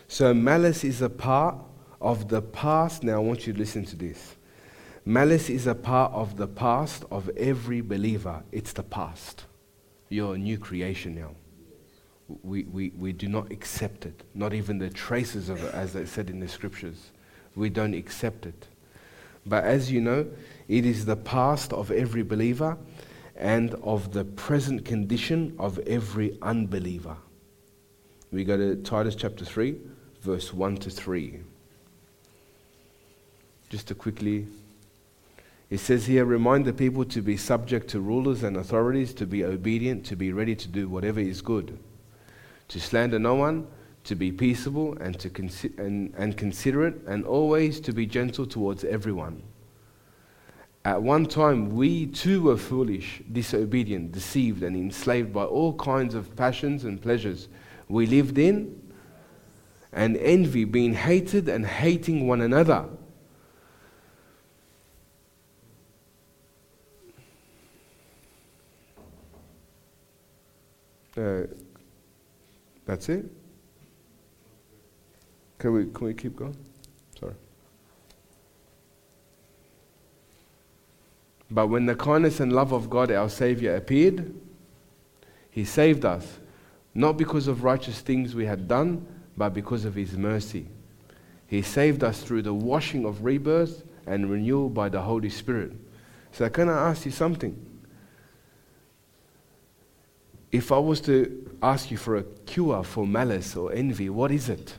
So 0.07 0.35
malice 0.35 0.83
is 0.83 1.01
a 1.01 1.09
part 1.09 1.55
of 1.99 2.29
the 2.29 2.43
past. 2.43 3.01
Now 3.01 3.15
I 3.15 3.17
want 3.17 3.47
you 3.47 3.53
to 3.53 3.57
listen 3.57 3.83
to 3.85 3.95
this. 3.95 4.35
Malice 5.05 5.49
is 5.49 5.67
a 5.67 5.75
part 5.75 6.13
of 6.13 6.37
the 6.37 6.47
past 6.47 7.03
of 7.11 7.29
every 7.37 7.81
believer. 7.81 8.43
It's 8.51 8.73
the 8.73 8.83
past. 8.83 9.45
You're 10.09 10.35
a 10.35 10.37
new 10.37 10.57
creation 10.57 11.15
now. 11.15 11.31
We, 12.41 12.63
we, 12.63 12.91
we 12.97 13.11
do 13.11 13.27
not 13.27 13.51
accept 13.51 14.05
it, 14.05 14.23
not 14.33 14.53
even 14.53 14.77
the 14.77 14.89
traces 14.89 15.49
of 15.49 15.63
it, 15.63 15.73
as 15.73 15.95
it 15.95 16.07
said 16.07 16.29
in 16.29 16.39
the 16.39 16.47
scriptures. 16.47 17.11
We 17.55 17.69
don't 17.69 17.93
accept 17.93 18.45
it. 18.45 18.67
But 19.45 19.65
as 19.65 19.91
you 19.91 19.99
know, 19.99 20.25
it 20.69 20.85
is 20.85 21.05
the 21.05 21.17
past 21.17 21.73
of 21.73 21.91
every 21.91 22.23
believer 22.23 22.77
and 23.35 23.73
of 23.83 24.13
the 24.13 24.23
present 24.23 24.85
condition 24.85 25.55
of 25.59 25.79
every 25.79 26.37
unbeliever. 26.41 27.17
We 28.31 28.45
go 28.45 28.55
to 28.55 28.77
Titus 28.77 29.15
chapter 29.15 29.43
3 29.43 29.75
verse 30.23 30.53
1 30.53 30.77
to 30.77 30.89
3. 30.89 31.39
Just 33.69 33.87
to 33.89 33.95
quickly, 33.95 34.47
it 35.69 35.79
says 35.79 36.05
here 36.05 36.25
remind 36.25 36.65
the 36.65 36.73
people 36.73 37.05
to 37.05 37.21
be 37.21 37.37
subject 37.37 37.87
to 37.89 37.99
rulers 37.99 38.43
and 38.43 38.57
authorities, 38.57 39.13
to 39.15 39.25
be 39.25 39.43
obedient, 39.43 40.05
to 40.05 40.15
be 40.15 40.31
ready 40.31 40.55
to 40.55 40.67
do 40.67 40.87
whatever 40.87 41.19
is 41.19 41.41
good, 41.41 41.77
to 42.67 42.79
slander 42.79 43.19
no 43.19 43.35
one, 43.35 43.67
to 44.03 44.15
be 44.15 44.31
peaceable 44.31 44.97
and, 44.97 45.17
to 45.19 45.29
consi- 45.29 45.77
and, 45.79 46.13
and 46.17 46.37
considerate, 46.37 46.95
and 47.07 47.25
always 47.25 47.79
to 47.79 47.93
be 47.93 48.05
gentle 48.05 48.45
towards 48.45 48.83
everyone. 48.83 49.41
At 50.85 51.01
one 51.01 51.25
time, 51.25 51.73
we 51.73 52.07
too 52.07 52.43
were 52.43 52.57
foolish, 52.57 53.21
disobedient, 53.31 54.11
deceived, 54.11 54.63
and 54.63 54.75
enslaved 54.75 55.31
by 55.31 55.45
all 55.45 55.73
kinds 55.75 56.13
of 56.13 56.35
passions 56.35 56.83
and 56.83 57.01
pleasures. 57.01 57.47
We 57.87 58.05
lived 58.05 58.37
in 58.37 58.81
and 59.93 60.17
envy, 60.17 60.65
being 60.65 60.93
hated 60.93 61.47
and 61.47 61.65
hating 61.65 62.27
one 62.27 62.41
another. 62.41 62.85
Uh, 71.17 71.43
that's 72.85 73.09
it? 73.09 73.25
Can 75.59 75.73
we, 75.73 75.85
can 75.85 76.07
we 76.07 76.13
keep 76.13 76.35
going? 76.35 76.57
Sorry. 77.19 77.33
But 81.49 81.67
when 81.67 81.85
the 81.85 81.95
kindness 81.95 82.39
and 82.39 82.51
love 82.51 82.71
of 82.71 82.89
God, 82.89 83.11
our 83.11 83.29
Savior, 83.29 83.75
appeared, 83.75 84.33
He 85.51 85.63
saved 85.63 86.03
us, 86.03 86.39
not 86.93 87.17
because 87.17 87.47
of 87.47 87.63
righteous 87.63 88.01
things 88.01 88.35
we 88.35 88.45
had 88.45 88.67
done 88.67 89.05
but 89.35 89.53
because 89.53 89.85
of 89.85 89.95
His 89.95 90.17
mercy. 90.17 90.67
He 91.47 91.61
saved 91.61 92.03
us 92.03 92.21
through 92.21 92.43
the 92.43 92.53
washing 92.53 93.05
of 93.05 93.23
rebirth 93.23 93.83
and 94.05 94.29
renewal 94.29 94.69
by 94.69 94.89
the 94.89 95.01
Holy 95.01 95.29
Spirit. 95.29 95.71
So, 96.31 96.49
can 96.49 96.69
I 96.69 96.89
ask 96.89 97.05
you 97.05 97.11
something? 97.11 97.72
If 100.53 100.71
I 100.71 100.77
was 100.77 101.01
to 101.01 101.57
ask 101.63 101.89
you 101.89 101.97
for 101.97 102.17
a 102.17 102.23
cure 102.45 102.83
for 102.83 103.07
malice 103.07 103.55
or 103.55 103.73
envy, 103.73 104.07
what 104.11 104.31
is 104.31 104.49
it? 104.49 104.75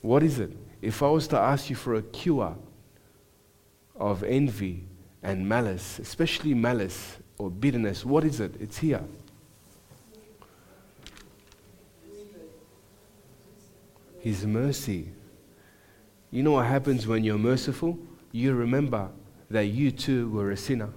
What 0.00 0.24
is 0.24 0.40
it? 0.40 0.50
If 0.82 1.00
I 1.00 1.08
was 1.10 1.28
to 1.28 1.38
ask 1.38 1.70
you 1.70 1.76
for 1.76 1.94
a 1.94 2.02
cure 2.02 2.56
of 3.94 4.24
envy 4.24 4.82
and 5.22 5.48
malice, 5.48 6.00
especially 6.00 6.54
malice 6.54 7.18
or 7.38 7.50
bitterness, 7.50 8.04
what 8.04 8.24
is 8.24 8.40
it? 8.40 8.56
It's 8.60 8.78
here. 8.78 9.04
His 14.18 14.44
mercy. 14.44 15.08
You 16.32 16.42
know 16.42 16.50
what 16.50 16.66
happens 16.66 17.06
when 17.06 17.22
you're 17.22 17.38
merciful? 17.38 17.96
You 18.32 18.54
remember 18.54 19.08
that 19.50 19.66
you 19.66 19.92
too 19.92 20.30
were 20.30 20.50
a 20.50 20.56
sinner. 20.56 20.90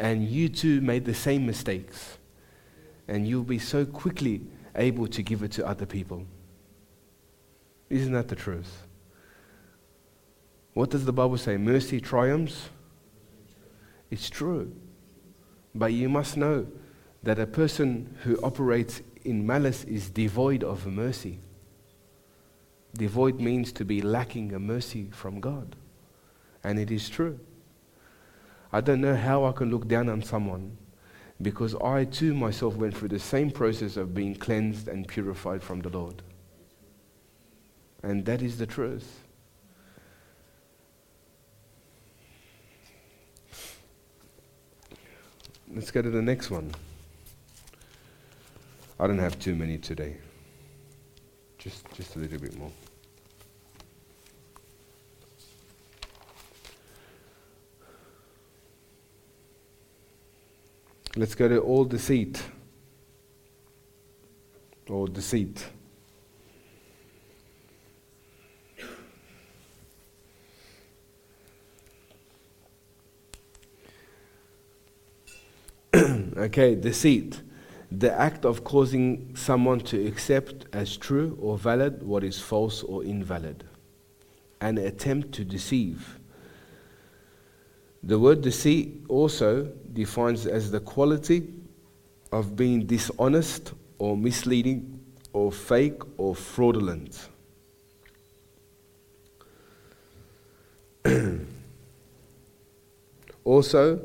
And 0.00 0.26
you 0.26 0.48
too 0.48 0.80
made 0.80 1.04
the 1.04 1.14
same 1.14 1.44
mistakes. 1.44 2.16
And 3.06 3.28
you'll 3.28 3.44
be 3.44 3.58
so 3.58 3.84
quickly 3.84 4.40
able 4.74 5.06
to 5.08 5.22
give 5.22 5.42
it 5.42 5.52
to 5.52 5.66
other 5.66 5.84
people. 5.84 6.24
Isn't 7.90 8.14
that 8.14 8.28
the 8.28 8.34
truth? 8.34 8.86
What 10.72 10.88
does 10.88 11.04
the 11.04 11.12
Bible 11.12 11.36
say? 11.36 11.58
Mercy 11.58 12.00
triumphs? 12.00 12.70
It's 14.10 14.30
true. 14.30 14.72
But 15.74 15.92
you 15.92 16.08
must 16.08 16.36
know 16.38 16.66
that 17.22 17.38
a 17.38 17.46
person 17.46 18.16
who 18.22 18.40
operates 18.42 19.02
in 19.24 19.46
malice 19.46 19.84
is 19.84 20.08
devoid 20.08 20.64
of 20.64 20.86
mercy. 20.86 21.40
Devoid 22.94 23.38
means 23.38 23.70
to 23.72 23.84
be 23.84 24.00
lacking 24.00 24.54
a 24.54 24.58
mercy 24.58 25.10
from 25.12 25.40
God. 25.40 25.76
And 26.64 26.78
it 26.78 26.90
is 26.90 27.10
true. 27.10 27.38
I 28.72 28.80
don't 28.80 29.00
know 29.00 29.16
how 29.16 29.44
I 29.44 29.52
can 29.52 29.70
look 29.70 29.88
down 29.88 30.08
on 30.08 30.22
someone 30.22 30.76
because 31.42 31.74
I 31.76 32.04
too 32.04 32.34
myself 32.34 32.76
went 32.76 32.96
through 32.96 33.08
the 33.08 33.18
same 33.18 33.50
process 33.50 33.96
of 33.96 34.14
being 34.14 34.34
cleansed 34.34 34.88
and 34.88 35.08
purified 35.08 35.62
from 35.62 35.80
the 35.80 35.88
Lord. 35.88 36.22
And 38.02 38.24
that 38.26 38.42
is 38.42 38.58
the 38.58 38.66
truth. 38.66 39.20
Let's 45.72 45.90
go 45.90 46.02
to 46.02 46.10
the 46.10 46.22
next 46.22 46.50
one. 46.50 46.72
I 48.98 49.06
don't 49.06 49.18
have 49.18 49.38
too 49.38 49.54
many 49.54 49.78
today. 49.78 50.16
Just 51.58 51.90
just 51.92 52.16
a 52.16 52.18
little 52.18 52.38
bit 52.38 52.56
more. 52.58 52.72
Let's 61.16 61.34
go 61.34 61.48
to 61.48 61.58
all 61.58 61.84
deceit. 61.84 62.40
All 64.88 65.08
deceit. 65.08 65.66
okay, 76.36 76.76
deceit. 76.76 77.42
The 77.90 78.12
act 78.12 78.44
of 78.44 78.62
causing 78.62 79.34
someone 79.34 79.80
to 79.80 80.06
accept 80.06 80.66
as 80.72 80.96
true 80.96 81.36
or 81.40 81.58
valid 81.58 82.04
what 82.04 82.22
is 82.22 82.38
false 82.38 82.84
or 82.84 83.02
invalid. 83.02 83.64
An 84.60 84.78
attempt 84.78 85.32
to 85.32 85.44
deceive. 85.44 86.19
The 88.02 88.18
word 88.18 88.40
deceit 88.40 89.04
also 89.08 89.70
defines 89.92 90.46
as 90.46 90.70
the 90.70 90.80
quality 90.80 91.52
of 92.32 92.56
being 92.56 92.86
dishonest 92.86 93.74
or 93.98 94.16
misleading 94.16 95.00
or 95.32 95.52
fake 95.52 96.02
or 96.16 96.34
fraudulent. 96.34 97.28
also, 103.44 104.00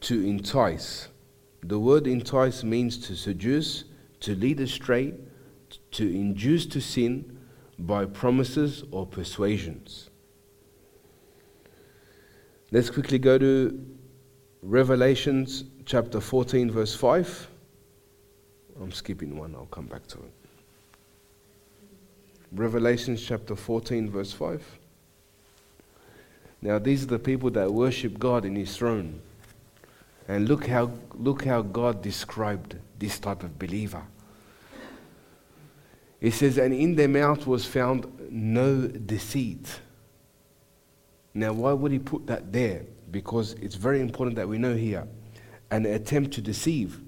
to 0.00 0.26
entice. 0.26 1.08
The 1.62 1.78
word 1.78 2.06
entice 2.06 2.64
means 2.64 2.96
to 3.06 3.14
seduce, 3.14 3.84
to 4.20 4.34
lead 4.34 4.60
astray, 4.60 5.14
to 5.92 6.04
induce 6.04 6.66
to 6.66 6.80
sin 6.80 7.38
by 7.78 8.04
promises 8.06 8.84
or 8.90 9.06
persuasions. 9.06 10.09
Let's 12.72 12.88
quickly 12.88 13.18
go 13.18 13.36
to 13.36 13.84
Revelations 14.62 15.64
chapter 15.86 16.20
14, 16.20 16.70
verse 16.70 16.94
5. 16.94 17.48
I'm 18.80 18.92
skipping 18.92 19.36
one, 19.36 19.56
I'll 19.56 19.66
come 19.66 19.86
back 19.86 20.06
to 20.08 20.18
it. 20.18 20.32
Revelations 22.52 23.20
chapter 23.20 23.56
14, 23.56 24.08
verse 24.08 24.32
5. 24.32 24.62
Now, 26.62 26.78
these 26.78 27.02
are 27.02 27.06
the 27.06 27.18
people 27.18 27.50
that 27.50 27.72
worship 27.72 28.20
God 28.20 28.44
in 28.44 28.54
His 28.54 28.76
throne. 28.76 29.20
And 30.28 30.48
look 30.48 30.68
how, 30.68 30.92
look 31.14 31.44
how 31.44 31.62
God 31.62 32.02
described 32.02 32.76
this 33.00 33.18
type 33.18 33.42
of 33.42 33.58
believer. 33.58 34.04
He 36.20 36.30
says, 36.30 36.56
And 36.56 36.72
in 36.72 36.94
their 36.94 37.08
mouth 37.08 37.48
was 37.48 37.66
found 37.66 38.06
no 38.30 38.86
deceit. 38.86 39.80
Now, 41.34 41.52
why 41.52 41.72
would 41.72 41.92
he 41.92 41.98
put 41.98 42.26
that 42.26 42.52
there? 42.52 42.82
Because 43.10 43.52
it's 43.54 43.74
very 43.74 44.00
important 44.00 44.36
that 44.36 44.48
we 44.48 44.58
know 44.58 44.74
here 44.74 45.06
an 45.70 45.86
attempt 45.86 46.32
to 46.32 46.40
deceive, 46.40 47.00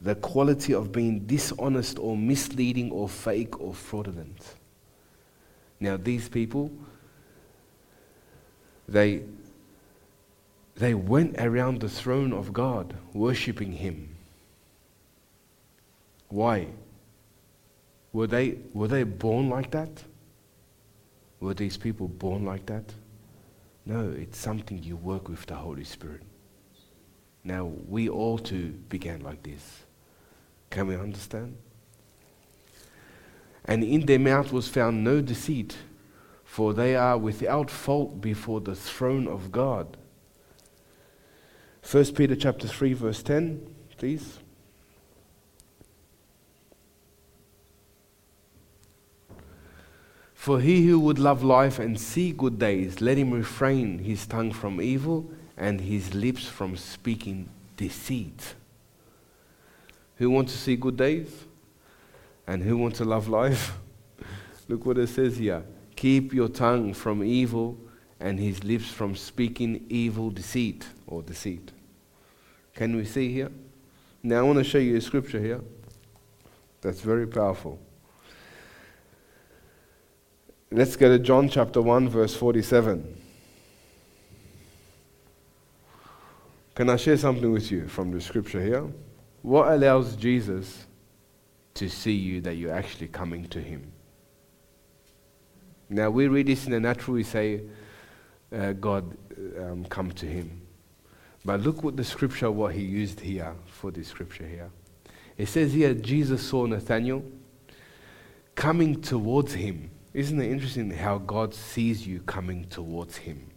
the 0.00 0.14
quality 0.16 0.74
of 0.74 0.92
being 0.92 1.20
dishonest 1.20 1.98
or 1.98 2.16
misleading 2.16 2.90
or 2.90 3.08
fake 3.08 3.58
or 3.60 3.72
fraudulent. 3.72 4.54
Now, 5.80 5.96
these 5.96 6.28
people, 6.28 6.70
they, 8.88 9.22
they 10.76 10.94
went 10.94 11.40
around 11.40 11.80
the 11.80 11.88
throne 11.88 12.32
of 12.32 12.52
God 12.52 12.94
worshipping 13.14 13.72
Him. 13.72 14.14
Why? 16.28 16.66
Were 18.12 18.26
they, 18.26 18.58
were 18.74 18.88
they 18.88 19.04
born 19.04 19.48
like 19.48 19.70
that? 19.70 20.04
Were 21.40 21.54
these 21.54 21.76
people 21.76 22.08
born 22.08 22.44
like 22.44 22.66
that? 22.66 22.84
No, 23.84 24.10
it's 24.16 24.38
something 24.38 24.82
you 24.82 24.96
work 24.96 25.28
with 25.28 25.46
the 25.46 25.56
Holy 25.56 25.84
Spirit. 25.84 26.22
Now, 27.44 27.72
we 27.88 28.08
all 28.08 28.38
too 28.38 28.68
began 28.88 29.20
like 29.20 29.42
this. 29.42 29.82
Can 30.70 30.86
we 30.86 30.96
understand? 30.96 31.56
And 33.64 33.82
in 33.82 34.06
their 34.06 34.18
mouth 34.18 34.52
was 34.52 34.68
found 34.68 35.02
no 35.02 35.20
deceit, 35.20 35.76
for 36.44 36.72
they 36.74 36.94
are 36.94 37.18
without 37.18 37.70
fault 37.70 38.20
before 38.20 38.60
the 38.60 38.74
throne 38.74 39.26
of 39.26 39.50
God. 39.50 39.96
1 41.90 42.12
Peter 42.12 42.36
chapter 42.36 42.68
3 42.68 42.92
verse 42.92 43.22
10, 43.22 43.74
please. 43.96 44.38
For 50.42 50.58
he 50.58 50.88
who 50.88 50.98
would 50.98 51.20
love 51.20 51.44
life 51.44 51.78
and 51.78 52.00
see 52.00 52.32
good 52.32 52.58
days, 52.58 53.00
let 53.00 53.16
him 53.16 53.30
refrain 53.30 54.00
his 54.00 54.26
tongue 54.26 54.50
from 54.50 54.80
evil 54.80 55.30
and 55.56 55.80
his 55.80 56.14
lips 56.14 56.48
from 56.48 56.76
speaking 56.76 57.48
deceit. 57.76 58.56
Who 60.16 60.30
wants 60.30 60.50
to 60.50 60.58
see 60.58 60.74
good 60.74 60.96
days? 60.96 61.28
And 62.44 62.60
who 62.60 62.76
wants 62.76 62.98
to 62.98 63.04
love 63.04 63.28
life? 63.28 63.78
Look 64.68 64.84
what 64.84 64.98
it 64.98 65.10
says 65.10 65.36
here. 65.36 65.62
Keep 65.94 66.34
your 66.34 66.48
tongue 66.48 66.92
from 66.92 67.22
evil 67.22 67.78
and 68.18 68.40
his 68.40 68.64
lips 68.64 68.88
from 68.88 69.14
speaking 69.14 69.86
evil 69.88 70.30
deceit 70.30 70.84
or 71.06 71.22
deceit. 71.22 71.70
Can 72.74 72.96
we 72.96 73.04
see 73.04 73.32
here? 73.32 73.52
Now 74.24 74.40
I 74.40 74.42
want 74.42 74.58
to 74.58 74.64
show 74.64 74.78
you 74.78 74.96
a 74.96 75.00
scripture 75.00 75.38
here 75.38 75.60
that's 76.80 77.00
very 77.00 77.28
powerful. 77.28 77.78
Let's 80.74 80.96
go 80.96 81.06
to 81.10 81.22
John 81.22 81.50
chapter 81.50 81.82
1, 81.82 82.08
verse 82.08 82.34
47. 82.34 83.20
Can 86.74 86.88
I 86.88 86.96
share 86.96 87.18
something 87.18 87.52
with 87.52 87.70
you 87.70 87.88
from 87.88 88.10
the 88.10 88.22
scripture 88.22 88.62
here? 88.62 88.90
What 89.42 89.70
allows 89.70 90.16
Jesus 90.16 90.86
to 91.74 91.90
see 91.90 92.14
you 92.14 92.40
that 92.40 92.54
you're 92.54 92.72
actually 92.72 93.08
coming 93.08 93.44
to 93.48 93.60
him? 93.60 93.92
Now, 95.90 96.08
we 96.08 96.26
read 96.28 96.46
this 96.46 96.64
in 96.64 96.72
the 96.72 96.80
natural, 96.80 97.16
we 97.16 97.24
say, 97.24 97.64
uh, 98.50 98.72
God, 98.72 99.14
um, 99.58 99.84
come 99.84 100.10
to 100.12 100.24
him. 100.24 100.62
But 101.44 101.60
look 101.60 101.82
what 101.82 101.98
the 101.98 102.04
scripture, 102.04 102.50
what 102.50 102.74
he 102.74 102.80
used 102.80 103.20
here 103.20 103.54
for 103.66 103.90
this 103.90 104.08
scripture 104.08 104.46
here. 104.46 104.70
It 105.36 105.48
says 105.48 105.74
here, 105.74 105.92
Jesus 105.92 106.42
saw 106.42 106.64
Nathanael 106.64 107.22
coming 108.54 109.02
towards 109.02 109.52
him. 109.52 109.90
Isn't 110.14 110.40
it 110.40 110.50
interesting 110.50 110.90
how 110.90 111.18
God 111.18 111.54
sees 111.54 112.06
you 112.06 112.20
coming 112.20 112.66
towards 112.66 113.16
Him? 113.16 113.50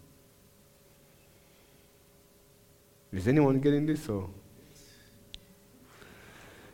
Is 3.12 3.28
anyone 3.28 3.60
getting 3.60 3.86
this? 3.86 4.08
Or 4.10 4.30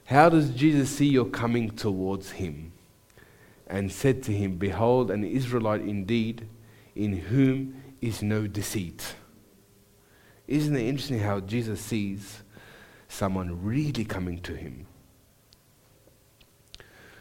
how 0.05 0.29
does 0.29 0.49
Jesus 0.49 0.89
see 0.89 1.07
you 1.07 1.25
coming 1.25 1.69
towards 1.71 2.31
Him? 2.31 2.73
And 3.67 3.91
said 3.91 4.21
to 4.23 4.33
him, 4.33 4.57
Behold, 4.57 5.09
an 5.09 5.23
Israelite 5.23 5.79
indeed, 5.79 6.45
in 6.93 7.13
whom 7.13 7.81
is 8.01 8.21
no 8.21 8.45
deceit. 8.45 9.15
Isn't 10.45 10.75
it 10.75 10.85
interesting 10.85 11.19
how 11.19 11.39
Jesus 11.39 11.79
sees 11.79 12.41
someone 13.07 13.63
really 13.63 14.03
coming 14.03 14.41
to 14.41 14.55
him? 14.55 14.87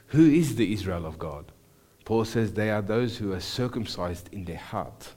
Who 0.08 0.28
is 0.28 0.56
the 0.56 0.72
Israel 0.72 1.06
of 1.06 1.20
God? 1.20 1.52
Paul 2.10 2.24
says 2.24 2.52
they 2.52 2.70
are 2.70 2.82
those 2.82 3.16
who 3.16 3.32
are 3.34 3.38
circumcised 3.38 4.30
in 4.32 4.44
their 4.44 4.56
heart. 4.56 5.12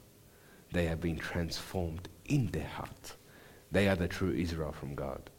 They 0.73 0.85
have 0.85 1.01
been 1.01 1.17
transformed 1.17 2.07
in 2.25 2.51
their 2.51 2.67
heart. 2.67 3.15
They 3.71 3.87
are 3.87 3.95
the 3.95 4.07
true 4.07 4.29
Israel 4.29 4.73
from 4.73 4.93
God. 4.93 5.31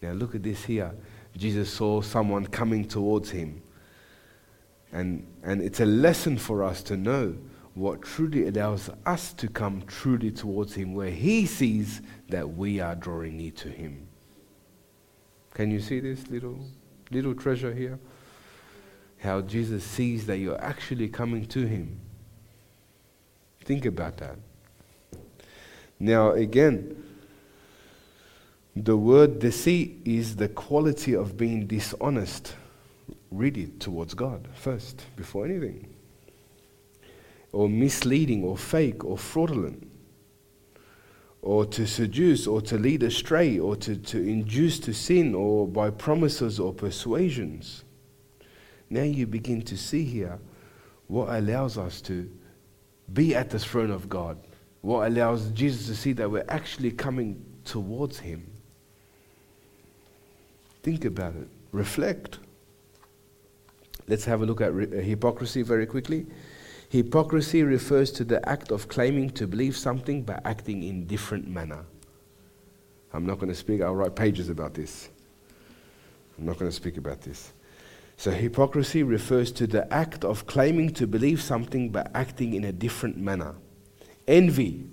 Now 0.00 0.12
look 0.12 0.36
at 0.36 0.44
this 0.44 0.62
here. 0.62 0.94
Jesus 1.36 1.68
saw 1.68 2.00
someone 2.00 2.46
coming 2.46 2.84
towards 2.84 3.28
him. 3.28 3.60
And, 4.92 5.26
and 5.42 5.60
it's 5.62 5.80
a 5.80 5.84
lesson 5.84 6.38
for 6.38 6.62
us 6.62 6.80
to 6.84 6.96
know 6.96 7.36
what 7.74 8.02
truly 8.02 8.46
allows 8.46 8.88
us 9.04 9.32
to 9.32 9.48
come 9.48 9.82
truly 9.88 10.30
towards 10.30 10.74
Him, 10.74 10.94
where 10.94 11.10
He 11.10 11.44
sees 11.46 12.02
that 12.28 12.54
we 12.54 12.78
are 12.78 12.94
drawing 12.94 13.38
near 13.38 13.50
to 13.50 13.68
Him. 13.68 14.06
Can 15.54 15.72
you 15.72 15.80
see 15.80 15.98
this 15.98 16.28
little, 16.28 16.60
little 17.10 17.34
treasure 17.34 17.74
here? 17.74 17.98
How 19.18 19.40
Jesus 19.40 19.84
sees 19.84 20.26
that 20.26 20.38
you're 20.38 20.60
actually 20.62 21.08
coming 21.08 21.46
to 21.46 21.66
Him. 21.66 22.00
Think 23.60 23.84
about 23.84 24.16
that. 24.18 24.36
Now, 26.00 26.30
again, 26.30 27.04
the 28.76 28.96
word 28.96 29.40
deceit 29.40 30.02
is 30.04 30.36
the 30.36 30.48
quality 30.48 31.14
of 31.14 31.36
being 31.36 31.66
dishonest, 31.66 32.54
really, 33.32 33.66
towards 33.80 34.14
God 34.14 34.48
first, 34.54 35.04
before 35.16 35.44
anything. 35.44 35.92
Or 37.52 37.68
misleading, 37.68 38.44
or 38.44 38.56
fake, 38.56 39.04
or 39.04 39.18
fraudulent. 39.18 39.90
Or 41.42 41.66
to 41.66 41.86
seduce, 41.86 42.46
or 42.46 42.60
to 42.62 42.78
lead 42.78 43.02
astray, 43.02 43.58
or 43.58 43.74
to, 43.76 43.96
to 43.96 44.18
induce 44.18 44.78
to 44.80 44.92
sin, 44.92 45.34
or 45.34 45.66
by 45.66 45.90
promises 45.90 46.60
or 46.60 46.72
persuasions. 46.72 47.82
Now 48.90 49.02
you 49.02 49.26
begin 49.26 49.62
to 49.62 49.76
see 49.76 50.04
here 50.04 50.38
what 51.08 51.28
allows 51.28 51.76
us 51.78 52.00
to 52.02 52.30
be 53.12 53.34
at 53.34 53.50
the 53.50 53.58
throne 53.58 53.90
of 53.90 54.08
God, 54.08 54.38
what 54.82 55.06
allows 55.06 55.50
Jesus 55.50 55.86
to 55.86 55.96
see 55.96 56.12
that 56.14 56.30
we're 56.30 56.44
actually 56.48 56.90
coming 56.90 57.42
towards 57.64 58.18
Him. 58.18 58.46
Think 60.82 61.04
about 61.04 61.34
it. 61.34 61.48
Reflect. 61.72 62.38
Let's 64.06 64.24
have 64.24 64.42
a 64.42 64.46
look 64.46 64.60
at 64.60 64.72
re- 64.72 64.86
uh, 64.86 65.02
hypocrisy 65.02 65.62
very 65.62 65.86
quickly. 65.86 66.26
Hypocrisy 66.88 67.62
refers 67.62 68.10
to 68.12 68.24
the 68.24 68.46
act 68.48 68.70
of 68.70 68.88
claiming 68.88 69.28
to 69.30 69.46
believe 69.46 69.76
something 69.76 70.22
but 70.22 70.40
acting 70.46 70.82
in 70.82 71.06
different 71.06 71.46
manner. 71.46 71.84
I'm 73.12 73.26
not 73.26 73.38
going 73.38 73.50
to 73.50 73.54
speak, 73.54 73.82
I'll 73.82 73.94
write 73.94 74.14
pages 74.14 74.48
about 74.48 74.74
this. 74.74 75.10
I'm 76.38 76.46
not 76.46 76.58
going 76.58 76.70
to 76.70 76.74
speak 76.74 76.96
about 76.96 77.20
this. 77.20 77.52
So, 78.18 78.32
hypocrisy 78.32 79.04
refers 79.04 79.52
to 79.52 79.68
the 79.68 79.90
act 79.94 80.24
of 80.24 80.44
claiming 80.44 80.92
to 80.94 81.06
believe 81.06 81.40
something 81.40 81.90
but 81.90 82.10
acting 82.14 82.54
in 82.54 82.64
a 82.64 82.72
different 82.72 83.16
manner. 83.16 83.54
Envy. 84.26 84.90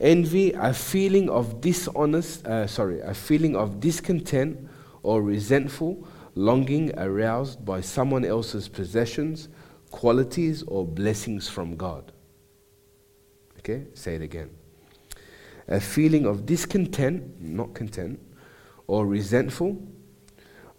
Envy, 0.00 0.52
a 0.54 0.74
feeling 0.74 1.30
of 1.30 1.60
dishonest, 1.60 2.44
uh, 2.44 2.66
sorry, 2.66 2.98
a 3.02 3.14
feeling 3.14 3.54
of 3.54 3.78
discontent 3.78 4.68
or 5.04 5.22
resentful 5.22 6.04
longing 6.34 6.92
aroused 6.98 7.64
by 7.64 7.80
someone 7.80 8.24
else's 8.24 8.68
possessions, 8.68 9.48
qualities, 9.92 10.64
or 10.64 10.84
blessings 10.84 11.48
from 11.48 11.76
God. 11.76 12.10
Okay, 13.60 13.86
say 13.94 14.16
it 14.16 14.22
again. 14.22 14.50
A 15.68 15.78
feeling 15.78 16.26
of 16.26 16.46
discontent, 16.46 17.40
not 17.40 17.74
content, 17.74 18.18
or 18.88 19.06
resentful, 19.06 19.80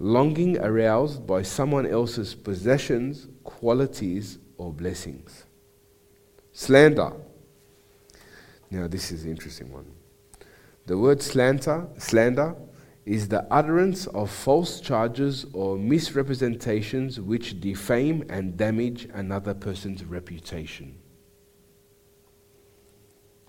longing 0.02 0.58
aroused 0.58 1.28
by 1.28 1.44
someone 1.44 1.86
else's 1.86 2.34
possessions, 2.34 3.28
qualities, 3.44 4.40
or 4.58 4.74
blessings. 4.74 5.46
Slander. 6.54 7.14
Now, 8.72 8.88
this 8.88 9.12
is 9.12 9.26
an 9.26 9.32
interesting 9.32 9.72
one. 9.72 9.86
The 10.88 10.98
word 10.98 11.22
slander, 11.22 11.88
slander 11.98 12.56
is 13.06 13.28
the 13.28 13.46
utterance 13.54 14.08
of 14.08 14.32
false 14.32 14.80
charges 14.80 15.46
or 15.54 15.78
misrepresentations 15.78 17.20
which 17.20 17.60
defame 17.62 18.24
and 18.28 18.58
damage 18.58 19.08
another 19.14 19.54
person's 19.54 20.04
reputation. 20.04 20.98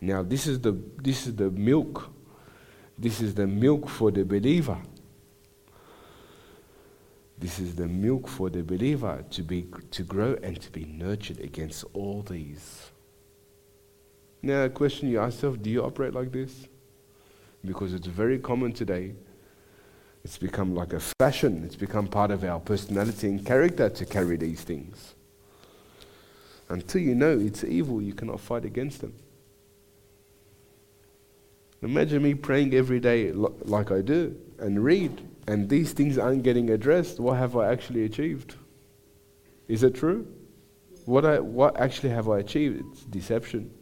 Now, 0.03 0.23
this 0.23 0.47
is 0.47 0.61
the, 0.61 0.79
this 1.03 1.27
is 1.27 1.35
the 1.35 1.51
milk. 1.51 2.11
This 2.99 3.23
is 3.23 3.35
the 3.35 3.47
milk 3.47 3.89
for 3.89 4.11
the 4.11 4.25
believer. 4.25 4.79
This 7.43 7.59
is 7.59 7.75
the 7.75 7.89
milk 7.89 8.29
for 8.29 8.49
the 8.49 8.63
believer 8.63 9.25
to, 9.33 9.43
be, 9.43 9.67
to 9.91 10.03
grow 10.03 10.39
and 10.43 10.59
to 10.61 10.71
be 10.71 10.87
nurtured 10.87 11.41
against 11.41 11.85
all 11.93 12.23
these. 12.23 12.91
Now, 14.41 14.65
a 14.65 14.71
question 14.71 15.11
you 15.11 15.21
ask 15.21 15.35
yourself 15.37 15.61
do 15.61 15.69
you 15.69 15.83
operate 15.85 16.15
like 16.15 16.33
this? 16.33 16.69
Because 17.65 17.93
it's 17.93 18.07
very 18.07 18.39
common 18.39 18.73
today 18.73 19.15
it's 20.25 20.39
become 20.39 20.75
like 20.75 20.93
a 20.93 21.01
fashion. 21.01 21.63
It's 21.65 21.77
become 21.77 22.07
part 22.07 22.31
of 22.31 22.45
our 22.45 22.61
personality 22.61 23.29
and 23.29 23.45
character 23.45 23.89
to 23.89 24.05
carry 24.07 24.37
these 24.37 24.63
things. 24.63 25.15
Until 26.69 27.01
you 27.01 27.15
know 27.15 27.39
it's 27.39 27.65
evil, 27.65 28.01
you 28.01 28.15
cannot 28.15 28.41
fight 28.41 28.65
against 28.65 29.01
them. 29.01 29.15
Imagine 31.83 32.23
me 32.23 32.35
praying 32.35 32.75
every 32.75 33.01
day 33.01 33.33
like 33.33 33.91
I 33.91 34.03
do 34.03 34.37
and 34.61 34.83
read, 34.83 35.21
and 35.47 35.69
these 35.69 35.93
things 35.93 36.19
aren't 36.19 36.43
getting 36.43 36.71
addressed. 36.71 37.19
What 37.19 37.37
have 37.39 37.57
I 37.57 37.71
actually 37.73 38.05
achieved? 38.05 38.57
Is 39.69 39.83
it 39.83 39.95
true? 39.95 40.27
What, 41.05 41.25
I, 41.25 41.41
what 41.41 41.81
actually 41.81 42.11
have 42.11 42.29
I 42.29 42.39
achieved? 42.39 42.85
It's 42.93 43.05
deception. 43.05 43.73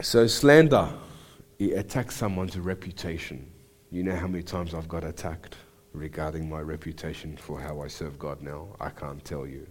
So, 0.00 0.26
slander, 0.26 0.88
it 1.58 1.72
attacks 1.78 2.16
someone's 2.16 2.58
reputation. 2.58 3.50
You 3.90 4.02
know 4.02 4.16
how 4.16 4.26
many 4.26 4.42
times 4.42 4.74
I've 4.74 4.88
got 4.88 5.04
attacked 5.04 5.56
regarding 5.92 6.48
my 6.48 6.60
reputation 6.60 7.36
for 7.36 7.60
how 7.60 7.80
I 7.80 7.86
serve 7.86 8.18
God 8.18 8.42
now? 8.42 8.74
I 8.80 8.90
can't 8.90 9.24
tell 9.24 9.46
you. 9.46 9.68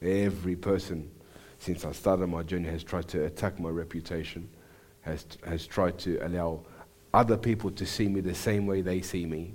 Every 0.00 0.54
person 0.54 1.10
since 1.58 1.84
I 1.84 1.90
started 1.90 2.28
my 2.28 2.44
journey 2.44 2.68
has 2.68 2.84
tried 2.84 3.08
to 3.08 3.24
attack 3.24 3.58
my 3.58 3.68
reputation, 3.68 4.48
has, 5.08 5.26
has 5.46 5.66
tried 5.66 5.98
to 5.98 6.18
allow 6.26 6.60
other 7.14 7.36
people 7.36 7.70
to 7.70 7.86
see 7.86 8.08
me 8.08 8.20
the 8.20 8.34
same 8.34 8.66
way 8.66 8.82
they 8.82 9.00
see 9.00 9.26
me. 9.26 9.54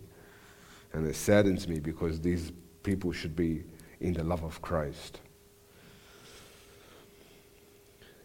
And 0.92 1.08
it 1.08 1.16
saddens 1.16 1.68
me 1.68 1.80
because 1.80 2.20
these 2.20 2.52
people 2.82 3.12
should 3.12 3.36
be 3.36 3.64
in 4.00 4.14
the 4.14 4.24
love 4.24 4.44
of 4.44 4.62
Christ. 4.62 5.20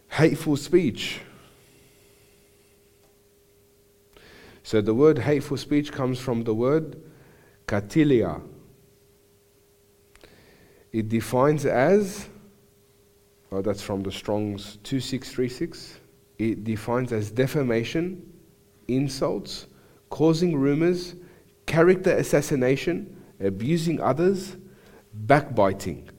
Hateful 0.09 0.57
speech. 0.57 1.21
So 4.63 4.81
the 4.81 4.93
word 4.93 5.19
hateful 5.19 5.57
speech 5.57 5.91
comes 5.91 6.19
from 6.19 6.43
the 6.43 6.53
word 6.53 7.01
katilia. 7.67 8.41
It 10.91 11.07
defines 11.07 11.65
as, 11.65 12.27
oh, 13.51 13.61
that's 13.61 13.81
from 13.81 14.01
the 14.01 14.11
Strong's 14.11 14.77
2636. 14.83 15.99
It 16.39 16.63
defines 16.63 17.11
as 17.11 17.29
defamation, 17.29 18.25
insults, 18.87 19.67
causing 20.09 20.57
rumors, 20.57 21.15
character 21.65 22.11
assassination, 22.11 23.21
abusing 23.39 24.01
others, 24.01 24.55
backbiting. 25.13 26.09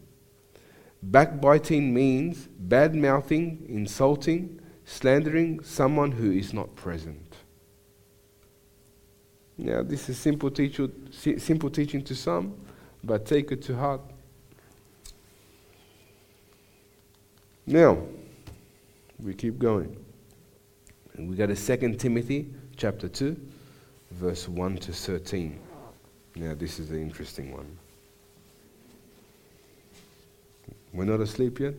Backbiting 1.02 1.92
means 1.94 2.48
bad 2.58 2.94
mouthing, 2.94 3.64
insulting, 3.68 4.60
slandering 4.84 5.62
someone 5.62 6.12
who 6.12 6.30
is 6.30 6.52
not 6.52 6.76
present. 6.76 7.36
Now, 9.56 9.82
this 9.82 10.08
is 10.08 10.18
simple, 10.18 10.50
teach, 10.50 10.80
simple 11.10 11.70
teaching 11.70 12.02
to 12.04 12.14
some, 12.14 12.54
but 13.02 13.24
take 13.24 13.52
it 13.52 13.62
to 13.62 13.76
heart. 13.76 14.00
Now, 17.66 17.98
we 19.18 19.34
keep 19.34 19.58
going. 19.58 19.99
And 21.20 21.28
we 21.28 21.36
got 21.36 21.50
a 21.50 21.56
Second 21.56 22.00
Timothy 22.00 22.48
chapter 22.78 23.06
2, 23.06 23.36
verse 24.12 24.48
1 24.48 24.78
to 24.78 24.90
13. 24.94 25.60
Now, 26.34 26.54
this 26.54 26.78
is 26.78 26.88
an 26.88 27.02
interesting 27.02 27.52
one. 27.52 27.76
We're 30.94 31.04
not 31.04 31.20
asleep 31.20 31.60
yet? 31.60 31.74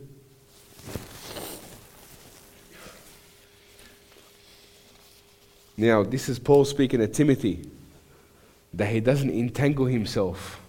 Now, 5.75 6.03
this 6.03 6.29
is 6.29 6.37
Paul 6.37 6.63
speaking 6.63 6.99
to 6.99 7.07
Timothy 7.07 7.67
that 8.75 8.89
he 8.89 8.99
doesn't 8.99 9.31
entangle 9.31 9.87
himself 9.87 10.61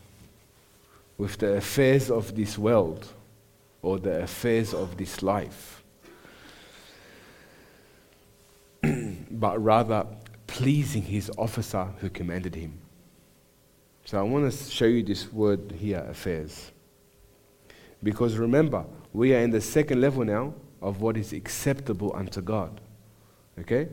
with 1.19 1.37
the 1.37 1.57
affairs 1.57 2.11
of 2.11 2.35
this 2.35 2.57
world 2.57 3.07
or 3.83 3.99
the 3.99 4.23
affairs 4.23 4.73
of 4.73 4.97
this 4.97 5.23
life, 5.23 5.82
but 9.33 9.63
rather 9.63 10.07
pleasing 10.47 11.03
his 11.03 11.31
officer 11.39 11.89
who 11.99 12.11
commanded 12.11 12.55
him. 12.55 12.79
So 14.05 14.19
I 14.19 14.23
want 14.23 14.53
to 14.53 14.71
show 14.71 14.85
you 14.85 15.03
this 15.03 15.33
word 15.33 15.75
here, 15.79 16.05
affairs. 16.09 16.71
Because 18.03 18.37
remember, 18.37 18.85
we 19.13 19.35
are 19.35 19.39
in 19.39 19.51
the 19.51 19.61
second 19.61 20.01
level 20.01 20.25
now 20.25 20.55
of 20.81 21.01
what 21.01 21.17
is 21.17 21.33
acceptable 21.33 22.13
unto 22.15 22.43
God. 22.43 22.81
Okay? 23.59 23.89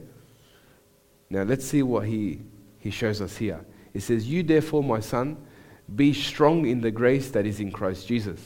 Now 1.30 1.44
let's 1.44 1.66
see 1.66 1.84
what 1.84 2.08
he, 2.08 2.42
he 2.80 2.90
shows 2.90 3.22
us 3.22 3.38
here. 3.38 3.64
He 3.94 4.00
says, 4.00 4.28
You 4.28 4.44
therefore, 4.44 4.84
my 4.84 5.00
son, 5.00 5.38
Be 5.96 6.14
strong 6.14 6.66
in 6.66 6.82
the 6.82 6.92
grace 6.92 7.30
that 7.32 7.46
is 7.46 7.60
in 7.60 7.72
Christ 7.72 8.08
Jesus. 8.08 8.40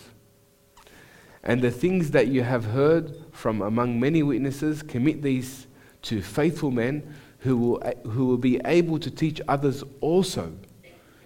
And 1.44 1.62
the 1.62 1.72
things 1.72 2.12
that 2.12 2.28
you 2.28 2.44
have 2.44 2.66
heard 2.66 3.16
from 3.32 3.62
among 3.62 4.00
many 4.00 4.24
witnesses, 4.24 4.82
commit 4.82 5.22
these 5.22 5.68
to 6.04 6.22
faithful 6.22 6.72
men 6.72 7.16
who 7.40 7.58
will, 7.58 7.94
who 8.10 8.26
will 8.26 8.38
be 8.38 8.60
able 8.66 9.00
to 9.00 9.12
teach 9.12 9.42
others 9.48 9.84
also. 10.00 10.54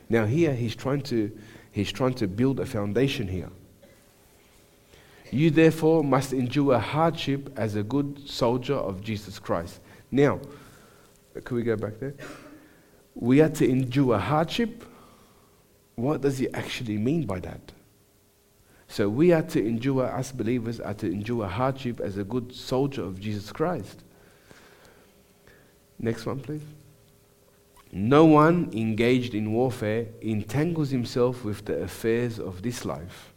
Now, 0.09 0.25
here 0.25 0.53
he's 0.53 0.75
trying 0.75 1.01
to, 1.03 1.32
he's 1.71 1.91
trying 1.91 2.15
to 2.15 2.28
build 2.28 2.59
a 2.59 2.65
foundation 2.65 3.28
here. 3.28 3.49
You 5.32 5.51
therefore 5.51 6.03
must 6.03 6.32
endure 6.34 6.80
hardship 6.80 7.51
as 7.57 7.75
a 7.75 7.84
good 7.84 8.28
soldier 8.28 8.75
of 8.75 9.01
Jesus 9.01 9.39
Christ. 9.39 9.80
Now, 10.09 10.39
could 11.43 11.55
we 11.55 11.63
go 11.63 11.75
back 11.75 11.99
there? 11.99 12.15
We 13.13 13.41
are 13.41 13.49
to 13.49 13.69
endure 13.69 14.17
hardship. 14.17 14.86
What 15.95 16.21
does 16.21 16.38
he 16.38 16.51
actually 16.53 16.97
mean 16.97 17.25
by 17.25 17.39
that? 17.41 17.73
So 18.88 19.09
we 19.09 19.34
are 19.34 19.41
to 19.41 19.59
endure, 19.59 20.05
us 20.05 20.32
believers 20.32 20.80
are 20.80 20.93
to 20.93 21.11
endure 21.11 21.45
hardship 21.47 21.99
as 21.99 22.17
a 22.17 22.23
good 22.23 22.55
soldier 22.55 23.03
of 23.03 23.19
Jesus 23.19 23.51
Christ. 23.51 24.03
Next 25.99 26.25
one, 26.25 26.39
please. 26.39 26.61
No 27.91 28.25
one 28.25 28.69
engaged 28.73 29.33
in 29.33 29.53
warfare 29.53 30.07
entangles 30.21 30.89
himself 30.89 31.43
with 31.43 31.65
the 31.65 31.81
affairs 31.81 32.39
of 32.39 32.61
this 32.61 32.85
life. 32.85 33.33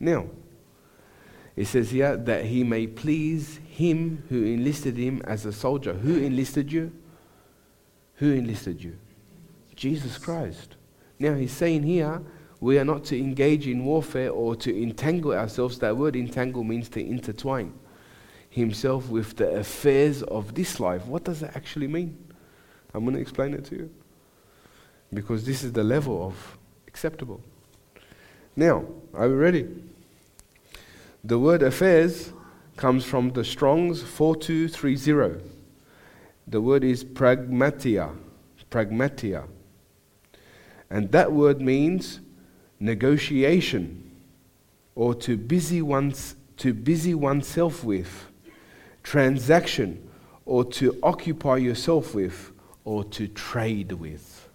Now, 0.00 0.26
it 1.56 1.66
says 1.66 1.90
here 1.90 2.16
that 2.16 2.46
he 2.46 2.64
may 2.64 2.86
please 2.86 3.60
him 3.68 4.24
who 4.28 4.42
enlisted 4.44 4.96
him 4.96 5.22
as 5.24 5.46
a 5.46 5.52
soldier. 5.52 5.94
Who 5.94 6.16
enlisted 6.16 6.72
you? 6.72 6.92
Who 8.16 8.32
enlisted 8.32 8.82
you? 8.82 8.96
Jesus 9.76 10.18
Christ. 10.18 10.74
Now 11.18 11.34
he's 11.34 11.52
saying 11.52 11.84
here, 11.84 12.20
we 12.60 12.78
are 12.78 12.84
not 12.84 13.04
to 13.04 13.18
engage 13.18 13.68
in 13.68 13.84
warfare 13.84 14.30
or 14.30 14.56
to 14.56 14.82
entangle 14.82 15.32
ourselves. 15.32 15.78
That 15.78 15.96
word 15.96 16.16
entangle 16.16 16.64
means 16.64 16.88
to 16.90 17.04
intertwine 17.04 17.72
himself 18.54 19.08
with 19.08 19.36
the 19.36 19.50
affairs 19.50 20.22
of 20.22 20.54
this 20.54 20.78
life. 20.78 21.04
What 21.06 21.24
does 21.24 21.40
that 21.40 21.56
actually 21.56 21.88
mean? 21.88 22.16
I'm 22.94 23.02
going 23.02 23.16
to 23.16 23.20
explain 23.20 23.52
it 23.52 23.64
to 23.64 23.74
you. 23.74 23.90
Because 25.12 25.44
this 25.44 25.64
is 25.64 25.72
the 25.72 25.82
level 25.82 26.24
of 26.24 26.56
acceptable. 26.86 27.40
Now, 28.54 28.84
are 29.12 29.28
we 29.28 29.34
ready? 29.34 29.68
The 31.24 31.36
word 31.36 31.64
affairs 31.64 32.32
comes 32.76 33.04
from 33.04 33.30
the 33.30 33.42
Strong's 33.44 34.04
4230. 34.04 35.50
The 36.46 36.60
word 36.60 36.84
is 36.84 37.04
pragmateia. 37.04 38.16
Pragmateia. 38.70 39.48
And 40.90 41.10
that 41.10 41.32
word 41.32 41.60
means 41.60 42.20
negotiation 42.78 44.12
or 44.94 45.12
to 45.16 45.36
busy 45.36 45.82
one's 45.82 46.36
to 46.58 46.72
busy 46.72 47.16
oneself 47.16 47.82
with, 47.82 48.28
transaction 49.04 50.10
or 50.44 50.64
to 50.64 50.98
occupy 51.02 51.58
yourself 51.58 52.14
with 52.14 52.50
or 52.84 53.04
to 53.04 53.28
trade 53.28 53.92
with. 53.92 54.48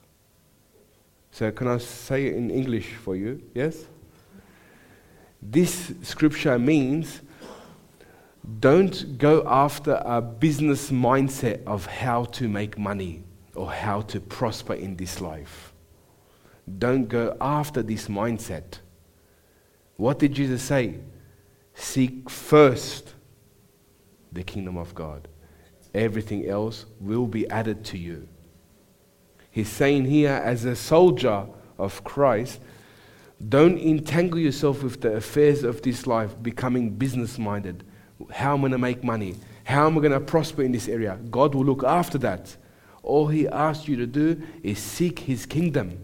So 1.32 1.50
can 1.52 1.68
I 1.68 1.78
say 1.78 2.26
it 2.26 2.36
in 2.36 2.52
English 2.52 2.96
for 2.96 3.16
you? 3.16 3.42
Yes? 3.54 3.86
This 5.42 5.94
scripture 6.02 6.60
means 6.60 7.22
don't 8.60 9.18
go 9.18 9.44
after 9.48 10.02
a 10.04 10.22
business 10.22 10.90
mindset 10.92 11.64
of 11.66 11.86
how 11.86 12.26
to 12.26 12.50
make 12.50 12.78
money 12.78 13.24
or 13.56 13.72
how 13.72 14.02
to 14.02 14.20
prosper 14.20 14.74
in 14.74 14.96
this 14.96 15.22
life. 15.22 15.72
Don't 16.78 17.08
go 17.08 17.38
after 17.40 17.82
this 17.82 18.08
mindset. 18.08 18.80
What 19.98 20.20
did 20.20 20.34
Jesus 20.34 20.62
say? 20.62 21.00
Seek 21.74 22.30
first 22.30 23.14
the 24.32 24.44
kingdom 24.44 24.78
of 24.78 24.94
God. 24.94 25.28
Everything 25.94 26.48
else 26.48 26.86
will 27.00 27.28
be 27.28 27.50
added 27.50 27.84
to 27.86 27.98
you. 27.98 28.28
He's 29.52 29.70
saying 29.70 30.06
here, 30.06 30.42
as 30.44 30.66
a 30.66 30.76
soldier 30.76 31.48
of 31.78 32.04
Christ, 32.04 32.60
don't 33.48 33.80
entangle 33.80 34.40
yourself 34.40 34.84
with 34.84 35.02
the 35.02 35.14
affairs 35.14 35.64
of 35.64 35.82
this 35.82 36.06
life, 36.06 36.42
becoming 36.42 36.92
business 36.92 37.40
minded. 37.40 37.84
How 38.32 38.54
am 38.54 38.60
I 38.60 38.62
going 38.62 38.72
to 38.74 38.78
make 38.78 39.04
money? 39.04 39.36
How 39.64 39.88
am 39.88 39.98
I 39.98 40.02
going 40.02 40.12
to 40.12 40.20
prosper 40.20 40.62
in 40.62 40.72
this 40.72 40.88
area? 40.88 41.18
God 41.30 41.56
will 41.56 41.66
look 41.66 41.84
after 41.84 42.18
that. 42.20 42.56
All 43.02 43.28
He 43.28 43.48
asks 43.48 43.88
you 43.88 43.96
to 43.96 44.06
do 44.06 44.42
is 44.62 44.78
seek 44.78 45.20
His 45.20 45.46
kingdom, 45.46 45.98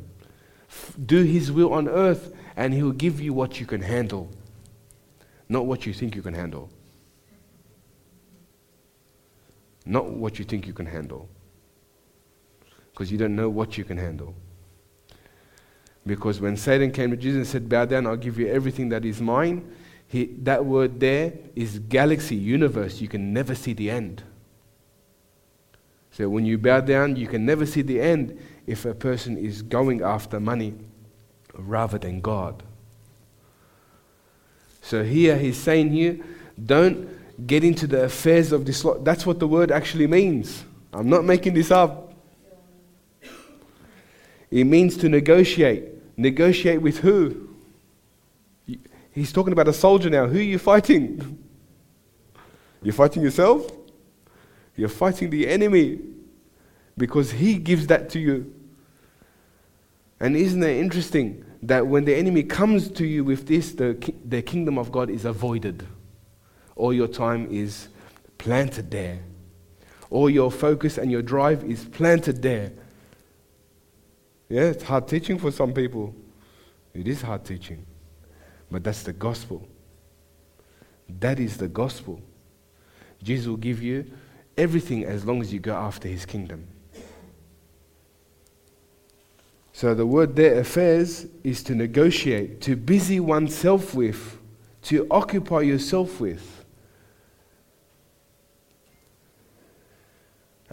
do 1.06 1.24
His 1.24 1.52
will 1.52 1.74
on 1.74 1.88
earth, 1.88 2.34
and 2.56 2.74
He 2.74 2.82
will 2.82 2.92
give 2.92 3.20
you 3.20 3.34
what 3.34 3.60
you 3.60 3.66
can 3.66 3.82
handle, 3.82 4.32
not 5.50 5.66
what 5.66 5.86
you 5.86 5.94
think 5.94 6.16
you 6.16 6.22
can 6.22 6.34
handle. 6.34 6.70
Not 9.86 10.10
what 10.10 10.40
you 10.40 10.46
think 10.46 10.66
you 10.66 10.74
can 10.74 10.86
handle. 10.86 11.30
Because 12.92 13.12
you 13.12 13.18
don't 13.18 13.36
know 13.36 13.50
what 13.50 13.78
you 13.78 13.84
can 13.84 13.98
handle. 13.98 14.34
Because 16.06 16.40
when 16.40 16.56
Satan 16.56 16.92
came 16.92 17.12
to 17.12 17.18
Jesus 17.18 17.38
and 17.38 17.48
said, 17.48 17.70
Bow 17.70 17.86
down, 17.86 18.08
I'll 18.08 18.16
give 18.16 18.38
you 18.38 18.48
everything 18.48 18.90
that 18.90 19.06
is 19.06 19.22
mine, 19.22 19.70
he, 20.08 20.26
that 20.44 20.64
word 20.64 21.00
there 21.00 21.34
is 21.56 21.80
galaxy, 21.80 22.36
universe. 22.36 23.02
You 23.02 23.08
can 23.08 23.34
never 23.34 23.56
see 23.56 23.74
the 23.74 23.90
end. 23.90 24.24
So 26.12 26.30
when 26.30 26.46
you 26.46 26.58
bow 26.58 26.82
down, 26.82 27.16
you 27.16 27.28
can 27.28 27.46
never 27.46 27.66
see 27.66 27.82
the 27.82 28.00
end 28.00 28.40
if 28.66 28.86
a 28.86 28.94
person 28.94 29.38
is 29.38 29.62
going 29.62 30.02
after 30.02 30.40
money 30.40 30.76
rather 31.54 31.98
than 31.98 32.22
God. 32.22 32.64
So 34.82 35.04
here 35.04 35.38
he's 35.38 35.58
saying 35.58 35.90
here, 35.90 36.20
don't 36.64 37.10
get 37.46 37.64
into 37.64 37.88
the 37.88 38.04
affairs 38.04 38.52
of 38.52 38.66
this 38.66 38.86
life. 38.86 38.98
That's 39.04 39.26
what 39.26 39.40
the 39.40 39.48
word 39.48 39.72
actually 39.72 40.08
means. 40.08 40.64
I'm 40.94 41.10
not 41.10 41.26
making 41.26 41.54
this 41.54 41.72
up. 41.72 42.14
It 44.50 44.64
means 44.64 44.96
to 44.98 45.10
negotiate. 45.10 46.18
Negotiate 46.18 46.82
with 46.82 47.00
who? 47.00 47.50
He's 49.12 49.32
talking 49.32 49.54
about 49.54 49.68
a 49.68 49.74
soldier 49.74 50.10
now. 50.10 50.28
Who 50.28 50.38
are 50.38 50.42
you 50.42 50.60
fighting? 50.60 51.44
You're 52.82 52.94
fighting 52.94 53.24
yourself? 53.24 53.72
You're 54.76 54.90
fighting 54.90 55.30
the 55.30 55.48
enemy 55.48 56.00
because 56.98 57.32
he 57.32 57.56
gives 57.56 57.88
that 57.88 58.10
to 58.12 58.20
you. 58.20 58.54
And 60.20 60.36
isn't 60.36 60.64
it 60.64 60.78
interesting 60.78 61.44
that 61.64 61.88
when 61.88 62.06
the 62.06 62.16
enemy 62.16 62.44
comes 62.44 62.90
to 62.92 63.06
you 63.06 63.24
with 63.24 63.48
this, 63.48 63.74
the, 63.74 64.14
the 64.24 64.42
kingdom 64.42 64.78
of 64.78 64.92
God 64.92 65.10
is 65.10 65.26
avoided? 65.26 65.86
All 66.76 66.94
your 66.94 67.08
time 67.08 67.48
is 67.50 67.88
planted 68.38 68.92
there. 68.92 69.20
All 70.10 70.30
your 70.30 70.52
focus 70.52 70.98
and 70.98 71.10
your 71.12 71.22
drive 71.22 71.64
is 71.64 71.86
planted 71.86 72.42
there. 72.42 72.72
Yeah, 74.50 74.64
it's 74.64 74.84
hard 74.84 75.08
teaching 75.08 75.38
for 75.38 75.52
some 75.52 75.74
people. 75.74 76.14
It 76.94 77.08
is 77.08 77.22
hard 77.22 77.44
teaching. 77.46 77.86
But 78.70 78.84
that's 78.84 79.04
the 79.04 79.14
gospel. 79.14 79.68
That 81.20 81.40
is 81.40 81.58
the 81.58 81.68
gospel. 81.68 82.22
Jesus 83.22 83.48
will 83.48 83.58
give 83.58 83.82
you 83.82 84.12
everything 84.58 85.06
as 85.06 85.26
long 85.26 85.42
as 85.42 85.52
you 85.52 85.60
go 85.60 85.74
after 85.74 86.08
his 86.08 86.26
kingdom. 86.26 86.68
So 89.74 89.94
the 89.94 90.06
word 90.06 90.36
there, 90.36 90.60
affairs, 90.60 91.26
is 91.44 91.62
to 91.64 91.76
negotiate, 91.76 92.62
to 92.62 92.78
busy 92.78 93.20
oneself 93.20 93.94
with, 93.94 94.38
to 94.84 95.06
occupy 95.12 95.62
yourself 95.62 96.22
with. 96.22 96.55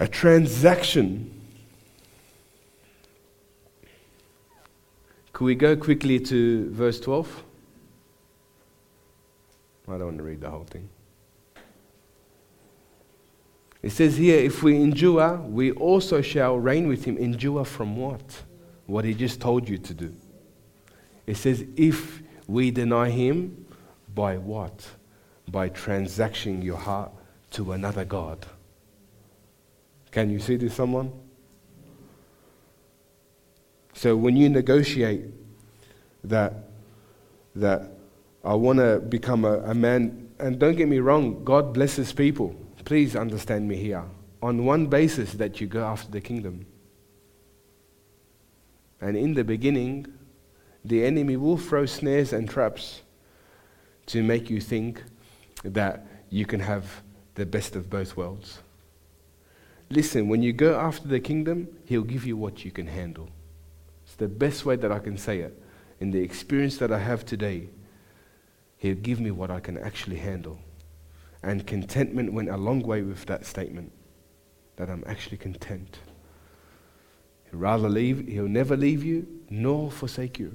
A 0.03 0.09
transaction 0.09 1.31
Could 5.33 5.45
we 5.45 5.55
go 5.55 5.77
quickly 5.77 6.19
to 6.19 6.69
verse 6.71 6.99
12? 6.99 7.45
I 9.87 9.93
don't 9.93 10.05
want 10.05 10.17
to 10.19 10.25
read 10.25 10.41
the 10.41 10.51
whole 10.51 10.65
thing. 10.65 10.89
It 13.81 13.91
says 13.91 14.17
here, 14.17 14.41
if 14.41 14.65
we 14.65 14.75
endure, 14.75 15.37
we 15.37 15.71
also 15.71 16.21
shall 16.21 16.59
reign 16.59 16.89
with 16.89 17.05
him. 17.05 17.17
Endure 17.17 17.65
from 17.65 17.97
what? 17.97 18.43
What 18.87 19.05
he 19.05 19.15
just 19.15 19.41
told 19.41 19.69
you 19.69 19.79
to 19.79 19.95
do. 19.95 20.13
It 21.29 21.37
says, 21.37 21.65
if 21.77 22.23
we 22.49 22.73
deny 22.73 23.09
him, 23.09 23.67
by 24.13 24.37
what? 24.37 24.85
By 25.49 25.69
transacting 25.69 26.61
your 26.61 26.79
heart 26.79 27.13
to 27.53 27.71
another 27.71 28.05
God. 28.05 28.45
Can 30.13 30.31
you 30.31 30.39
see 30.39 30.57
this, 30.57 30.75
someone? 30.75 31.11
So 33.95 34.15
when 34.15 34.37
you 34.37 34.49
negotiate 34.49 35.25
that, 36.25 36.55
that 37.57 37.91
I 38.45 38.55
want 38.55 38.79
to 38.79 39.01
become 39.01 39.45
a, 39.45 39.59
a 39.61 39.75
man, 39.75 40.29
and 40.39 40.59
don't 40.59 40.77
get 40.77 40.89
me 40.89 40.99
wrong, 40.99 41.43
God 41.45 41.73
blesses 41.73 42.13
people. 42.13 42.55
Please 42.85 43.17
understand 43.17 43.69
me 43.69 43.77
here. 43.77 44.05
On 44.43 44.65
one 44.65 44.87
basis, 44.87 45.33
that 45.35 45.61
you 45.61 45.67
go 45.67 45.85
after 45.85 46.11
the 46.11 46.21
kingdom. 46.21 46.67
And 49.01 49.17
in 49.17 49.35
the 49.35 49.45
beginning, 49.45 50.07
the 50.85 51.05
enemy 51.05 51.37
will 51.37 51.57
throw 51.57 51.87
snares 51.87 52.33
and 52.33 52.49
traps 52.49 53.03
to 54.07 54.23
make 54.23 54.51
you 54.51 54.61
think 54.61 55.03
that 55.65 56.07
you 56.29 56.45
can 56.45 56.61
have 56.61 57.03
the 57.35 57.47
best 57.47 57.77
of 57.77 57.89
both 57.89 58.17
worlds. 58.17 58.59
Listen, 59.93 60.29
when 60.29 60.43
you 60.43 60.55
go 60.55 60.81
after 60.81 61.07
the 61.07 61.21
kingdom, 61.21 61.69
He'll 61.85 62.03
give 62.03 62.25
you 62.25 62.35
what 62.35 62.65
you 62.65 62.71
can 62.71 62.87
handle. 62.87 63.29
It's 64.07 64.15
the 64.15 64.27
best 64.27 64.65
way 64.65 64.77
that 64.77 64.91
I 64.91 64.99
can 64.99 65.19
say 65.19 65.41
it. 65.41 65.63
In 66.01 66.11
the 66.11 66.21
experience 66.21 66.79
that 66.79 66.91
I 66.91 66.99
have 66.99 67.27
today, 67.27 67.69
He'll 68.79 68.95
give 68.95 69.21
me 69.21 69.31
what 69.31 69.51
I 69.51 69.61
can 69.61 69.77
actually 69.77 70.17
handle. 70.17 70.59
And 71.43 71.67
contentment 71.67 72.33
went 72.33 72.49
a 72.49 72.57
long 72.57 72.81
way 72.81 73.03
with 73.03 73.27
that 73.27 73.45
statement 73.45 73.93
that 74.77 74.89
I'm 74.89 75.05
actually 75.07 75.37
content. 75.37 75.99
He'll 77.51 77.61
rather 77.61 77.91
leave, 77.91 78.27
He'll 78.27 78.49
never 78.49 78.79
leave 78.79 79.05
you 79.05 79.27
nor 79.51 79.91
forsake 79.91 80.39
you. 80.39 80.55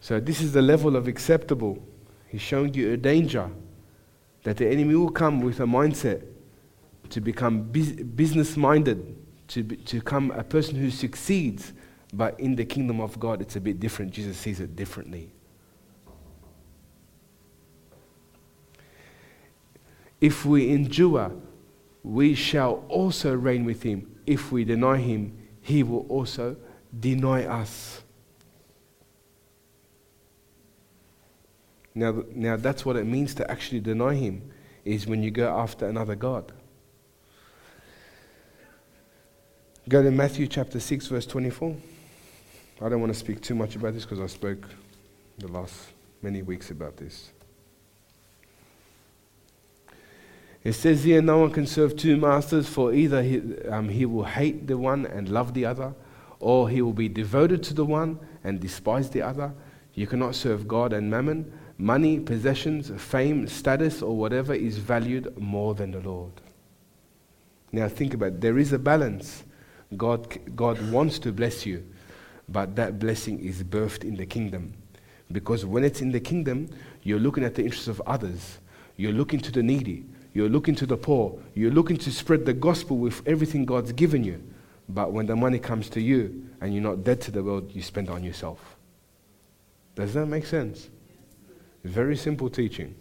So, 0.00 0.18
this 0.18 0.40
is 0.40 0.52
the 0.52 0.62
level 0.62 0.96
of 0.96 1.06
acceptable. 1.06 1.78
He's 2.26 2.40
showing 2.40 2.74
you 2.74 2.92
a 2.92 2.96
danger 2.96 3.52
that 4.46 4.58
the 4.58 4.66
enemy 4.68 4.94
will 4.94 5.10
come 5.10 5.40
with 5.40 5.58
a 5.58 5.64
mindset 5.64 6.24
to 7.10 7.20
become 7.20 7.62
business 7.64 8.56
minded, 8.56 9.16
to, 9.48 9.64
be, 9.64 9.74
to 9.78 9.96
become 9.96 10.30
a 10.30 10.44
person 10.44 10.76
who 10.76 10.88
succeeds. 10.88 11.72
But 12.12 12.38
in 12.38 12.54
the 12.54 12.64
kingdom 12.64 13.00
of 13.00 13.18
God, 13.18 13.42
it's 13.42 13.56
a 13.56 13.60
bit 13.60 13.80
different. 13.80 14.12
Jesus 14.12 14.36
sees 14.36 14.60
it 14.60 14.76
differently. 14.76 15.32
If 20.20 20.46
we 20.46 20.70
endure, 20.70 21.32
we 22.04 22.36
shall 22.36 22.84
also 22.88 23.34
reign 23.34 23.64
with 23.64 23.82
him. 23.82 24.16
If 24.28 24.52
we 24.52 24.62
deny 24.62 24.98
him, 24.98 25.36
he 25.60 25.82
will 25.82 26.06
also 26.08 26.54
deny 27.00 27.46
us. 27.46 28.04
Now, 31.96 32.22
now 32.30 32.56
that's 32.58 32.84
what 32.84 32.96
it 32.96 33.06
means 33.06 33.34
to 33.36 33.50
actually 33.50 33.80
deny 33.80 34.14
him, 34.14 34.52
is 34.84 35.06
when 35.06 35.22
you 35.22 35.30
go 35.30 35.48
after 35.48 35.88
another 35.88 36.14
God. 36.14 36.52
Go 39.88 40.02
to 40.02 40.10
Matthew 40.10 40.46
chapter 40.46 40.78
6, 40.78 41.06
verse 41.06 41.24
24. 41.24 41.74
I 42.82 42.88
don't 42.90 43.00
want 43.00 43.14
to 43.14 43.18
speak 43.18 43.40
too 43.40 43.54
much 43.54 43.76
about 43.76 43.94
this 43.94 44.04
because 44.04 44.20
I 44.20 44.26
spoke 44.26 44.68
the 45.38 45.48
last 45.48 45.74
many 46.20 46.42
weeks 46.42 46.70
about 46.70 46.98
this. 46.98 47.30
It 50.62 50.74
says 50.74 51.04
here, 51.04 51.22
no 51.22 51.38
one 51.38 51.50
can 51.50 51.66
serve 51.66 51.96
two 51.96 52.18
masters, 52.18 52.68
for 52.68 52.92
either 52.92 53.22
he, 53.22 53.40
um, 53.68 53.88
he 53.88 54.04
will 54.04 54.24
hate 54.24 54.66
the 54.66 54.76
one 54.76 55.06
and 55.06 55.30
love 55.30 55.54
the 55.54 55.64
other, 55.64 55.94
or 56.40 56.68
he 56.68 56.82
will 56.82 56.92
be 56.92 57.08
devoted 57.08 57.62
to 57.62 57.74
the 57.74 57.86
one 57.86 58.18
and 58.44 58.60
despise 58.60 59.08
the 59.08 59.22
other. 59.22 59.54
You 59.94 60.06
cannot 60.06 60.34
serve 60.34 60.68
God 60.68 60.92
and 60.92 61.10
mammon. 61.10 61.50
Money, 61.78 62.18
possessions, 62.18 62.90
fame, 62.96 63.46
status, 63.46 64.00
or 64.00 64.16
whatever 64.16 64.54
is 64.54 64.78
valued 64.78 65.36
more 65.38 65.74
than 65.74 65.90
the 65.90 66.00
Lord. 66.00 66.32
Now 67.72 67.88
think 67.88 68.14
about 68.14 68.26
it. 68.26 68.40
There 68.40 68.58
is 68.58 68.72
a 68.72 68.78
balance. 68.78 69.44
God, 69.96 70.38
God 70.56 70.80
wants 70.90 71.18
to 71.20 71.32
bless 71.32 71.66
you, 71.66 71.86
but 72.48 72.74
that 72.76 72.98
blessing 72.98 73.38
is 73.40 73.62
birthed 73.62 74.04
in 74.04 74.16
the 74.16 74.26
kingdom. 74.26 74.72
Because 75.30 75.66
when 75.66 75.84
it's 75.84 76.00
in 76.00 76.12
the 76.12 76.20
kingdom, 76.20 76.68
you're 77.02 77.18
looking 77.18 77.44
at 77.44 77.54
the 77.54 77.62
interests 77.62 77.88
of 77.88 78.00
others. 78.06 78.58
You're 78.96 79.12
looking 79.12 79.40
to 79.40 79.52
the 79.52 79.62
needy. 79.62 80.06
You're 80.32 80.48
looking 80.48 80.74
to 80.76 80.86
the 80.86 80.96
poor. 80.96 81.38
You're 81.54 81.70
looking 81.70 81.96
to 81.98 82.10
spread 82.10 82.46
the 82.46 82.52
gospel 82.52 82.96
with 82.96 83.22
everything 83.26 83.64
God's 83.64 83.92
given 83.92 84.24
you. 84.24 84.42
But 84.88 85.12
when 85.12 85.26
the 85.26 85.36
money 85.36 85.58
comes 85.58 85.88
to 85.90 86.00
you 86.00 86.48
and 86.60 86.72
you're 86.72 86.82
not 86.82 87.04
dead 87.04 87.20
to 87.22 87.30
the 87.30 87.42
world, 87.42 87.70
you 87.74 87.82
spend 87.82 88.08
it 88.08 88.12
on 88.12 88.22
yourself. 88.22 88.76
Does 89.94 90.14
that 90.14 90.26
make 90.26 90.46
sense? 90.46 90.88
Very 91.86 92.16
simple 92.16 92.50
teaching. 92.50 92.96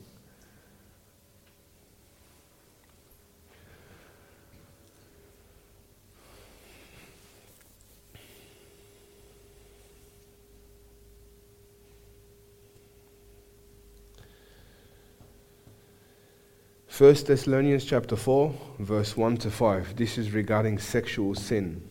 First 16.88 17.28
Thessalonians 17.28 17.84
chapter 17.84 18.16
4 18.16 18.54
verse 18.80 19.18
1 19.18 19.38
to 19.38 19.52
5 19.52 19.98
this 19.98 20.18
is 20.18 20.32
regarding 20.32 20.80
sexual 20.80 21.36
sin 21.36 21.82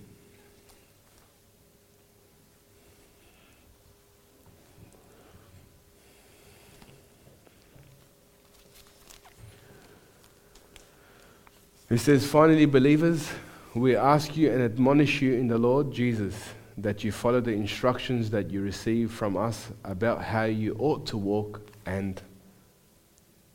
He 11.95 11.99
says, 11.99 12.27
Finally, 12.27 12.67
believers, 12.67 13.31
we 13.73 13.95
ask 13.95 14.37
you 14.37 14.51
and 14.51 14.61
admonish 14.61 15.23
you 15.23 15.35
in 15.35 15.47
the 15.47 15.59
Lord 15.59 15.93
Jesus 15.93 16.35
that 16.77 17.05
you 17.05 17.13
follow 17.13 17.41
the 17.41 17.53
instructions 17.53 18.31
that 18.31 18.51
you 18.51 18.63
receive 18.63 19.13
from 19.13 19.37
us 19.37 19.71
about 19.85 20.21
how 20.21 20.43
you 20.43 20.75
ought 20.81 21.07
to 21.07 21.17
walk 21.17 21.61
and 21.87 22.21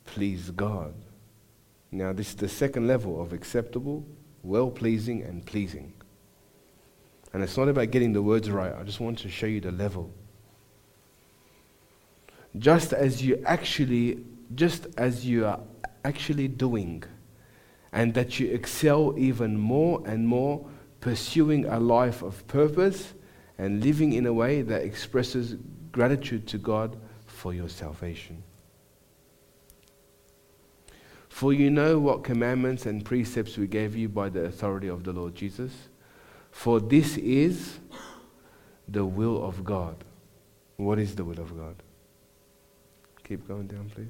please 0.06 0.52
God. 0.52 0.94
Now, 1.92 2.14
this 2.14 2.30
is 2.30 2.36
the 2.36 2.48
second 2.48 2.86
level 2.86 3.20
of 3.20 3.34
acceptable, 3.34 4.06
well 4.42 4.70
pleasing, 4.70 5.22
and 5.22 5.44
pleasing. 5.44 5.92
And 7.34 7.42
it's 7.42 7.58
not 7.58 7.68
about 7.68 7.90
getting 7.90 8.14
the 8.14 8.22
words 8.22 8.50
right, 8.50 8.72
I 8.74 8.84
just 8.84 9.00
want 9.00 9.18
to 9.18 9.28
show 9.28 9.44
you 9.44 9.60
the 9.60 9.70
level. 9.70 10.10
Just 12.56 12.94
as 12.94 13.22
you 13.22 13.42
actually, 13.44 14.24
just 14.54 14.86
as 14.96 15.26
you 15.26 15.44
are 15.44 15.60
actually 16.06 16.48
doing 16.48 17.04
and 17.92 18.14
that 18.14 18.38
you 18.38 18.48
excel 18.50 19.14
even 19.16 19.58
more 19.58 20.02
and 20.06 20.26
more, 20.26 20.64
pursuing 21.00 21.64
a 21.64 21.80
life 21.80 22.22
of 22.22 22.46
purpose 22.46 23.14
and 23.58 23.82
living 23.82 24.12
in 24.12 24.26
a 24.26 24.32
way 24.32 24.62
that 24.62 24.82
expresses 24.82 25.56
gratitude 25.92 26.46
to 26.48 26.58
God 26.58 26.96
for 27.26 27.52
your 27.52 27.68
salvation. 27.68 28.42
For 31.28 31.52
you 31.52 31.70
know 31.70 31.98
what 31.98 32.22
commandments 32.22 32.86
and 32.86 33.04
precepts 33.04 33.56
we 33.56 33.66
gave 33.66 33.96
you 33.96 34.08
by 34.08 34.28
the 34.28 34.44
authority 34.44 34.88
of 34.88 35.04
the 35.04 35.12
Lord 35.12 35.34
Jesus. 35.34 35.72
For 36.50 36.80
this 36.80 37.16
is 37.16 37.78
the 38.88 39.04
will 39.04 39.42
of 39.42 39.64
God. 39.64 40.04
What 40.76 40.98
is 40.98 41.14
the 41.14 41.24
will 41.24 41.40
of 41.40 41.56
God? 41.56 41.76
Keep 43.24 43.46
going 43.46 43.68
down, 43.68 43.90
please. 43.94 44.08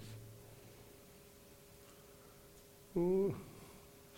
Ooh. 2.97 3.35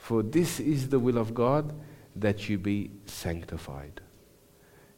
For 0.02 0.24
this 0.24 0.58
is 0.58 0.88
the 0.88 0.98
will 0.98 1.16
of 1.16 1.32
God 1.32 1.72
that 2.16 2.48
you 2.48 2.58
be 2.58 2.90
sanctified, 3.06 4.00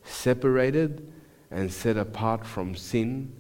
separated 0.02 1.12
and 1.51 1.70
set 1.70 1.98
apart 1.98 2.47
from 2.47 2.74
sin, 2.74 3.31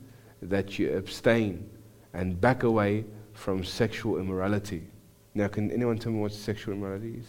that 0.42 0.78
you 0.78 0.94
abstain 0.94 1.66
and 2.12 2.38
back 2.38 2.64
away 2.64 3.06
from 3.32 3.64
sexual 3.64 4.18
immorality. 4.18 4.86
Now, 5.34 5.48
can 5.48 5.70
anyone 5.70 5.96
tell 5.96 6.12
me 6.12 6.18
what 6.20 6.32
sexual 6.32 6.74
immorality 6.74 7.14
is? 7.20 7.26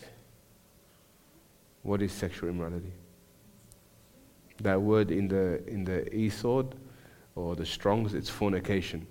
What 1.83 2.01
is 2.01 2.11
sexual 2.11 2.49
immorality? 2.49 2.91
That 4.61 4.81
word 4.81 5.11
in 5.11 5.29
the 5.29 5.65
in 5.65 5.85
the 5.85 6.09
eSword 6.11 6.73
or 7.35 7.55
the 7.55 7.65
Strongs, 7.65 8.13
it's 8.13 8.29
fornication. 8.29 9.07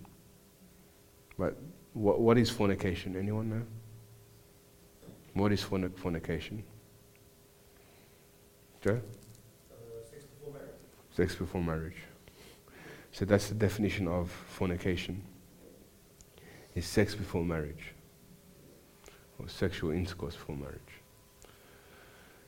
But 1.38 1.56
what, 1.94 2.20
what 2.20 2.36
is 2.36 2.50
fornication? 2.50 3.16
Anyone 3.16 3.48
know? 3.48 3.62
What 5.34 5.52
is 5.52 5.62
fornication? 5.62 6.62
Joe? 8.80 9.00
Uh, 9.00 9.74
sex 10.10 10.24
before 10.24 10.52
marriage. 10.52 10.70
Sex 11.12 11.34
before 11.34 11.62
marriage. 11.62 11.96
So 13.12 13.24
that's 13.24 13.48
the 13.48 13.54
definition 13.54 14.08
of 14.08 14.30
fornication. 14.30 15.22
Is 16.74 16.86
sex 16.86 17.14
before 17.14 17.44
marriage. 17.44 17.92
Or 19.38 19.48
sexual 19.48 19.90
intercourse 19.90 20.34
before 20.34 20.56
marriage. 20.56 20.80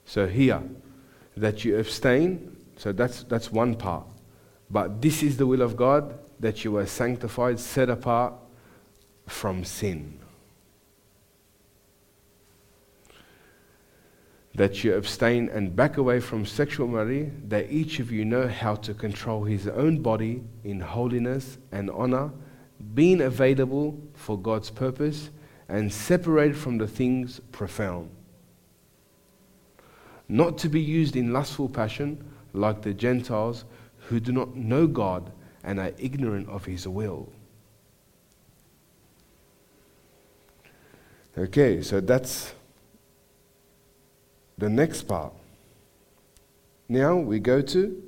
So 0.05 0.27
here, 0.27 0.61
that 1.35 1.65
you 1.65 1.77
abstain, 1.77 2.55
so 2.77 2.91
that's, 2.91 3.23
that's 3.23 3.51
one 3.51 3.75
part. 3.75 4.05
But 4.69 5.01
this 5.01 5.23
is 5.23 5.37
the 5.37 5.45
will 5.45 5.61
of 5.61 5.75
God, 5.75 6.17
that 6.39 6.63
you 6.63 6.77
are 6.77 6.85
sanctified, 6.85 7.59
set 7.59 7.89
apart 7.89 8.33
from 9.27 9.63
sin. 9.63 10.16
That 14.57 14.83
you 14.83 14.95
abstain 14.95 15.49
and 15.49 15.75
back 15.75 15.97
away 15.97 16.19
from 16.19 16.43
sexual 16.43 16.87
immorality, 16.87 17.31
that 17.47 17.71
each 17.71 17.99
of 17.99 18.11
you 18.11 18.25
know 18.25 18.47
how 18.47 18.73
to 18.73 18.93
control 18.93 19.43
his 19.43 19.67
own 19.67 20.01
body 20.01 20.43
in 20.63 20.79
holiness 20.79 21.59
and 21.71 21.91
honor, 21.91 22.31
being 22.95 23.21
available 23.21 23.95
for 24.15 24.37
God's 24.37 24.71
purpose 24.71 25.29
and 25.69 25.93
separated 25.93 26.57
from 26.57 26.79
the 26.79 26.87
things 26.87 27.39
profound. 27.51 28.09
Not 30.27 30.57
to 30.59 30.69
be 30.69 30.81
used 30.81 31.15
in 31.15 31.31
lustful 31.31 31.69
passion, 31.69 32.23
like 32.53 32.81
the 32.81 32.95
Gentiles 32.95 33.63
who 34.07 34.19
do 34.19 34.31
not 34.31 34.55
know 34.55 34.87
God 34.87 35.31
and 35.63 35.79
are 35.79 35.91
ignorant 35.99 36.49
of 36.49 36.65
his 36.65 36.87
will. 36.87 37.31
Okay, 41.37 41.83
so 41.83 41.99
that's 42.01 42.53
the 44.57 44.69
next 44.69 45.03
part. 45.03 45.33
Now 46.89 47.15
we 47.15 47.39
go 47.39 47.61
to 47.61 48.03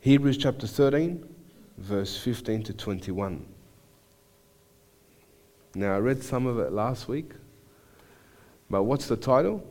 Hebrews 0.00 0.38
chapter 0.38 0.66
13, 0.66 1.24
verse 1.78 2.16
15 2.16 2.64
to 2.64 2.72
21. 2.72 3.46
Now 5.76 5.94
I 5.94 5.98
read 5.98 6.22
some 6.22 6.46
of 6.46 6.58
it 6.58 6.72
last 6.72 7.08
week, 7.08 7.32
but 8.68 8.82
what's 8.84 9.06
the 9.06 9.16
title? 9.16 9.64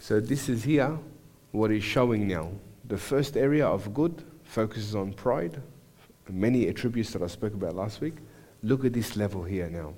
So 0.00 0.20
this 0.20 0.48
is 0.48 0.64
here 0.64 0.98
what 1.52 1.70
is 1.70 1.84
showing 1.84 2.26
now. 2.26 2.50
The 2.86 2.98
first 2.98 3.36
area 3.36 3.66
of 3.66 3.94
good 3.94 4.22
focuses 4.42 4.94
on 4.94 5.12
pride, 5.12 5.62
many 6.28 6.68
attributes 6.68 7.12
that 7.12 7.22
I 7.22 7.26
spoke 7.26 7.54
about 7.54 7.74
last 7.74 8.00
week. 8.00 8.14
Look 8.62 8.84
at 8.84 8.92
this 8.92 9.16
level 9.16 9.42
here 9.42 9.68
now. 9.70 9.94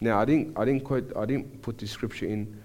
Now 0.00 0.20
I 0.20 0.24
didn't 0.24 0.56
I 0.58 0.64
didn't 0.64 0.84
quote 0.84 1.12
I 1.16 1.26
didn't 1.26 1.62
put 1.62 1.78
this 1.78 1.90
scripture 1.90 2.26
in 2.26 2.62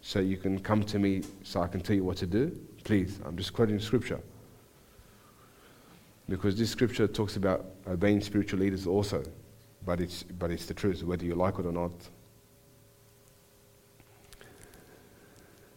so 0.00 0.18
you 0.18 0.36
can 0.36 0.58
come 0.58 0.82
to 0.84 0.98
me 0.98 1.22
so 1.42 1.60
I 1.60 1.68
can 1.68 1.80
tell 1.80 1.94
you 1.94 2.04
what 2.04 2.16
to 2.18 2.26
do. 2.26 2.58
Please, 2.84 3.20
I'm 3.24 3.36
just 3.36 3.52
quoting 3.52 3.78
scripture. 3.78 4.20
Because 6.28 6.56
this 6.56 6.70
scripture 6.70 7.06
talks 7.06 7.36
about 7.36 7.66
obeying 7.86 8.20
spiritual 8.20 8.60
leaders 8.60 8.86
also. 8.86 9.22
But 9.84 10.00
it's 10.00 10.22
but 10.22 10.50
it's 10.50 10.66
the 10.66 10.74
truth, 10.74 11.02
whether 11.02 11.24
you 11.24 11.34
like 11.34 11.58
it 11.58 11.66
or 11.66 11.72
not. 11.72 11.92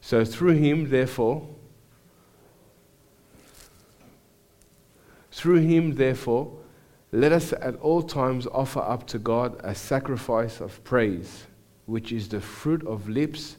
So 0.01 0.26
through 0.26 0.53
him, 0.53 0.89
therefore, 0.89 1.47
through 5.31 5.61
him, 5.61 5.95
therefore, 5.95 6.57
let 7.14 7.31
us 7.31 7.53
at 7.53 7.76
all 7.76 8.02
times 8.02 8.48
offer 8.48 8.80
up 8.80 9.06
to 9.06 9.19
God 9.19 9.61
a 9.64 9.76
sacrifice 9.76 10.60
of 10.60 10.84
praise, 10.84 11.45
which 11.85 12.11
is 12.11 12.27
the 12.27 12.41
fruit 12.41 12.84
of 12.88 13.07
lips 13.07 13.57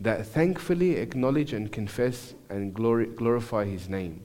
that 0.00 0.26
thankfully 0.26 0.96
acknowledge 0.96 1.52
and 1.52 1.70
confess 1.70 2.34
and 2.50 2.74
glory, 2.74 3.06
glorify 3.06 3.64
his 3.64 3.88
name. 3.88 4.20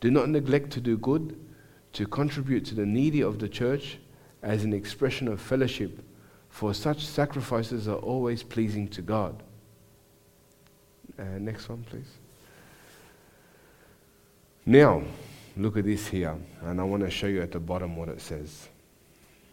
Do 0.00 0.12
not 0.12 0.28
neglect 0.28 0.70
to 0.74 0.80
do 0.80 0.96
good, 0.96 1.36
to 1.94 2.06
contribute 2.06 2.64
to 2.66 2.76
the 2.76 2.86
needy 2.86 3.20
of 3.20 3.40
the 3.40 3.48
church 3.48 3.98
as 4.44 4.62
an 4.62 4.72
expression 4.72 5.26
of 5.26 5.40
fellowship, 5.40 6.04
for 6.50 6.72
such 6.74 7.04
sacrifices 7.04 7.88
are 7.88 7.96
always 7.96 8.44
pleasing 8.44 8.86
to 8.90 9.02
God. 9.02 9.42
Uh, 11.18 11.24
next 11.40 11.68
one, 11.68 11.82
please. 11.82 12.18
Now, 14.64 15.02
look 15.56 15.76
at 15.76 15.84
this 15.84 16.06
here, 16.06 16.36
and 16.62 16.80
I 16.80 16.84
want 16.84 17.02
to 17.02 17.10
show 17.10 17.26
you 17.26 17.42
at 17.42 17.52
the 17.52 17.60
bottom 17.60 17.96
what 17.96 18.08
it 18.08 18.20
says. 18.20 18.68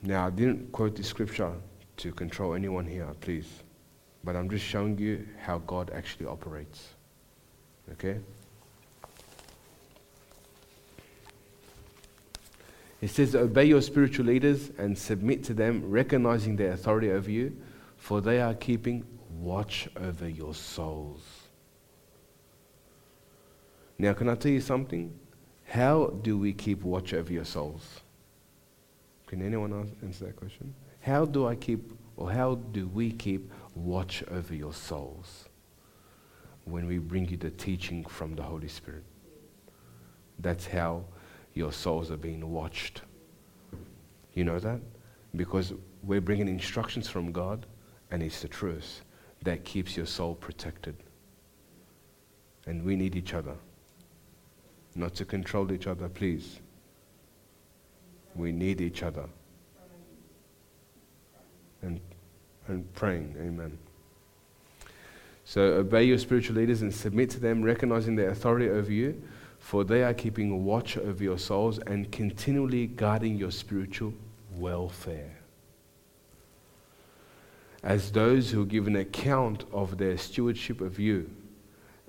Now, 0.02 0.28
I 0.28 0.30
didn't 0.30 0.72
quote 0.72 0.96
the 0.96 1.04
scripture 1.04 1.52
to 1.98 2.12
control 2.14 2.54
anyone 2.54 2.86
here, 2.86 3.08
please, 3.20 3.48
but 4.24 4.36
I'm 4.36 4.50
just 4.50 4.66
showing 4.66 4.98
you 4.98 5.28
how 5.42 5.60
God 5.60 5.92
actually 5.94 6.28
operates. 6.28 6.90
Okay? 7.92 8.20
It 13.02 13.10
says, 13.10 13.36
Obey 13.36 13.66
your 13.66 13.82
spiritual 13.82 14.26
leaders 14.26 14.72
and 14.78 14.98
submit 14.98 15.44
to 15.46 15.54
them, 15.54 15.90
recognizing 15.90 16.56
their 16.56 16.72
authority 16.72 17.12
over 17.12 17.30
you, 17.30 17.56
for 17.98 18.22
they 18.22 18.42
are 18.42 18.54
keeping 18.54 19.06
watch 19.40 19.90
over 19.98 20.28
your 20.28 20.54
souls. 20.54 21.22
Now, 23.98 24.14
can 24.14 24.30
I 24.30 24.36
tell 24.36 24.52
you 24.52 24.62
something? 24.62 25.19
How 25.70 26.08
do 26.24 26.36
we 26.36 26.52
keep 26.52 26.82
watch 26.82 27.14
over 27.14 27.32
your 27.32 27.46
souls? 27.46 28.02
Can 29.28 29.44
anyone 29.44 29.72
answer 30.02 30.26
that 30.26 30.36
question? 30.36 30.74
How 31.02 31.26
do 31.26 31.48
I 31.48 31.56
keep, 31.56 31.94
or 32.18 32.32
how 32.32 32.56
do 32.56 32.88
we 32.88 33.12
keep 33.12 33.52
watch 33.76 34.24
over 34.32 34.56
your 34.56 34.74
souls 34.74 35.48
when 36.66 36.88
we 36.88 36.98
bring 36.98 37.30
you 37.30 37.38
the 37.38 37.52
teaching 37.52 38.04
from 38.04 38.36
the 38.36 38.42
Holy 38.42 38.68
Spirit? 38.68 39.04
That's 40.40 40.66
how 40.66 41.04
your 41.54 41.72
souls 41.72 42.10
are 42.10 42.18
being 42.18 42.50
watched. 42.50 43.04
You 44.34 44.46
know 44.46 44.58
that? 44.58 44.80
Because 45.36 45.74
we're 46.02 46.20
bringing 46.20 46.48
instructions 46.48 47.08
from 47.08 47.32
God, 47.32 47.68
and 48.10 48.24
it's 48.24 48.42
the 48.42 48.48
truth 48.48 49.04
that 49.44 49.66
keeps 49.66 49.96
your 49.96 50.08
soul 50.08 50.34
protected. 50.34 50.96
And 52.66 52.84
we 52.84 52.96
need 52.96 53.16
each 53.16 53.36
other 53.36 53.56
not 54.96 55.16
to 55.16 55.26
control 55.26 55.72
each 55.72 55.88
other, 55.88 56.10
please. 56.10 56.60
We 58.36 58.52
need 58.52 58.82
each 58.82 59.04
other. 59.04 59.26
And, 61.82 62.00
and 62.68 62.94
praying, 62.94 63.36
amen. 63.40 63.78
So 65.46 65.62
obey 65.62 66.04
your 66.04 66.18
spiritual 66.18 66.58
leaders 66.58 66.82
and 66.82 66.94
submit 66.94 67.30
to 67.32 67.40
them, 67.40 67.64
recognizing 67.64 68.16
their 68.16 68.30
authority 68.30 68.70
over 68.70 68.92
you, 68.92 69.22
for 69.58 69.84
they 69.84 70.04
are 70.04 70.14
keeping 70.14 70.64
watch 70.64 70.98
over 70.98 71.24
your 71.24 71.38
souls 71.38 71.80
and 71.80 72.12
continually 72.12 72.88
guarding 72.88 73.36
your 73.36 73.52
spiritual 73.52 74.14
welfare. 74.56 75.38
As 77.82 78.12
those 78.12 78.52
who 78.52 78.66
give 78.66 78.88
an 78.88 78.98
account 78.98 79.64
of 79.72 79.98
their 79.98 80.18
stewardship 80.18 80.82
of 80.82 81.00
you, 81.00 81.30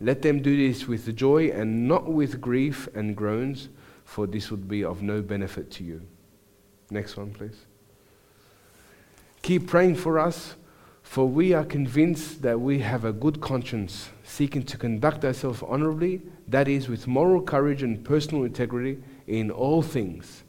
let 0.00 0.22
them 0.22 0.40
do 0.40 0.56
this 0.56 0.88
with 0.88 1.14
joy 1.14 1.50
and 1.50 1.86
not 1.86 2.10
with 2.10 2.40
grief 2.40 2.88
and 2.94 3.14
groans, 3.14 3.68
for 4.04 4.26
this 4.26 4.50
would 4.50 4.66
be 4.66 4.82
of 4.82 5.02
no 5.02 5.20
benefit 5.20 5.70
to 5.72 5.84
you. 5.84 6.02
Next 6.90 7.16
one, 7.16 7.32
please. 7.32 7.66
Keep 9.42 9.66
praying 9.68 9.96
for 9.96 10.18
us, 10.18 10.56
for 11.02 11.26
we 11.28 11.52
are 11.52 11.64
convinced 11.64 12.42
that 12.42 12.60
we 12.60 12.80
have 12.80 13.04
a 13.04 13.12
good 13.12 13.40
conscience, 13.40 14.10
seeking 14.24 14.62
to 14.64 14.76
conduct 14.76 15.24
ourselves 15.24 15.62
honorably, 15.62 16.22
that 16.48 16.66
is, 16.66 16.88
with 16.88 17.06
moral 17.06 17.42
courage 17.42 17.82
and 17.82 18.04
personal 18.04 18.44
integrity 18.44 19.02
in 19.26 19.50
all 19.50 19.82
things. 19.82 20.44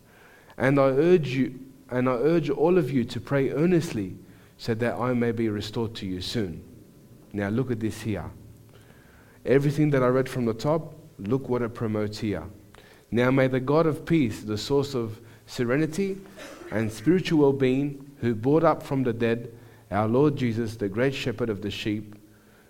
And 0.58 0.80
I 0.80 0.90
urge 0.90 1.30
you, 1.30 1.60
and 1.90 2.08
I 2.08 2.14
urge 2.14 2.50
all 2.50 2.78
of 2.78 2.90
you 2.90 3.04
to 3.06 3.20
pray 3.20 3.52
earnestly, 3.52 4.16
so 4.58 4.74
that 4.76 4.96
I 4.96 5.14
may 5.14 5.32
be 5.32 5.50
restored 5.50 5.94
to 5.96 6.06
you 6.06 6.22
soon. 6.22 6.64
Now 7.34 7.50
look 7.50 7.72
at 7.72 7.80
this 7.80 8.02
here. 8.02 8.30
Everything 9.46 9.90
that 9.92 10.04
I 10.04 10.08
read 10.08 10.30
from 10.30 10.46
the 10.46 10.54
top, 10.54 10.94
look 11.18 11.50
what 11.50 11.62
it 11.62 11.74
promotes 11.74 12.20
here. 12.20 12.44
Now 13.10 13.32
may 13.32 13.48
the 13.48 13.60
God 13.60 13.88
of 13.88 14.06
peace, 14.06 14.42
the 14.42 14.58
source 14.58 14.94
of 14.94 15.20
serenity 15.46 16.18
and 16.72 16.92
spiritual 16.92 17.40
well 17.40 17.54
being, 17.54 18.10
who 18.20 18.36
brought 18.36 18.64
up 18.64 18.84
from 18.84 19.04
the 19.04 19.14
dead 19.14 19.52
our 19.90 20.08
Lord 20.08 20.38
Jesus, 20.38 20.78
the 20.78 20.88
great 20.88 21.14
shepherd 21.14 21.50
of 21.50 21.62
the 21.62 21.72
sheep, 21.72 22.16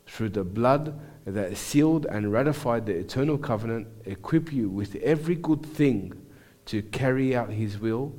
through 0.08 0.30
the 0.30 0.44
blood 0.44 1.00
that 1.26 1.56
sealed 1.56 2.08
and 2.08 2.32
ratified 2.32 2.86
the 2.86 2.96
eternal 2.96 3.38
covenant, 3.38 3.88
equip 4.06 4.52
you 4.52 4.70
with 4.70 4.96
every 4.98 5.36
good 5.36 5.64
thing 5.64 6.14
to 6.66 6.82
carry 6.82 7.36
out 7.36 7.52
his 7.52 7.78
will 7.78 8.12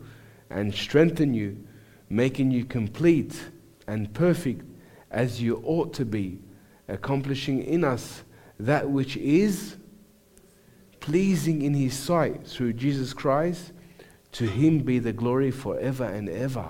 and 0.50 0.72
strengthen 0.72 1.34
you, 1.34 1.56
making 2.08 2.50
you 2.50 2.64
complete 2.64 3.40
and 3.88 4.12
perfect 4.14 4.64
as 5.10 5.42
you 5.42 5.60
ought 5.64 5.92
to 5.94 6.04
be, 6.04 6.38
accomplishing 6.88 7.62
in 7.64 7.82
us 7.82 8.22
that 8.58 8.88
which 8.88 9.16
is 9.16 9.76
pleasing 11.00 11.62
in 11.62 11.74
his 11.74 11.94
sight 11.94 12.46
through 12.46 12.74
Jesus 12.74 13.12
Christ. 13.12 13.72
To 14.32 14.46
him 14.46 14.78
be 14.78 14.98
the 14.98 15.12
glory 15.12 15.50
forever 15.50 16.04
and 16.04 16.28
ever. 16.28 16.66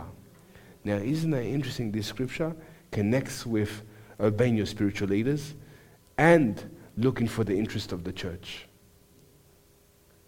Now, 0.84 0.96
isn't 0.96 1.30
that 1.30 1.44
interesting? 1.44 1.92
This 1.92 2.08
scripture 2.08 2.56
connects 2.90 3.46
with 3.46 3.82
obeying 4.18 4.56
your 4.56 4.66
spiritual 4.66 5.08
leaders 5.08 5.54
and 6.18 6.62
looking 6.96 7.28
for 7.28 7.44
the 7.44 7.56
interest 7.56 7.92
of 7.92 8.04
the 8.04 8.12
church. 8.12 8.66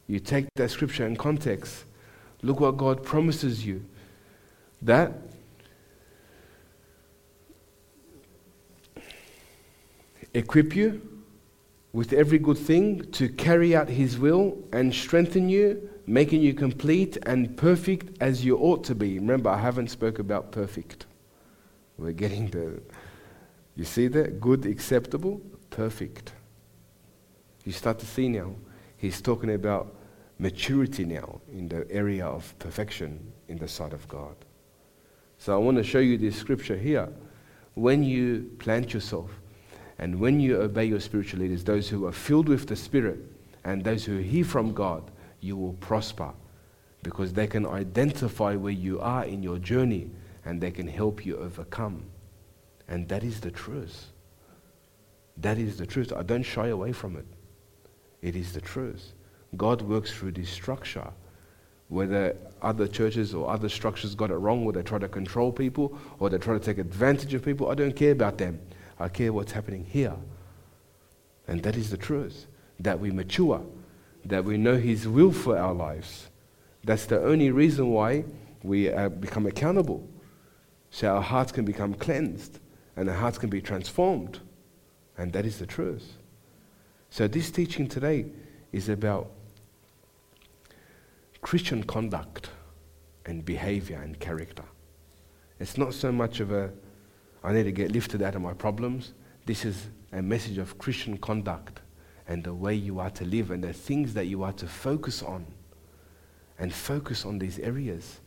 You 0.06 0.20
take 0.20 0.46
that 0.56 0.70
scripture 0.70 1.06
in 1.06 1.16
context, 1.16 1.84
look 2.42 2.60
what 2.60 2.76
God 2.76 3.02
promises 3.02 3.64
you 3.66 3.84
that 4.82 5.12
equip 10.34 10.76
you 10.76 11.13
with 11.94 12.12
every 12.12 12.38
good 12.38 12.58
thing 12.58 13.10
to 13.12 13.30
carry 13.30 13.74
out 13.74 13.88
his 13.88 14.18
will 14.18 14.58
and 14.72 14.92
strengthen 14.92 15.48
you, 15.48 15.88
making 16.06 16.42
you 16.42 16.52
complete 16.52 17.16
and 17.24 17.56
perfect 17.56 18.20
as 18.20 18.44
you 18.44 18.58
ought 18.58 18.84
to 18.84 18.94
be. 18.94 19.18
Remember, 19.18 19.48
I 19.48 19.58
haven't 19.58 19.88
spoke 19.88 20.18
about 20.18 20.52
perfect. 20.52 21.06
We're 21.96 22.12
getting 22.12 22.50
the 22.50 22.82
you 23.76 23.84
see 23.84 24.08
that? 24.08 24.40
Good, 24.40 24.66
acceptable, 24.66 25.40
perfect. 25.70 26.32
You 27.64 27.72
start 27.72 27.98
to 28.00 28.06
see 28.06 28.28
now. 28.28 28.54
He's 28.96 29.20
talking 29.20 29.52
about 29.54 29.94
maturity 30.38 31.04
now 31.04 31.40
in 31.52 31.68
the 31.68 31.90
area 31.90 32.26
of 32.26 32.56
perfection 32.58 33.32
in 33.48 33.58
the 33.58 33.68
sight 33.68 33.92
of 33.92 34.06
God. 34.08 34.36
So 35.38 35.54
I 35.54 35.58
want 35.58 35.76
to 35.78 35.84
show 35.84 35.98
you 35.98 36.16
this 36.18 36.36
scripture 36.36 36.76
here 36.76 37.08
when 37.74 38.04
you 38.04 38.50
plant 38.58 38.94
yourself 38.94 39.30
and 39.98 40.18
when 40.18 40.40
you 40.40 40.60
obey 40.60 40.86
your 40.86 41.00
spiritual 41.00 41.40
leaders, 41.40 41.64
those 41.64 41.88
who 41.88 42.06
are 42.06 42.12
filled 42.12 42.48
with 42.48 42.66
the 42.66 42.76
Spirit 42.76 43.20
and 43.64 43.84
those 43.84 44.04
who 44.04 44.18
hear 44.18 44.44
from 44.44 44.72
God, 44.72 45.10
you 45.40 45.56
will 45.56 45.74
prosper 45.74 46.32
because 47.02 47.32
they 47.32 47.46
can 47.46 47.66
identify 47.66 48.56
where 48.56 48.72
you 48.72 49.00
are 49.00 49.24
in 49.24 49.42
your 49.42 49.58
journey 49.58 50.10
and 50.44 50.60
they 50.60 50.70
can 50.70 50.88
help 50.88 51.24
you 51.24 51.36
overcome. 51.36 52.02
And 52.88 53.08
that 53.08 53.22
is 53.22 53.40
the 53.40 53.50
truth. 53.50 54.06
That 55.36 55.58
is 55.58 55.76
the 55.76 55.86
truth. 55.86 56.12
I 56.12 56.22
don't 56.22 56.42
shy 56.42 56.68
away 56.68 56.92
from 56.92 57.16
it. 57.16 57.26
It 58.22 58.36
is 58.36 58.52
the 58.52 58.60
truth. 58.60 59.12
God 59.56 59.82
works 59.82 60.12
through 60.12 60.32
this 60.32 60.50
structure. 60.50 61.08
Whether 61.88 62.36
other 62.62 62.88
churches 62.88 63.34
or 63.34 63.50
other 63.50 63.68
structures 63.68 64.14
got 64.14 64.30
it 64.30 64.36
wrong, 64.36 64.64
or 64.64 64.72
they 64.72 64.82
try 64.82 64.98
to 64.98 65.08
control 65.08 65.52
people, 65.52 65.96
or 66.18 66.30
they 66.30 66.38
try 66.38 66.54
to 66.54 66.64
take 66.64 66.78
advantage 66.78 67.34
of 67.34 67.44
people, 67.44 67.70
I 67.70 67.74
don't 67.74 67.94
care 67.94 68.12
about 68.12 68.38
them. 68.38 68.58
I 68.98 69.08
care 69.08 69.32
what's 69.32 69.52
happening 69.52 69.84
here. 69.84 70.16
And 71.46 71.62
that 71.62 71.76
is 71.76 71.90
the 71.90 71.96
truth. 71.96 72.46
That 72.80 73.00
we 73.00 73.10
mature, 73.10 73.64
that 74.24 74.44
we 74.44 74.56
know 74.56 74.76
His 74.76 75.06
will 75.06 75.32
for 75.32 75.58
our 75.58 75.74
lives. 75.74 76.28
That's 76.82 77.06
the 77.06 77.22
only 77.22 77.50
reason 77.50 77.90
why 77.90 78.24
we 78.62 78.90
uh, 78.90 79.08
become 79.08 79.46
accountable. 79.46 80.06
So 80.90 81.14
our 81.14 81.22
hearts 81.22 81.52
can 81.52 81.64
become 81.64 81.94
cleansed 81.94 82.60
and 82.96 83.08
our 83.08 83.16
hearts 83.16 83.38
can 83.38 83.50
be 83.50 83.60
transformed. 83.60 84.40
And 85.18 85.32
that 85.32 85.44
is 85.44 85.58
the 85.58 85.66
truth. 85.66 86.14
So 87.10 87.28
this 87.28 87.50
teaching 87.50 87.88
today 87.88 88.26
is 88.72 88.88
about 88.88 89.30
Christian 91.40 91.84
conduct 91.84 92.50
and 93.26 93.44
behavior 93.44 94.00
and 94.02 94.18
character. 94.18 94.64
It's 95.60 95.78
not 95.78 95.94
so 95.94 96.10
much 96.10 96.40
of 96.40 96.52
a, 96.52 96.70
I 97.44 97.52
need 97.52 97.64
to 97.64 97.72
get 97.72 97.92
lifted 97.92 98.22
out 98.22 98.34
of 98.34 98.42
my 98.42 98.54
problems. 98.54 99.12
This 99.44 99.66
is 99.66 99.88
a 100.12 100.22
message 100.22 100.56
of 100.56 100.78
Christian 100.78 101.18
conduct 101.18 101.80
and 102.26 102.42
the 102.42 102.54
way 102.54 102.74
you 102.74 102.98
are 102.98 103.10
to 103.10 103.24
live 103.26 103.50
and 103.50 103.62
the 103.62 103.74
things 103.74 104.14
that 104.14 104.26
you 104.26 104.42
are 104.42 104.52
to 104.54 104.66
focus 104.66 105.22
on. 105.22 105.46
And 106.58 106.72
focus 106.72 107.26
on 107.26 107.38
these 107.38 107.58
areas 107.58 108.20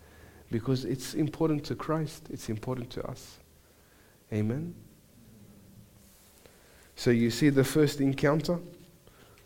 because 0.52 0.86
it's 0.86 1.14
important 1.14 1.64
to 1.66 1.76
Christ, 1.76 2.28
it's 2.30 2.50
important 2.50 2.90
to 2.92 3.08
us. 3.08 3.40
Amen. 4.34 4.76
So 6.96 7.10
you 7.10 7.32
see 7.32 7.50
the 7.50 7.64
first 7.64 8.02
encounter 8.02 8.60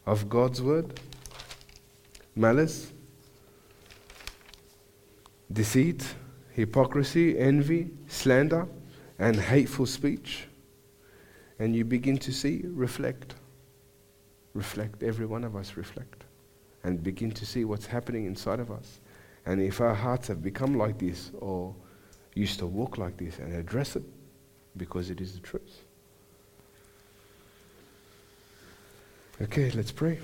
of 0.06 0.28
God's 0.30 0.62
word 0.62 1.00
malice, 2.36 2.92
deceit, 5.52 6.16
hypocrisy, 6.54 7.38
envy, 7.38 7.92
slander, 8.08 8.68
and 9.22 9.40
hateful 9.40 9.86
speech. 9.86 10.48
And 11.60 11.76
you 11.76 11.86
begin 11.86 12.18
to 12.18 12.34
see, 12.34 12.64
reflect. 12.66 13.36
Reflect, 14.56 15.04
every 15.04 15.28
one 15.28 15.44
of 15.44 15.56
us 15.56 15.78
reflect. 15.78 16.24
And 16.84 17.02
begin 17.04 17.32
to 17.32 17.46
see 17.46 17.64
what's 17.64 17.86
happening 17.86 18.26
inside 18.26 18.60
of 18.60 18.72
us. 18.72 19.00
And 19.46 19.62
if 19.62 19.80
our 19.80 19.94
hearts 19.94 20.28
have 20.28 20.42
become 20.42 20.76
like 20.76 20.98
this 20.98 21.30
or 21.40 21.74
used 22.34 22.58
to 22.60 22.66
walk 22.66 22.98
like 22.98 23.18
this 23.18 23.38
and 23.38 23.54
address 23.54 23.96
it 23.96 24.04
because 24.76 25.12
it 25.12 25.22
is 25.22 25.34
the 25.34 25.40
truth. 25.40 25.84
Okay, 29.40 29.70
let's 29.72 29.92
pray. 29.92 30.18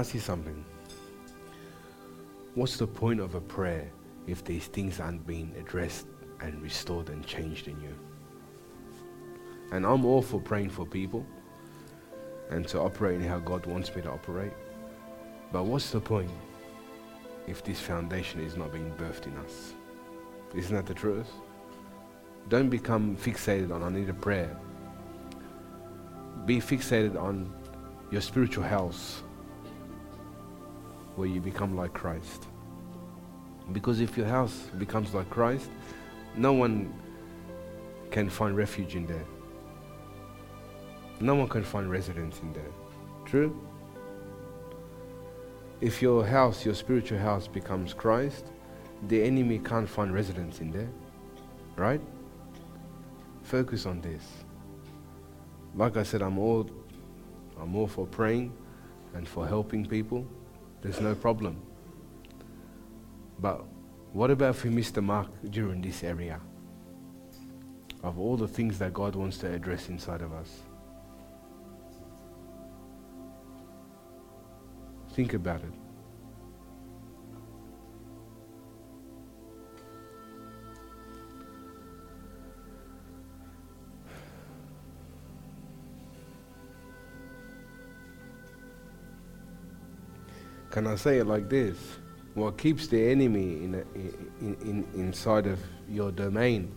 Ask 0.00 0.14
you 0.14 0.20
something? 0.20 0.64
What's 2.54 2.78
the 2.78 2.86
point 2.86 3.20
of 3.20 3.34
a 3.34 3.40
prayer 3.40 3.92
if 4.26 4.42
these 4.42 4.66
things 4.66 4.98
aren't 4.98 5.26
being 5.26 5.54
addressed 5.58 6.06
and 6.40 6.62
restored 6.62 7.10
and 7.10 7.26
changed 7.26 7.68
in 7.68 7.78
you? 7.82 7.94
And 9.72 9.84
I'm 9.84 10.06
all 10.06 10.22
for 10.22 10.40
praying 10.40 10.70
for 10.70 10.86
people 10.86 11.26
and 12.48 12.66
to 12.68 12.80
operate 12.80 13.20
in 13.20 13.28
how 13.28 13.40
God 13.40 13.66
wants 13.66 13.94
me 13.94 14.00
to 14.00 14.10
operate. 14.10 14.54
But 15.52 15.64
what's 15.64 15.90
the 15.90 16.00
point 16.00 16.30
if 17.46 17.62
this 17.62 17.78
foundation 17.78 18.40
is 18.40 18.56
not 18.56 18.72
being 18.72 18.90
birthed 18.92 19.26
in 19.26 19.36
us? 19.36 19.74
Isn't 20.54 20.76
that 20.76 20.86
the 20.86 20.94
truth? 20.94 21.30
Don't 22.48 22.70
become 22.70 23.18
fixated 23.18 23.70
on 23.70 23.82
I 23.82 23.90
need 23.90 24.08
a 24.08 24.14
prayer. 24.14 24.56
Be 26.46 26.56
fixated 26.56 27.20
on 27.20 27.52
your 28.10 28.22
spiritual 28.22 28.64
health 28.64 29.24
where 31.16 31.28
you 31.28 31.40
become 31.40 31.76
like 31.76 31.92
Christ. 31.92 32.46
Because 33.72 34.00
if 34.00 34.16
your 34.16 34.26
house 34.26 34.68
becomes 34.78 35.14
like 35.14 35.28
Christ, 35.30 35.70
no 36.36 36.52
one 36.52 36.92
can 38.10 38.28
find 38.28 38.56
refuge 38.56 38.96
in 38.96 39.06
there. 39.06 39.24
No 41.20 41.34
one 41.34 41.48
can 41.48 41.62
find 41.62 41.90
residence 41.90 42.40
in 42.40 42.52
there. 42.52 42.72
True? 43.24 43.58
If 45.80 46.02
your 46.02 46.26
house, 46.26 46.64
your 46.64 46.74
spiritual 46.74 47.18
house, 47.18 47.46
becomes 47.46 47.94
Christ, 47.94 48.46
the 49.08 49.22
enemy 49.22 49.58
can't 49.58 49.88
find 49.88 50.12
residence 50.12 50.60
in 50.60 50.70
there. 50.70 50.88
Right? 51.76 52.00
Focus 53.42 53.86
on 53.86 54.00
this. 54.00 54.24
Like 55.74 55.96
I 55.96 56.02
said, 56.02 56.22
I'm 56.22 56.38
all 56.38 56.68
I'm 57.60 57.76
all 57.76 57.86
for 57.86 58.06
praying 58.06 58.52
and 59.14 59.28
for 59.28 59.46
helping 59.46 59.84
people. 59.84 60.26
There's 60.82 61.00
no 61.00 61.14
problem. 61.14 61.62
But 63.38 63.64
what 64.12 64.30
about 64.30 64.56
if 64.56 64.64
we 64.64 64.70
miss 64.70 64.90
the 64.90 65.02
mark 65.02 65.28
during 65.50 65.80
this 65.80 66.02
area? 66.02 66.40
Of 68.02 68.18
all 68.18 68.36
the 68.36 68.48
things 68.48 68.78
that 68.78 68.92
God 68.92 69.14
wants 69.14 69.38
to 69.38 69.52
address 69.52 69.88
inside 69.88 70.22
of 70.22 70.32
us. 70.32 70.60
Think 75.12 75.34
about 75.34 75.60
it. 75.60 75.89
Can 90.70 90.86
I 90.86 90.94
say 90.94 91.18
it 91.18 91.26
like 91.26 91.48
this? 91.48 91.76
What 92.34 92.56
keeps 92.56 92.86
the 92.86 93.10
enemy 93.10 93.64
in, 93.64 93.74
a, 93.74 93.98
in, 94.40 94.56
in, 94.62 94.86
inside 94.94 95.46
of 95.46 95.58
your 95.88 96.12
domain 96.12 96.72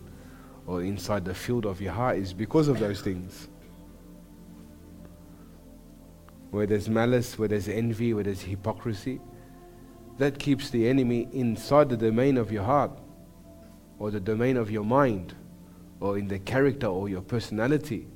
or 0.66 0.82
inside 0.82 1.24
the 1.24 1.34
field 1.34 1.64
of 1.64 1.80
your 1.80 1.92
heart 1.92 2.18
is 2.18 2.32
because 2.32 2.66
of 2.66 2.80
those 2.80 3.00
things. 3.00 3.48
Where 6.50 6.66
there's 6.66 6.88
malice, 6.88 7.38
where 7.38 7.48
there's 7.48 7.68
envy, 7.68 8.14
where 8.14 8.24
there's 8.24 8.42
hypocrisy, 8.42 9.20
that 10.18 10.38
keeps 10.38 10.70
the 10.70 10.88
enemy 10.88 11.28
inside 11.32 11.88
the 11.88 11.96
domain 11.96 12.36
of 12.36 12.50
your 12.50 12.64
heart 12.64 12.98
or 13.98 14.10
the 14.10 14.20
domain 14.20 14.56
of 14.56 14.70
your 14.70 14.84
mind 14.84 15.34
or 16.00 16.18
in 16.18 16.28
the 16.28 16.38
character 16.40 16.86
or 16.86 17.08
your 17.08 17.22
personality. 17.22 18.06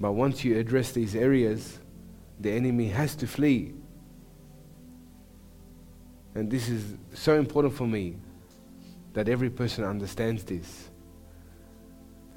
But 0.00 0.12
once 0.12 0.42
you 0.44 0.58
address 0.58 0.92
these 0.92 1.14
areas, 1.14 1.78
the 2.40 2.50
enemy 2.50 2.88
has 2.88 3.14
to 3.16 3.26
flee. 3.26 3.74
And 6.34 6.50
this 6.50 6.68
is 6.68 6.94
so 7.12 7.38
important 7.38 7.74
for 7.74 7.86
me 7.86 8.16
that 9.12 9.28
every 9.28 9.50
person 9.50 9.84
understands 9.84 10.42
this. 10.44 10.90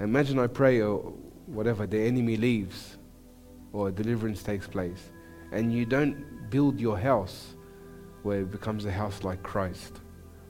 Imagine 0.00 0.38
I 0.38 0.46
pray 0.46 0.80
or 0.80 1.12
whatever, 1.46 1.86
the 1.86 1.98
enemy 1.98 2.36
leaves 2.36 2.96
or 3.72 3.90
deliverance 3.90 4.42
takes 4.42 4.66
place, 4.66 5.10
and 5.50 5.72
you 5.72 5.84
don't 5.84 6.50
build 6.50 6.78
your 6.78 6.96
house 6.96 7.54
where 8.22 8.40
it 8.40 8.50
becomes 8.50 8.84
a 8.84 8.92
house 8.92 9.24
like 9.24 9.42
Christ 9.42 10.00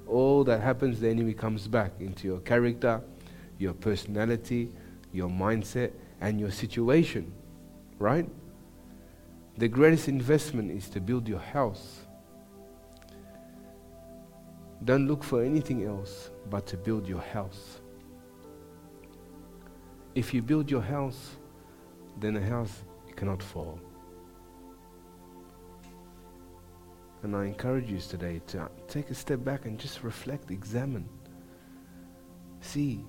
all 0.08 0.42
that 0.44 0.60
happens, 0.60 1.00
the 1.00 1.08
enemy 1.08 1.34
comes 1.34 1.68
back 1.68 1.92
into 2.00 2.26
your 2.26 2.40
character, 2.40 3.02
your 3.58 3.74
personality, 3.74 4.70
your 5.12 5.28
mindset, 5.28 5.92
and 6.20 6.40
your 6.40 6.50
situation. 6.50 7.32
Right? 7.98 8.28
The 9.58 9.66
greatest 9.66 10.06
investment 10.06 10.70
is 10.70 10.88
to 10.90 11.00
build 11.00 11.26
your 11.26 11.40
house. 11.40 12.06
Don't 14.84 15.08
look 15.08 15.24
for 15.24 15.42
anything 15.42 15.84
else 15.84 16.30
but 16.48 16.64
to 16.68 16.76
build 16.76 17.08
your 17.08 17.20
house. 17.20 17.80
If 20.14 20.32
you 20.32 20.42
build 20.42 20.70
your 20.70 20.80
house, 20.80 21.38
then 22.20 22.34
the 22.34 22.40
house 22.40 22.84
cannot 23.16 23.42
fall. 23.42 23.80
And 27.24 27.34
I 27.34 27.46
encourage 27.46 27.90
you 27.90 27.98
today 27.98 28.40
to 28.46 28.70
take 28.86 29.10
a 29.10 29.14
step 29.14 29.42
back 29.42 29.66
and 29.66 29.76
just 29.76 30.04
reflect, 30.04 30.52
examine. 30.52 31.08
See, 32.60 33.04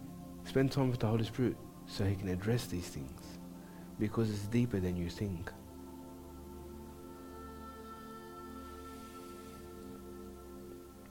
spend 0.46 0.72
time 0.72 0.90
with 0.90 1.00
the 1.00 1.06
Holy 1.06 1.26
Spirit 1.26 1.58
so 1.86 2.06
He 2.06 2.16
can 2.16 2.30
address 2.30 2.66
these 2.66 2.88
things 2.88 3.38
because 4.00 4.32
it's 4.32 4.48
deeper 4.48 4.80
than 4.80 4.96
you 4.96 5.12
think. 5.12 5.52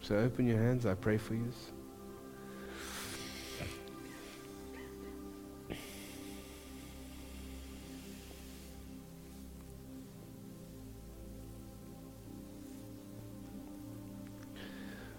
So 0.08 0.16
open 0.16 0.48
your 0.48 0.56
hands, 0.56 0.86
I 0.86 0.94
pray 0.94 1.18
for 1.18 1.34
you. 1.34 1.52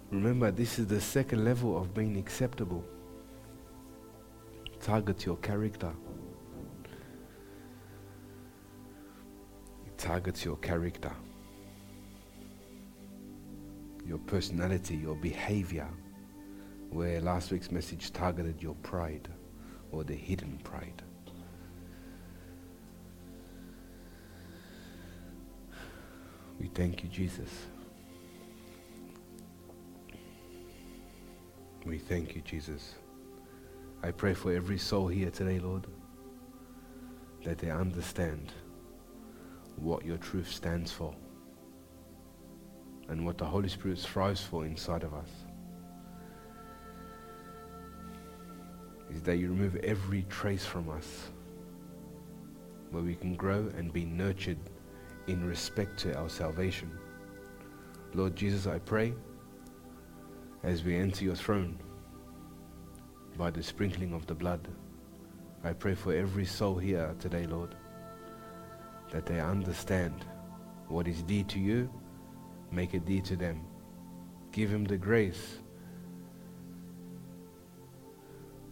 Remember, 0.09 0.49
this 0.49 0.79
is 0.79 0.87
the 0.87 0.99
second 0.99 1.45
level 1.45 1.79
of 1.79 1.93
being 1.93 2.17
acceptable. 2.17 2.83
Target 4.81 5.23
your 5.23 5.37
character. 5.37 5.93
It 9.85 9.97
targets 9.99 10.43
your 10.43 10.57
character, 10.57 11.11
your 14.09 14.17
personality, 14.17 14.95
your 14.95 15.15
behavior. 15.15 15.87
Where 16.89 17.21
last 17.21 17.51
week's 17.51 17.71
message 17.71 18.11
targeted 18.11 18.59
your 18.59 18.73
pride 18.81 19.29
or 19.91 20.03
the 20.03 20.15
hidden 20.15 20.59
pride. 20.63 21.03
We 26.59 26.67
thank 26.69 27.03
you, 27.03 27.09
Jesus. 27.09 27.49
We 31.85 31.99
thank 31.99 32.35
you, 32.35 32.41
Jesus. 32.41 32.95
I 34.01 34.09
pray 34.09 34.33
for 34.33 34.51
every 34.51 34.79
soul 34.79 35.07
here 35.07 35.29
today, 35.29 35.59
Lord, 35.59 35.85
that 37.45 37.59
they 37.59 37.69
understand 37.69 38.51
what 39.75 40.03
your 40.03 40.17
truth 40.17 40.51
stands 40.51 40.91
for 40.91 41.13
and 43.09 43.25
what 43.25 43.37
the 43.37 43.45
Holy 43.45 43.69
Spirit 43.69 43.97
strives 43.97 44.41
for 44.41 44.65
inside 44.65 45.03
of 45.03 45.13
us. 45.13 45.29
Is 49.11 49.21
that 49.23 49.37
you 49.37 49.49
remove 49.49 49.75
every 49.77 50.23
trace 50.29 50.65
from 50.65 50.89
us 50.89 51.29
where 52.91 53.03
we 53.03 53.15
can 53.15 53.35
grow 53.35 53.69
and 53.77 53.91
be 53.91 54.05
nurtured 54.05 54.57
in 55.27 55.45
respect 55.45 55.99
to 55.99 56.17
our 56.17 56.29
salvation. 56.29 56.89
Lord 58.13 58.35
Jesus, 58.35 58.65
I 58.65 58.79
pray 58.79 59.13
as 60.63 60.83
we 60.83 60.95
enter 60.95 61.23
your 61.23 61.35
throne 61.35 61.77
by 63.37 63.51
the 63.51 63.63
sprinkling 63.63 64.13
of 64.13 64.25
the 64.25 64.33
blood. 64.33 64.67
I 65.63 65.73
pray 65.73 65.93
for 65.93 66.13
every 66.13 66.45
soul 66.45 66.77
here 66.77 67.15
today, 67.19 67.45
Lord, 67.45 67.75
that 69.11 69.25
they 69.25 69.39
understand 69.39 70.25
what 70.87 71.07
is 71.07 71.21
dear 71.23 71.43
to 71.45 71.59
you, 71.59 71.89
make 72.71 72.93
it 72.93 73.05
dear 73.05 73.21
to 73.21 73.35
them. 73.35 73.61
Give 74.51 74.71
them 74.71 74.85
the 74.85 74.97
grace 74.97 75.57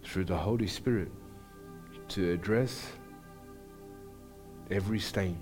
through 0.04 0.26
the 0.26 0.38
Holy 0.38 0.68
Spirit 0.68 1.12
to 2.10 2.32
address 2.32 2.88
every 4.72 5.00
stain 5.00 5.38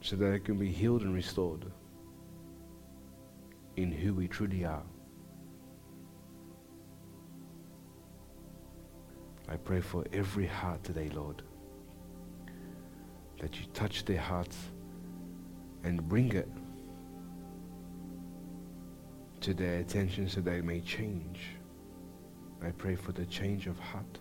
so 0.00 0.16
that 0.16 0.32
it 0.32 0.44
can 0.44 0.56
be 0.56 0.70
healed 0.70 1.02
and 1.02 1.14
restored 1.14 1.64
in 3.76 3.92
who 3.92 4.14
we 4.14 4.26
truly 4.26 4.64
are. 4.64 4.82
I 9.48 9.56
pray 9.56 9.80
for 9.80 10.04
every 10.12 10.46
heart 10.46 10.82
today, 10.84 11.10
Lord, 11.10 11.42
that 13.40 13.58
you 13.58 13.66
touch 13.74 14.04
their 14.04 14.20
hearts 14.20 14.56
and 15.82 16.06
bring 16.08 16.32
it 16.32 16.48
to 19.40 19.54
their 19.54 19.80
attention 19.80 20.28
so 20.28 20.40
they 20.40 20.60
may 20.60 20.80
change. 20.80 21.40
I 22.62 22.70
pray 22.70 22.94
for 22.94 23.12
the 23.12 23.24
change 23.26 23.66
of 23.66 23.78
heart. 23.78 24.18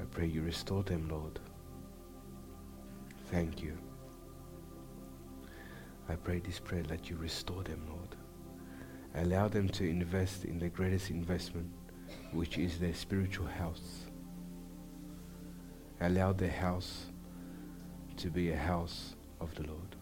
I 0.00 0.04
pray 0.04 0.26
you 0.26 0.42
restore 0.42 0.82
them, 0.82 1.08
Lord. 1.08 1.40
Thank 3.30 3.62
you. 3.62 3.78
I 6.08 6.16
pray 6.16 6.40
this 6.40 6.58
prayer 6.58 6.82
that 6.84 7.08
you 7.08 7.16
restore 7.16 7.62
them, 7.62 7.86
Lord. 7.88 8.16
Allow 9.14 9.48
them 9.48 9.68
to 9.70 9.88
invest 9.88 10.44
in 10.44 10.58
the 10.58 10.68
greatest 10.68 11.08
investment, 11.08 11.70
which 12.32 12.58
is 12.58 12.78
their 12.78 12.92
spiritual 12.92 13.46
house. 13.46 14.01
Allow 16.02 16.32
their 16.32 16.50
house 16.50 17.06
to 18.16 18.28
be 18.28 18.50
a 18.50 18.56
house 18.56 19.14
of 19.40 19.54
the 19.54 19.62
Lord. 19.62 19.94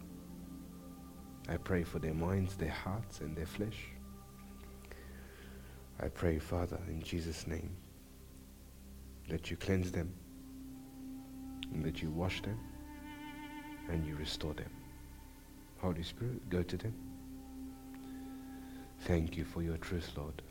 I 1.47 1.57
pray 1.57 1.83
for 1.83 1.99
their 1.99 2.15
minds, 2.15 2.55
their 2.55 2.71
hearts, 2.71 3.19
and 3.19 3.35
their 3.37 3.45
flesh. 3.45 3.77
I 5.99 6.07
pray, 6.07 6.39
Father, 6.39 6.79
in 6.87 7.03
Jesus' 7.03 7.45
name, 7.45 7.69
that 9.29 9.51
you 9.51 9.57
cleanse 9.57 9.91
them, 9.91 10.11
and 11.71 11.85
that 11.85 12.01
you 12.01 12.09
wash 12.09 12.41
them, 12.41 12.59
and 13.87 14.03
you 14.03 14.15
restore 14.15 14.55
them. 14.55 14.71
Holy 15.77 16.01
Spirit, 16.01 16.49
go 16.49 16.63
to 16.63 16.77
them. 16.77 16.95
Thank 19.01 19.37
you 19.37 19.45
for 19.45 19.61
your 19.61 19.77
truth, 19.77 20.09
Lord. 20.17 20.41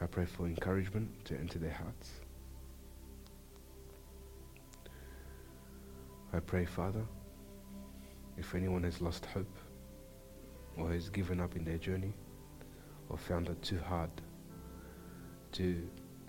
I 0.00 0.06
pray 0.06 0.24
for 0.24 0.46
encouragement 0.46 1.26
to 1.26 1.38
enter 1.38 1.58
their 1.58 1.74
hearts. 1.74 2.21
I 6.34 6.40
pray, 6.40 6.64
Father, 6.64 7.04
if 8.38 8.54
anyone 8.54 8.82
has 8.84 9.02
lost 9.02 9.26
hope 9.26 9.58
or 10.78 10.90
has 10.90 11.10
given 11.10 11.40
up 11.40 11.56
in 11.56 11.64
their 11.64 11.76
journey 11.76 12.14
or 13.10 13.18
found 13.18 13.48
it 13.48 13.60
too 13.60 13.78
hard 13.78 14.10
to 15.52 15.86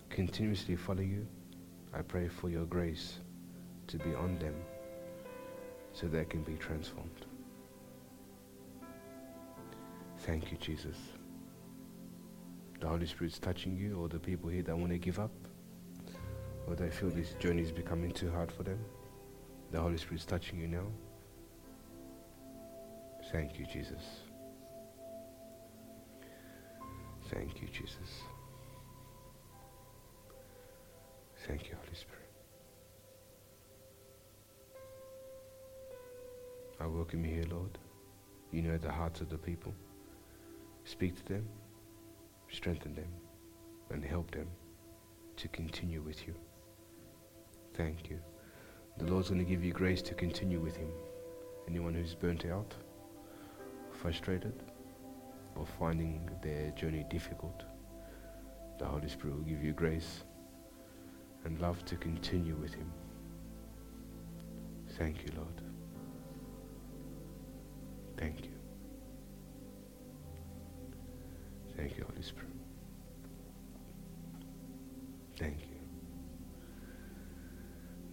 continuously 0.10 0.76
follow 0.76 1.02
you, 1.02 1.26
I 1.94 2.02
pray 2.02 2.28
for 2.28 2.50
your 2.50 2.66
grace 2.66 3.20
to 3.88 3.98
be 3.98 4.14
on 4.16 4.38
them 4.40 4.56
so 5.94 6.08
they 6.08 6.26
can 6.26 6.44
be 6.44 6.56
transformed. 6.56 7.26
Thank 10.20 10.52
you, 10.52 10.58
Jesus. 10.58 10.98
The 12.80 12.88
Holy 12.88 13.06
Spirit's 13.06 13.40
touching 13.40 13.78
you, 13.78 13.98
or 13.98 14.10
the 14.10 14.20
people 14.20 14.50
here 14.50 14.64
that 14.64 14.78
want 14.78 14.92
to 14.92 14.98
give 14.98 15.20
up, 15.20 15.32
or 16.68 16.76
they 16.76 16.90
feel 16.90 17.10
this 17.10 17.34
journey 17.40 17.62
is 17.62 17.72
becoming 17.72 18.12
too 18.12 18.30
hard 18.32 18.52
for 18.52 18.64
them. 18.64 18.80
The 19.74 19.82
Holy 19.82 19.98
Spirit 19.98 20.20
is 20.20 20.26
touching 20.28 20.60
you 20.60 20.68
now. 20.68 20.86
Thank 23.32 23.58
you, 23.58 23.66
Jesus. 23.66 24.04
Thank 27.32 27.60
you, 27.60 27.68
Jesus. 27.70 28.22
Thank 31.48 31.70
you, 31.70 31.76
Holy 31.76 31.96
Spirit. 31.96 32.30
I 36.80 36.86
welcome 36.86 37.26
you 37.26 37.34
here, 37.34 37.46
Lord. 37.50 37.80
You 38.52 38.62
know 38.62 38.78
the 38.78 38.92
hearts 38.92 39.22
of 39.22 39.30
the 39.30 39.40
people. 39.40 39.74
Speak 40.84 41.16
to 41.16 41.34
them, 41.34 41.50
strengthen 42.52 42.94
them, 42.94 43.12
and 43.90 44.06
help 44.06 44.30
them 44.30 44.50
to 45.38 45.48
continue 45.48 46.04
with 46.04 46.28
you. 46.28 46.36
Thank 47.74 48.12
you. 48.12 48.20
The 48.98 49.06
Lord's 49.06 49.30
going 49.30 49.44
to 49.44 49.50
give 49.50 49.64
you 49.64 49.74
grace 49.74 50.02
to 50.04 50.14
continue 50.14 50.60
with 50.60 50.76
Him. 50.76 50.92
Anyone 51.68 51.94
who's 51.94 52.14
burnt 52.14 52.46
out, 52.46 52.74
frustrated, 53.92 54.64
or 55.56 55.66
finding 55.66 56.30
their 56.42 56.72
journey 56.72 57.06
difficult, 57.10 57.64
the 58.80 58.86
Holy 58.86 59.08
Spirit 59.08 59.36
will 59.36 59.44
give 59.44 59.64
you 59.64 59.74
grace 59.74 60.24
and 61.46 61.60
love 61.60 61.84
to 61.86 61.96
continue 61.96 62.56
with 62.56 62.74
Him. 62.74 62.92
Thank 64.98 65.24
you, 65.24 65.32
Lord. 65.36 65.62
Thank 68.18 68.46
you. 68.46 68.52
Thank 71.76 71.98
you, 71.98 72.06
Holy 72.08 72.22
Spirit. 72.22 72.50
Thank 75.36 75.60
you. 75.62 75.73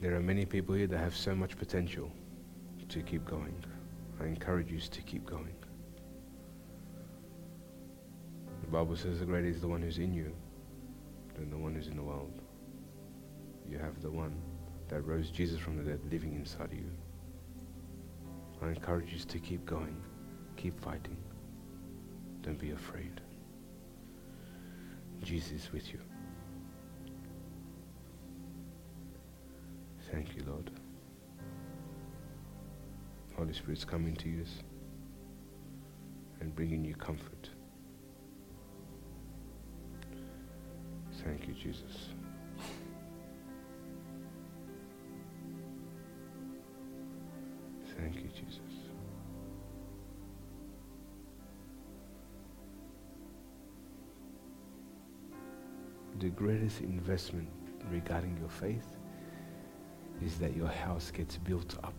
There 0.00 0.16
are 0.16 0.20
many 0.20 0.46
people 0.46 0.74
here 0.74 0.86
that 0.86 0.98
have 0.98 1.14
so 1.14 1.34
much 1.34 1.58
potential 1.58 2.10
to 2.88 3.02
keep 3.02 3.26
going. 3.26 3.54
I 4.18 4.24
encourage 4.24 4.70
you 4.70 4.80
to 4.80 5.02
keep 5.02 5.26
going. 5.26 5.54
The 8.62 8.68
Bible 8.68 8.96
says 8.96 9.20
the 9.20 9.26
greater 9.26 9.48
is 9.48 9.60
the 9.60 9.68
one 9.68 9.82
who's 9.82 9.98
in 9.98 10.14
you 10.14 10.34
than 11.34 11.50
the 11.50 11.58
one 11.58 11.74
who's 11.74 11.88
in 11.88 11.96
the 11.96 12.02
world. 12.02 12.40
You 13.68 13.78
have 13.78 14.00
the 14.00 14.10
one 14.10 14.40
that 14.88 15.02
rose 15.02 15.30
Jesus 15.30 15.58
from 15.58 15.76
the 15.76 15.82
dead 15.82 16.00
living 16.10 16.34
inside 16.34 16.72
of 16.72 16.74
you. 16.74 16.90
I 18.62 18.68
encourage 18.68 19.12
you 19.12 19.18
to 19.18 19.38
keep 19.38 19.64
going, 19.66 19.96
keep 20.56 20.80
fighting. 20.80 21.16
Don't 22.42 22.58
be 22.58 22.70
afraid. 22.70 23.20
Jesus 25.22 25.64
is 25.64 25.72
with 25.72 25.92
you. 25.92 26.00
Thank 30.10 30.36
you, 30.36 30.42
Lord. 30.46 30.70
Holy 33.36 33.52
Spirit's 33.52 33.84
coming 33.84 34.16
to 34.16 34.28
you 34.28 34.44
and 36.40 36.54
bringing 36.54 36.84
you 36.84 36.94
comfort. 36.94 37.48
Thank 41.24 41.46
you, 41.46 41.54
Jesus. 41.54 42.08
Thank 47.96 48.16
you, 48.16 48.28
Jesus. 48.34 48.60
The 56.18 56.30
greatest 56.30 56.80
investment 56.80 57.48
regarding 57.90 58.36
your 58.38 58.48
faith 58.48 58.99
is 60.24 60.38
that 60.38 60.56
your 60.56 60.68
house 60.68 61.10
gets 61.10 61.36
built 61.38 61.76
up. 61.82 61.94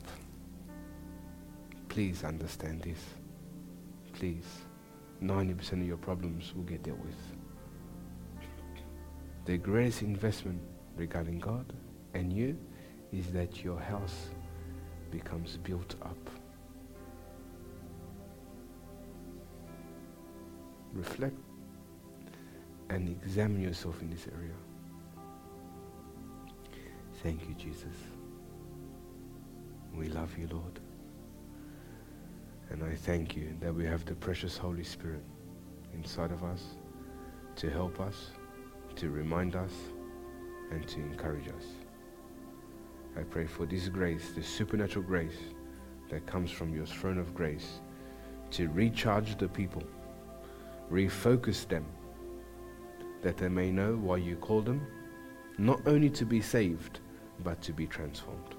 Please 1.89 2.23
understand 2.23 2.81
this. 2.81 3.03
Please. 4.13 4.45
90% 5.21 5.73
of 5.73 5.87
your 5.87 5.97
problems 5.97 6.53
will 6.55 6.63
get 6.63 6.83
dealt 6.83 6.97
with. 6.99 7.15
The 9.45 9.57
greatest 9.57 10.01
investment 10.01 10.61
regarding 10.95 11.39
God 11.39 11.73
and 12.13 12.31
you 12.33 12.57
is 13.11 13.27
that 13.31 13.63
your 13.63 13.79
house 13.79 14.29
becomes 15.11 15.57
built 15.57 15.95
up. 16.01 16.29
Reflect 20.93 21.37
and 22.89 23.09
examine 23.09 23.61
yourself 23.61 24.01
in 24.01 24.09
this 24.09 24.27
area. 24.27 24.53
Thank 27.23 27.47
you, 27.47 27.53
Jesus. 27.53 27.93
We 29.93 30.07
love 30.07 30.35
you, 30.39 30.47
Lord. 30.47 30.79
And 32.71 32.83
I 32.83 32.95
thank 32.95 33.35
you 33.35 33.55
that 33.59 33.73
we 33.73 33.85
have 33.85 34.05
the 34.05 34.15
precious 34.15 34.57
Holy 34.57 34.83
Spirit 34.83 35.21
inside 35.93 36.31
of 36.31 36.43
us 36.43 36.63
to 37.57 37.69
help 37.69 37.99
us, 37.99 38.31
to 38.95 39.11
remind 39.11 39.55
us, 39.55 39.71
and 40.71 40.87
to 40.87 40.99
encourage 40.99 41.47
us. 41.49 41.65
I 43.15 43.21
pray 43.21 43.45
for 43.45 43.67
this 43.67 43.87
grace, 43.87 44.31
this 44.35 44.47
supernatural 44.47 45.05
grace 45.05 45.37
that 46.09 46.25
comes 46.25 46.49
from 46.49 46.73
your 46.73 46.85
throne 46.87 47.19
of 47.19 47.35
grace 47.35 47.81
to 48.51 48.69
recharge 48.69 49.37
the 49.37 49.47
people, 49.47 49.83
refocus 50.89 51.67
them, 51.67 51.85
that 53.21 53.37
they 53.37 53.49
may 53.49 53.69
know 53.69 53.95
why 53.95 54.17
you 54.17 54.37
call 54.37 54.61
them, 54.61 54.87
not 55.59 55.85
only 55.85 56.09
to 56.09 56.25
be 56.25 56.41
saved, 56.41 57.01
but 57.43 57.61
to 57.61 57.73
be 57.73 57.87
transformed. 57.87 58.55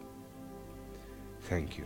Thank 1.43 1.79
you. 1.79 1.85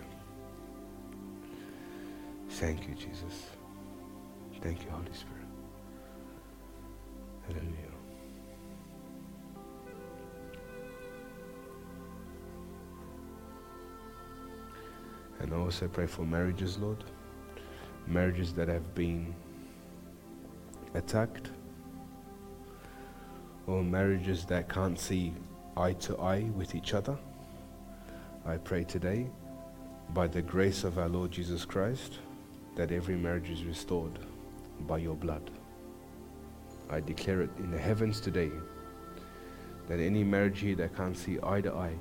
Thank 2.50 2.88
you, 2.88 2.94
Jesus. 2.94 3.50
Thank 4.60 4.82
you, 4.82 4.90
Holy 4.90 5.12
Spirit. 5.12 5.46
Hallelujah. 7.46 7.72
And 15.40 15.52
also 15.52 15.86
pray 15.88 16.06
for 16.06 16.22
marriages, 16.22 16.78
Lord. 16.78 17.04
Marriages 18.06 18.52
that 18.54 18.68
have 18.68 18.94
been 18.94 19.34
attacked, 20.94 21.50
or 23.66 23.82
marriages 23.82 24.44
that 24.46 24.68
can't 24.68 24.98
see 24.98 25.34
eye 25.76 25.92
to 25.92 26.18
eye 26.18 26.50
with 26.54 26.74
each 26.74 26.94
other. 26.94 27.16
I 28.46 28.56
pray 28.56 28.84
today, 28.84 29.26
by 30.14 30.26
the 30.26 30.40
grace 30.40 30.84
of 30.84 30.98
our 30.98 31.08
Lord 31.08 31.30
Jesus 31.30 31.64
Christ, 31.64 32.18
that 32.76 32.92
every 32.92 33.16
marriage 33.16 33.50
is 33.50 33.64
restored 33.64 34.18
by 34.80 34.98
your 34.98 35.14
blood. 35.14 35.50
I 36.88 37.00
declare 37.00 37.42
it 37.42 37.50
in 37.58 37.70
the 37.70 37.78
heavens 37.78 38.20
today 38.20 38.50
that 39.88 40.00
any 40.00 40.24
marriage 40.24 40.60
here 40.60 40.76
that 40.76 40.96
can't 40.96 41.16
see 41.16 41.38
eye 41.42 41.60
to 41.60 41.72
eye 41.72 41.96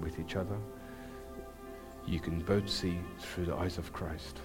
with 0.00 0.18
each 0.18 0.36
other, 0.36 0.56
you 2.06 2.20
can 2.20 2.40
both 2.40 2.68
see 2.68 2.98
through 3.18 3.46
the 3.46 3.54
eyes 3.54 3.78
of 3.78 3.92
Christ. 3.92 4.40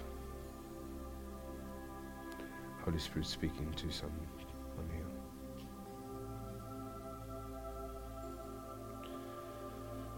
Holy 2.84 2.98
Spirit 2.98 3.26
speaking 3.26 3.72
to 3.72 3.90
someone 3.90 4.28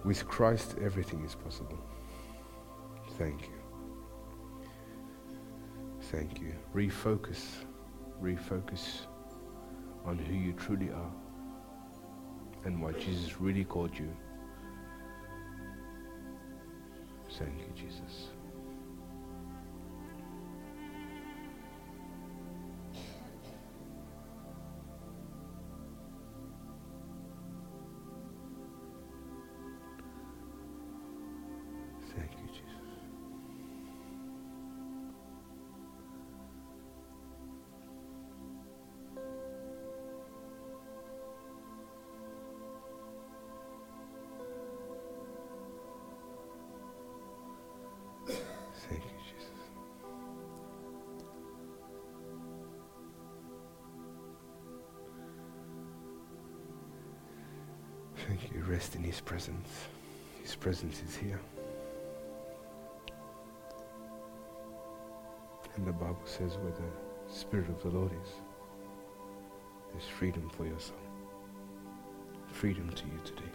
With 0.07 0.25
Christ, 0.29 0.77
everything 0.81 1.25
is 1.25 1.35
possible. 1.35 1.81
Thank 3.19 3.43
you. 3.43 3.59
Thank 6.13 6.41
you. 6.41 6.55
Refocus. 6.73 7.43
Refocus 8.23 9.01
on 10.05 10.17
who 10.17 10.33
you 10.33 10.53
truly 10.53 10.91
are 10.91 11.13
and 12.65 12.81
why 12.81 12.93
Jesus 12.93 13.41
really 13.41 13.65
called 13.65 13.99
you. 13.99 14.09
Thank 17.33 17.59
you, 17.59 17.73
Jesus. 17.75 18.29
Rest 58.77 58.95
in 58.95 59.03
His 59.03 59.23
presence. 59.23 59.71
His 60.43 60.55
presence 60.55 61.01
is 61.09 61.17
here. 61.17 61.41
And 65.75 65.87
the 65.87 65.93
Bible 65.93 66.21
says 66.27 66.59
where 66.59 66.73
the 66.73 67.35
Spirit 67.35 67.71
of 67.71 67.83
the 67.83 67.89
Lord 67.89 68.13
is, 68.23 68.33
there's 69.93 70.07
freedom 70.07 70.51
for 70.51 70.67
your 70.67 70.79
soul. 70.79 70.99
Freedom 72.53 72.91
to 72.91 73.05
you 73.07 73.19
today. 73.25 73.51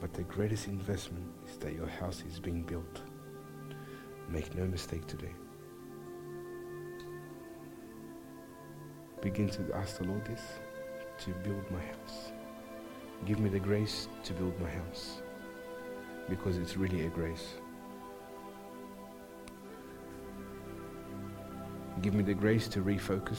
But 0.00 0.12
the 0.12 0.24
greatest 0.24 0.66
investment 0.66 1.32
is 1.48 1.56
that 1.58 1.72
your 1.72 1.86
house 1.86 2.24
is 2.28 2.40
being 2.40 2.64
built. 2.64 3.00
Make 4.28 4.52
no 4.56 4.64
mistake 4.64 5.06
today. 5.06 5.34
Begin 9.20 9.48
to 9.50 9.72
ask 9.72 9.98
the 9.98 10.04
Lord 10.04 10.24
this 10.24 10.42
to 11.20 11.30
build 11.44 11.70
my 11.70 11.78
house. 11.78 12.32
Give 13.24 13.38
me 13.38 13.48
the 13.48 13.60
grace 13.60 14.08
to 14.24 14.32
build 14.32 14.58
my 14.60 14.68
house 14.68 15.22
because 16.28 16.58
it's 16.58 16.76
really 16.76 17.06
a 17.06 17.08
grace. 17.08 17.54
Give 22.00 22.14
me 22.14 22.24
the 22.24 22.34
grace 22.34 22.66
to 22.68 22.80
refocus. 22.80 23.38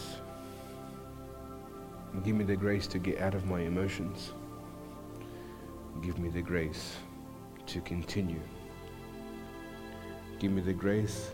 Give 2.24 2.36
me 2.36 2.46
the 2.46 2.56
grace 2.56 2.88
to 2.88 3.00
get 3.00 3.20
out 3.20 3.34
of 3.34 3.46
my 3.46 3.60
emotions. 3.62 4.32
Give 6.02 6.18
me 6.18 6.30
the 6.30 6.42
grace 6.42 6.96
to 7.68 7.82
continue. 7.82 8.40
Give 10.40 10.52
me 10.52 10.62
the 10.62 10.74
grace 10.74 11.32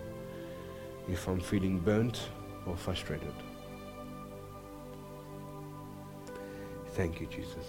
if 1.08 1.28
I'm 1.28 1.40
feeling 1.40 1.80
burnt 1.80 2.30
or 2.66 2.76
frustrated. 2.76 3.34
Thank 6.94 7.22
you, 7.22 7.28
Jesus. 7.28 7.66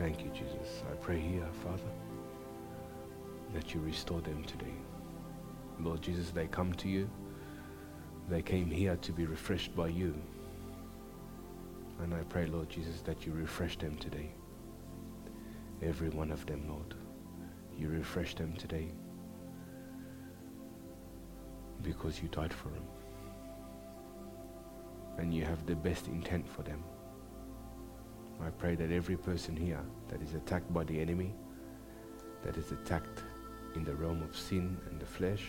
Thank 0.00 0.24
you, 0.24 0.30
Jesus. 0.30 0.82
I 0.90 0.94
pray 0.94 1.20
here, 1.20 1.46
Father, 1.62 1.92
that 3.52 3.74
you 3.74 3.80
restore 3.80 4.22
them 4.22 4.42
today. 4.44 4.72
Lord 5.78 6.00
Jesus, 6.00 6.30
they 6.30 6.46
come 6.46 6.72
to 6.76 6.88
you. 6.88 7.06
They 8.30 8.40
came 8.40 8.70
here 8.70 8.96
to 8.96 9.12
be 9.12 9.26
refreshed 9.26 9.76
by 9.76 9.88
you. 9.88 10.14
And 12.02 12.14
I 12.14 12.22
pray, 12.30 12.46
Lord 12.46 12.70
Jesus, 12.70 13.02
that 13.02 13.26
you 13.26 13.32
refresh 13.32 13.76
them 13.76 13.98
today. 13.98 14.30
Every 15.82 16.08
one 16.08 16.30
of 16.30 16.46
them, 16.46 16.66
Lord. 16.66 16.94
You 17.76 17.90
refresh 17.90 18.34
them 18.34 18.54
today 18.56 18.88
because 21.82 22.22
you 22.22 22.28
died 22.28 22.54
for 22.54 22.70
them. 22.70 22.84
And 25.18 25.34
you 25.34 25.44
have 25.44 25.66
the 25.66 25.76
best 25.76 26.06
intent 26.06 26.48
for 26.48 26.62
them. 26.62 26.82
I 28.44 28.50
pray 28.50 28.74
that 28.74 28.90
every 28.90 29.16
person 29.16 29.56
here 29.56 29.84
that 30.08 30.22
is 30.22 30.34
attacked 30.34 30.72
by 30.72 30.84
the 30.84 30.98
enemy, 30.98 31.34
that 32.42 32.56
is 32.56 32.72
attacked 32.72 33.22
in 33.74 33.84
the 33.84 33.94
realm 33.94 34.22
of 34.22 34.36
sin 34.36 34.76
and 34.90 35.00
the 35.00 35.06
flesh, 35.06 35.46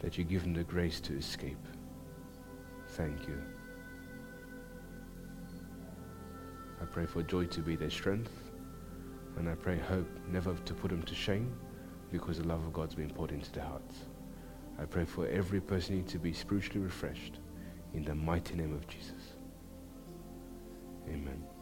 that 0.00 0.18
you 0.18 0.24
give 0.24 0.42
them 0.42 0.54
the 0.54 0.64
grace 0.64 1.00
to 1.00 1.16
escape. 1.16 1.64
Thank 2.88 3.28
you. 3.28 3.42
I 6.80 6.84
pray 6.84 7.06
for 7.06 7.22
joy 7.22 7.46
to 7.46 7.60
be 7.60 7.76
their 7.76 7.90
strength, 7.90 8.32
and 9.36 9.48
I 9.48 9.54
pray 9.54 9.78
hope 9.78 10.08
never 10.30 10.54
to 10.54 10.74
put 10.74 10.90
them 10.90 11.02
to 11.02 11.14
shame 11.14 11.52
because 12.10 12.38
the 12.38 12.46
love 12.46 12.64
of 12.64 12.72
God's 12.72 12.94
been 12.94 13.10
poured 13.10 13.32
into 13.32 13.50
their 13.52 13.64
hearts. 13.64 13.96
I 14.78 14.84
pray 14.84 15.04
for 15.04 15.26
every 15.28 15.60
person 15.60 16.04
to 16.04 16.18
be 16.18 16.32
spiritually 16.32 16.80
refreshed 16.80 17.40
in 17.94 18.04
the 18.04 18.14
mighty 18.14 18.54
name 18.54 18.74
of 18.74 18.86
Jesus. 18.86 19.34
Amen. 21.08 21.55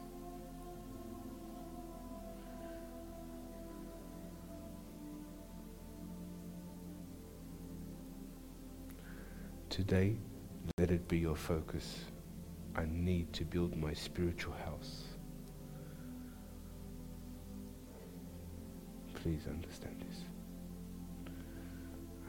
Today, 9.75 10.15
let 10.77 10.89
it 10.89 11.05
be 11.09 11.17
your 11.17 11.35
focus. 11.35 12.05
I 12.77 12.85
need 12.89 13.33
to 13.33 13.43
build 13.43 13.75
my 13.75 13.91
spiritual 13.91 14.53
house. 14.53 15.03
Please 19.15 19.41
understand 19.49 20.01
this. 20.07 20.19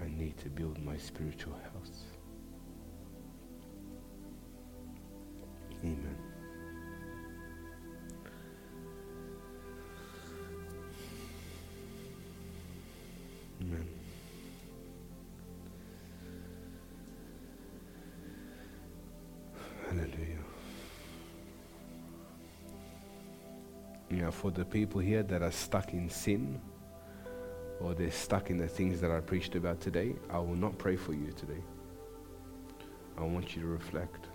I 0.02 0.09
need 0.09 0.36
to 0.39 0.48
build 0.48 0.85
my 0.85 0.97
spiritual 0.97 1.55
house. 1.73 2.02
Amen. 5.85 6.26
For 24.31 24.51
the 24.51 24.65
people 24.65 25.01
here 25.01 25.23
that 25.23 25.43
are 25.43 25.51
stuck 25.53 25.93
in 25.93 26.09
sin 26.11 26.61
or 27.81 27.94
they're 27.94 28.11
stuck 28.11 28.51
in 28.51 28.59
the 28.59 28.69
things 28.69 29.01
that 29.01 29.11
I 29.11 29.20
preached 29.20 29.55
about 29.55 29.81
today, 29.81 30.15
I 30.31 30.39
will 30.39 30.57
not 30.57 30.78
pray 30.78 30.97
for 30.97 31.12
you 31.12 31.32
today. 31.32 31.62
I 33.19 33.23
want 33.23 33.55
you 33.55 33.62
to 33.62 33.69
reflect 33.69 34.27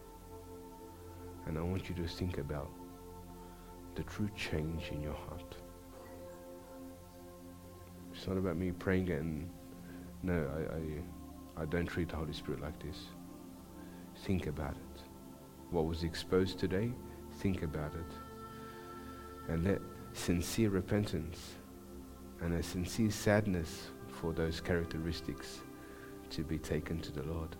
and 1.45 1.57
I 1.57 1.61
want 1.61 1.89
you 1.89 1.95
to 1.95 2.07
think 2.07 2.37
about 2.37 2.69
the 3.95 4.03
true 4.03 4.29
change 4.35 4.89
in 4.91 5.01
your 5.01 5.13
heart. 5.13 5.55
It's 8.13 8.27
not 8.27 8.37
about 8.37 8.57
me 8.57 8.71
praying 8.71 9.09
and 9.11 9.49
no, 10.23 10.47
I, 10.55 11.61
I, 11.61 11.63
I 11.63 11.65
don't 11.65 11.87
treat 11.87 12.09
the 12.09 12.15
Holy 12.15 12.33
Spirit 12.33 12.61
like 12.61 12.79
this. 12.81 12.97
Think 14.25 14.47
about 14.47 14.73
it. 14.73 15.01
What 15.71 15.85
was 15.85 16.03
exposed 16.03 16.59
today, 16.59 16.91
think 17.39 17.63
about 17.63 17.93
it. 17.95 18.30
And 19.51 19.65
let 19.65 19.81
sincere 20.13 20.69
repentance 20.69 21.55
and 22.39 22.53
a 22.53 22.63
sincere 22.63 23.11
sadness 23.11 23.89
for 24.07 24.31
those 24.31 24.61
characteristics 24.61 25.59
to 26.29 26.41
be 26.45 26.57
taken 26.57 27.01
to 27.01 27.11
the 27.11 27.23
Lord. 27.23 27.57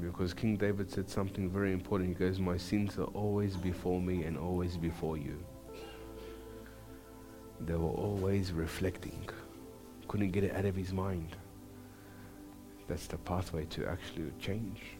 Because 0.00 0.32
King 0.32 0.56
David 0.56 0.90
said 0.90 1.10
something 1.10 1.50
very 1.50 1.74
important. 1.74 2.08
He 2.08 2.14
goes, 2.14 2.38
My 2.38 2.56
sins 2.56 2.96
are 2.98 3.12
always 3.12 3.54
before 3.56 4.00
me 4.00 4.22
and 4.22 4.38
always 4.38 4.78
before 4.78 5.18
you. 5.18 5.36
They 7.60 7.74
were 7.74 7.90
always 7.90 8.52
reflecting. 8.52 9.28
Couldn't 10.06 10.30
get 10.30 10.42
it 10.42 10.56
out 10.56 10.64
of 10.64 10.74
his 10.74 10.94
mind. 10.94 11.36
That's 12.86 13.08
the 13.08 13.18
pathway 13.18 13.66
to 13.66 13.86
actually 13.86 14.32
change. 14.40 14.97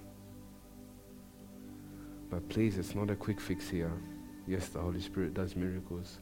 But 2.30 2.48
please, 2.48 2.76
it's 2.76 2.94
not 2.94 3.10
a 3.10 3.16
quick 3.16 3.40
fix 3.40 3.68
here. 3.68 3.92
Yes, 4.46 4.68
the 4.68 4.80
Holy 4.80 5.00
Spirit 5.00 5.34
does 5.34 5.56
miracles, 5.56 6.18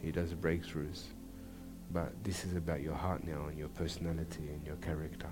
He 0.00 0.12
does 0.12 0.34
breakthroughs. 0.34 1.04
But 1.92 2.12
this 2.24 2.44
is 2.44 2.56
about 2.56 2.80
your 2.80 2.94
heart 2.94 3.24
now 3.26 3.46
and 3.46 3.58
your 3.58 3.68
personality 3.68 4.48
and 4.48 4.64
your 4.64 4.76
character. 4.76 5.28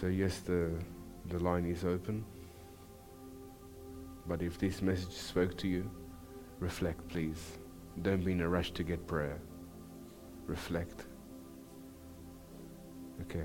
So, 0.00 0.06
yes, 0.06 0.38
the, 0.38 0.70
the 1.26 1.38
line 1.38 1.66
is 1.66 1.84
open. 1.84 2.24
But 4.26 4.42
if 4.42 4.58
this 4.58 4.80
message 4.80 5.12
spoke 5.12 5.56
to 5.58 5.68
you, 5.68 5.90
reflect, 6.60 7.08
please. 7.08 7.58
Don't 8.02 8.24
be 8.24 8.32
in 8.32 8.40
a 8.40 8.48
rush 8.48 8.70
to 8.72 8.84
get 8.84 9.06
prayer. 9.06 9.40
Reflect. 10.46 11.04
Okay. 13.22 13.44